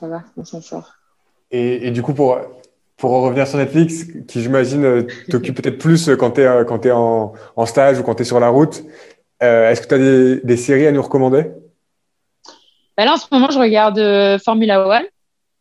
ça 0.00 0.08
va, 0.08 0.24
on 0.38 0.44
s'en 0.44 0.62
sort. 0.62 0.94
Et, 1.50 1.86
et, 1.86 1.90
du 1.90 2.00
coup, 2.00 2.14
pour, 2.14 2.38
pour 2.96 3.10
revenir 3.10 3.46
sur 3.46 3.58
Netflix, 3.58 4.04
qui 4.26 4.40
j'imagine 4.40 4.84
euh, 4.84 5.06
t'occupe 5.28 5.60
peut-être 5.60 5.76
plus 5.76 6.08
quand 6.18 6.32
tu 6.32 6.40
es, 6.40 6.46
euh, 6.46 6.64
quand 6.64 6.86
es 6.86 6.90
en, 6.90 7.34
en, 7.56 7.66
stage 7.66 8.00
ou 8.00 8.02
quand 8.02 8.14
tu 8.14 8.22
es 8.22 8.24
sur 8.24 8.40
la 8.40 8.48
route, 8.48 8.82
euh, 9.42 9.70
est-ce 9.70 9.82
que 9.82 9.88
tu 9.88 9.94
as 9.94 9.98
des, 9.98 10.40
des, 10.40 10.56
séries 10.56 10.86
à 10.86 10.92
nous 10.92 11.02
recommander? 11.02 11.50
Bah 12.96 13.04
Là, 13.04 13.12
en 13.12 13.16
ce 13.18 13.26
moment, 13.30 13.50
je 13.50 13.58
regarde 13.58 14.00
Formula 14.42 14.88
One. 14.88 15.04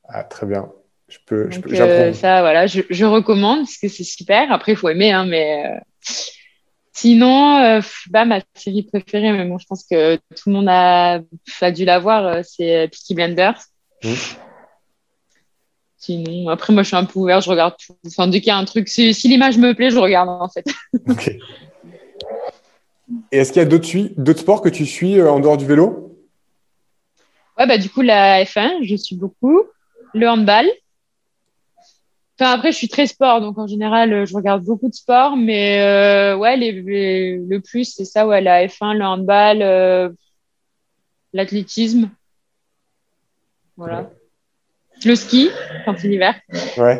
Ah, 0.07 0.23
très 0.23 0.45
bien. 0.45 0.71
Je 1.13 1.19
peux, 1.27 1.51
je 1.51 1.59
peux 1.59 1.79
euh, 1.79 2.11
ça, 2.11 2.41
voilà, 2.41 2.65
je, 2.65 2.81
je, 2.89 3.05
recommande 3.05 3.59
parce 3.59 3.77
que 3.77 3.87
c'est 3.87 4.03
super. 4.03 4.51
Après, 4.51 4.71
il 4.71 4.75
faut 4.75 4.89
aimer, 4.89 5.11
hein, 5.11 5.25
mais 5.25 5.63
euh, 5.63 5.79
sinon, 6.91 7.59
euh, 7.59 7.81
bah, 8.09 8.25
ma 8.25 8.39
série 8.55 8.81
préférée, 8.81 9.31
mais 9.31 9.45
bon, 9.45 9.59
je 9.59 9.67
pense 9.67 9.83
que 9.83 10.15
tout 10.15 10.49
le 10.49 10.53
monde 10.53 10.67
a, 10.67 11.19
a 11.61 11.71
dû 11.71 11.85
la 11.85 11.99
voir, 11.99 12.43
c'est 12.43 12.89
Peaky 12.91 13.13
Blinders. 13.13 13.59
Mmh. 14.03 14.13
Sinon, 15.97 16.49
après, 16.49 16.73
moi, 16.73 16.81
je 16.81 16.87
suis 16.87 16.97
un 16.97 17.05
peu 17.05 17.19
ouvert, 17.19 17.41
je 17.41 17.49
regarde 17.51 17.75
tout. 17.77 17.95
Enfin, 18.07 18.27
dès 18.27 18.39
qu'il 18.39 18.47
y 18.47 18.51
a 18.51 18.57
un 18.57 18.65
truc, 18.65 18.89
si, 18.89 19.13
si 19.13 19.27
l'image 19.27 19.59
me 19.59 19.75
plaît, 19.75 19.91
je 19.91 19.99
regarde 19.99 20.29
en 20.29 20.49
fait. 20.49 20.65
Et 23.31 23.37
est-ce 23.37 23.53
qu'il 23.53 23.61
y 23.61 23.65
a 23.65 24.09
d'autres 24.17 24.39
sports 24.39 24.63
que 24.63 24.69
tu 24.69 24.87
suis 24.87 25.21
en 25.21 25.39
dehors 25.39 25.57
du 25.57 25.67
vélo? 25.67 26.17
Ouais, 27.59 27.67
bah, 27.67 27.77
du 27.77 27.91
coup, 27.91 28.01
la 28.01 28.43
F1, 28.43 28.83
je 28.83 28.95
suis 28.95 29.15
beaucoup. 29.15 29.61
Le 30.15 30.27
handball. 30.27 30.65
Enfin, 32.39 32.51
après, 32.51 32.71
je 32.71 32.77
suis 32.77 32.87
très 32.87 33.05
sport, 33.05 33.41
donc 33.41 33.59
en 33.59 33.67
général, 33.67 34.11
euh, 34.11 34.25
je 34.25 34.35
regarde 34.35 34.63
beaucoup 34.63 34.89
de 34.89 34.93
sport, 34.93 35.37
mais 35.37 35.81
euh, 35.81 36.35
ouais, 36.35 36.57
les, 36.57 37.37
le 37.37 37.59
plus, 37.59 37.93
c'est 37.93 38.05
ça, 38.05 38.25
ouais, 38.25 38.41
la 38.41 38.65
F1, 38.65 38.97
le 38.97 39.03
handball, 39.03 39.61
euh, 39.61 40.09
l'athlétisme. 41.31 42.09
Voilà. 43.77 44.09
Le 45.05 45.15
ski, 45.15 45.49
quand 45.85 45.95
c'est 45.97 46.07
l'hiver. 46.07 46.33
Ouais. 46.77 46.99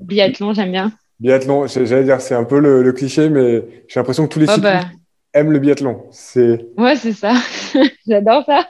Biathlon, 0.00 0.52
j'aime 0.52 0.72
bien. 0.72 0.92
Biathlon, 1.20 1.68
j'allais 1.68 2.04
dire, 2.04 2.20
c'est 2.20 2.34
un 2.34 2.44
peu 2.44 2.58
le, 2.58 2.92
cliché, 2.92 3.28
mais 3.28 3.84
j'ai 3.86 4.00
l'impression 4.00 4.26
que 4.26 4.32
tous 4.32 4.40
les 4.40 4.48
oh, 4.48 4.54
cyclistes 4.54 4.74
bah. 4.74 4.90
aiment 5.32 5.52
le 5.52 5.60
biathlon. 5.60 6.06
C'est... 6.10 6.66
Ouais, 6.76 6.96
c'est 6.96 7.12
ça. 7.12 7.34
J'adore 8.06 8.44
ça. 8.46 8.68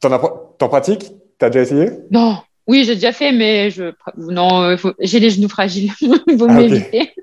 T'en, 0.00 0.68
pratiques? 0.68 1.12
T'as 1.38 1.50
déjà 1.50 1.62
essayé? 1.62 1.90
Non, 2.10 2.38
oui, 2.68 2.84
j'ai 2.84 2.96
déjà 2.96 3.12
fait, 3.12 3.32
mais 3.32 3.70
je 3.70 3.94
non, 4.18 4.62
euh, 4.62 4.76
j'ai 5.00 5.20
les 5.20 5.30
genoux 5.30 5.48
fragiles. 5.48 5.90
Il 6.02 6.36
vaut 6.36 6.48
mieux 6.48 6.64
éviter. 6.64 7.14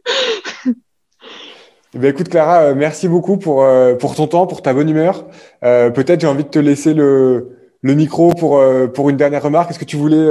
Eh 1.93 1.97
ben, 1.97 2.09
écoute 2.09 2.27
Clara, 2.27 2.63
euh, 2.63 2.75
merci 2.75 3.07
beaucoup 3.07 3.37
pour, 3.37 3.63
euh, 3.63 3.95
pour 3.95 4.15
ton 4.15 4.27
temps, 4.27 4.47
pour 4.47 4.61
ta 4.61 4.73
bonne 4.73 4.89
humeur. 4.89 5.27
Peut-être 5.61 6.19
j'ai 6.19 6.27
envie 6.27 6.43
de 6.43 6.49
te 6.49 6.59
laisser 6.59 6.93
le, 6.93 7.57
le 7.81 7.93
micro 7.93 8.33
pour, 8.33 8.61
pour 8.93 9.09
une 9.09 9.17
dernière 9.17 9.43
remarque. 9.43 9.69
Est-ce 9.69 9.79
que 9.79 9.85
tu 9.85 9.95
voulais 9.95 10.27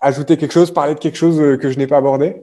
ajouter 0.00 0.36
quelque 0.36 0.52
chose, 0.52 0.72
parler 0.72 0.94
de 0.94 1.00
quelque 1.00 1.18
chose 1.18 1.58
que 1.58 1.70
je 1.70 1.76
n'ai 1.76 1.86
pas 1.86 1.98
abordé? 1.98 2.36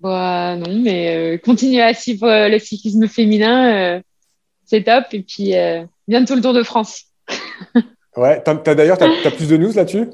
Bah, 0.00 0.56
Non, 0.56 0.80
mais 0.82 1.40
continuer 1.44 1.82
à 1.82 1.94
suivre 1.94 2.48
le 2.48 2.58
cyclisme 2.58 3.06
féminin, 3.06 4.00
c'est 4.64 4.82
top. 4.82 5.04
Et 5.12 5.22
puis 5.22 5.52
bientôt 6.08 6.34
le 6.34 6.40
Tour 6.40 6.54
de 6.54 6.62
France. 6.62 7.04
Ouais, 8.16 8.42
as, 8.46 8.74
d'ailleurs, 8.74 8.98
tu 8.98 9.04
as, 9.04 9.30
plus 9.30 9.48
de 9.48 9.56
news 9.56 9.72
là-dessus? 9.72 10.08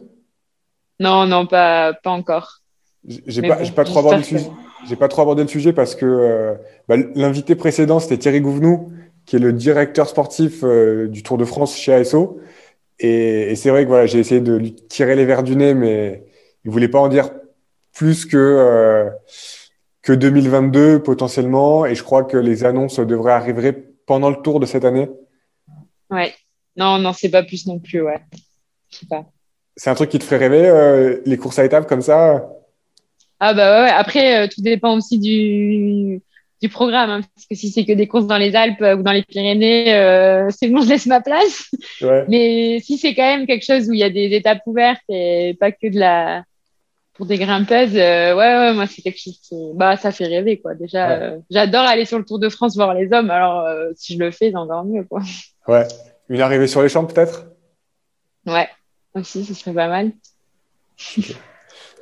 Non, 1.00 1.26
non, 1.26 1.46
pas, 1.46 1.94
pas 1.94 2.10
encore. 2.10 2.60
J'ai 3.06 3.42
pas, 3.42 3.56
pas 3.56 3.84
trop 3.84 4.00
abordé 4.00 4.18
le 4.18 4.22
sujet. 4.22 4.50
J'ai 4.86 4.96
pas 4.96 5.08
trop 5.08 5.22
abordé 5.22 5.42
le 5.42 5.48
sujet 5.48 5.72
parce 5.72 5.94
que 5.94 6.04
euh, 6.04 6.54
bah, 6.88 6.96
l'invité 7.14 7.54
précédent, 7.54 8.00
c'était 8.00 8.18
Thierry 8.18 8.40
Gouvenou, 8.40 8.92
qui 9.26 9.36
est 9.36 9.38
le 9.38 9.52
directeur 9.52 10.08
sportif 10.08 10.60
euh, 10.62 11.08
du 11.08 11.22
Tour 11.22 11.38
de 11.38 11.44
France 11.44 11.76
chez 11.76 11.94
ASO. 11.94 12.40
Et, 13.00 13.56
c'est 13.56 13.70
vrai 13.70 13.84
que 13.84 13.88
voilà, 13.88 14.06
j'ai 14.06 14.18
essayé 14.18 14.40
de 14.40 14.54
lui 14.54 14.74
tirer 14.74 15.16
les 15.16 15.24
verres 15.24 15.42
du 15.42 15.56
nez, 15.56 15.74
mais 15.74 16.24
il 16.64 16.70
voulait 16.70 16.88
pas 16.88 17.00
en 17.00 17.08
dire 17.08 17.30
plus 17.92 18.26
que 18.26 18.36
euh, 18.36 19.10
que 20.02 20.12
2022 20.12 21.02
potentiellement. 21.02 21.86
Et 21.86 21.94
je 21.94 22.02
crois 22.02 22.24
que 22.24 22.36
les 22.36 22.64
annonces 22.64 23.00
devraient 23.00 23.32
arriver 23.32 23.72
pendant 23.72 24.30
le 24.30 24.36
Tour 24.36 24.60
de 24.60 24.66
cette 24.66 24.84
année. 24.84 25.10
Ouais. 26.10 26.34
Non, 26.76 26.98
non, 26.98 27.12
c'est 27.12 27.30
pas 27.30 27.42
plus 27.42 27.66
non 27.66 27.78
plus, 27.78 28.02
ouais. 28.02 28.20
C'est 29.76 29.90
un 29.90 29.94
truc 29.94 30.10
qui 30.10 30.18
te 30.18 30.24
ferait 30.24 30.38
rêver, 30.48 30.68
euh, 30.68 31.20
les 31.26 31.36
courses 31.36 31.58
à 31.58 31.64
étapes 31.64 31.88
comme 31.88 32.02
ça? 32.02 32.48
Ah 33.40 33.54
bah 33.54 33.82
ouais, 33.82 33.90
après, 33.90 34.44
euh, 34.44 34.48
tout 34.52 34.62
dépend 34.62 34.96
aussi 34.96 35.18
du, 35.18 36.22
du 36.62 36.68
programme. 36.68 37.10
Hein, 37.10 37.20
parce 37.34 37.46
que 37.46 37.54
si 37.56 37.70
c'est 37.70 37.84
que 37.84 37.92
des 37.92 38.06
courses 38.06 38.26
dans 38.26 38.38
les 38.38 38.54
Alpes 38.54 38.80
ou 38.80 39.02
dans 39.02 39.12
les 39.12 39.22
Pyrénées, 39.22 39.94
euh, 39.94 40.48
c'est 40.50 40.68
bon, 40.68 40.80
je 40.80 40.88
laisse 40.88 41.06
ma 41.06 41.20
place. 41.20 41.70
Mais 42.28 42.80
si 42.80 42.98
c'est 42.98 43.14
quand 43.14 43.36
même 43.36 43.46
quelque 43.46 43.64
chose 43.64 43.88
où 43.88 43.92
il 43.92 43.98
y 43.98 44.04
a 44.04 44.10
des 44.10 44.32
étapes 44.34 44.62
ouvertes 44.66 45.02
et 45.08 45.56
pas 45.58 45.72
que 45.72 45.88
de 45.88 45.98
la 45.98 46.44
pour 47.14 47.26
des 47.26 47.38
grimpeuses, 47.38 47.94
ouais, 47.94 48.34
ouais, 48.34 48.74
moi 48.74 48.86
c'est 48.88 49.02
quelque 49.02 49.20
chose 49.20 49.38
qui, 49.40 49.54
bah 49.74 49.96
ça 49.96 50.10
fait 50.10 50.26
rêver 50.26 50.58
quoi. 50.58 50.74
Déjà, 50.74 51.34
j'adore 51.50 51.82
aller 51.82 52.06
sur 52.06 52.18
le 52.18 52.24
Tour 52.24 52.40
de 52.40 52.48
France 52.48 52.74
voir 52.74 52.94
les 52.94 53.12
hommes. 53.12 53.30
Alors 53.30 53.68
si 53.96 54.14
je 54.14 54.18
le 54.18 54.30
fais, 54.30 54.50
c'est 54.50 54.56
encore 54.56 54.84
mieux 54.84 55.04
quoi. 55.04 55.20
Ouais. 55.68 55.86
Une 56.28 56.40
arrivée 56.40 56.66
sur 56.66 56.82
les 56.82 56.88
champs, 56.88 57.04
peut-être? 57.04 57.46
Ouais, 58.46 58.68
aussi, 59.14 59.44
ce 59.44 59.54
serait 59.54 59.74
pas 59.74 59.88
mal. 59.88 60.12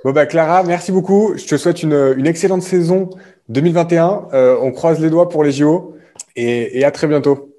Bon, 0.05 0.11
bah, 0.11 0.27
Clara, 0.27 0.65
merci 0.65 0.91
beaucoup. 0.91 1.37
Je 1.37 1.47
te 1.47 1.57
souhaite 1.57 1.83
une, 1.83 2.27
excellente 2.27 2.63
saison 2.63 3.11
2021. 3.49 4.29
Euh, 4.33 4.59
on 4.61 4.73
croise 4.73 5.01
les 5.01 5.11
doigts 5.11 5.29
pour 5.29 5.45
les 5.45 5.53
JO 5.53 5.97
et, 6.35 6.79
et 6.79 6.85
à 6.85 6.91
très 6.91 7.07
bientôt. 7.07 7.55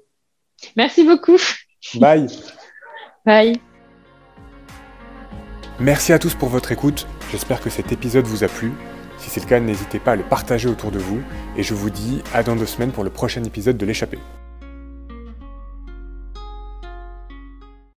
Merci 0.76 1.04
beaucoup. 1.04 1.38
Bye. 1.94 2.26
Bye. 3.24 3.60
Merci 5.80 6.12
à 6.12 6.18
tous 6.18 6.34
pour 6.34 6.50
votre 6.50 6.70
écoute. 6.70 7.06
J'espère 7.32 7.60
que 7.60 7.70
cet 7.70 7.92
épisode 7.92 8.26
vous 8.26 8.44
a 8.44 8.48
plu. 8.48 8.72
Si 9.18 9.30
c'est 9.30 9.40
le 9.40 9.46
cas, 9.46 9.58
n'hésitez 9.60 9.98
pas 9.98 10.12
à 10.12 10.16
le 10.16 10.22
partager 10.22 10.68
autour 10.68 10.90
de 10.90 10.98
vous. 10.98 11.20
Et 11.56 11.62
je 11.62 11.74
vous 11.74 11.90
dis 11.90 12.22
à 12.34 12.42
dans 12.42 12.56
deux 12.56 12.66
semaines 12.66 12.92
pour 12.92 13.04
le 13.04 13.10
prochain 13.10 13.42
épisode 13.42 13.76
de 13.76 13.86
l'échappée. 13.86 14.18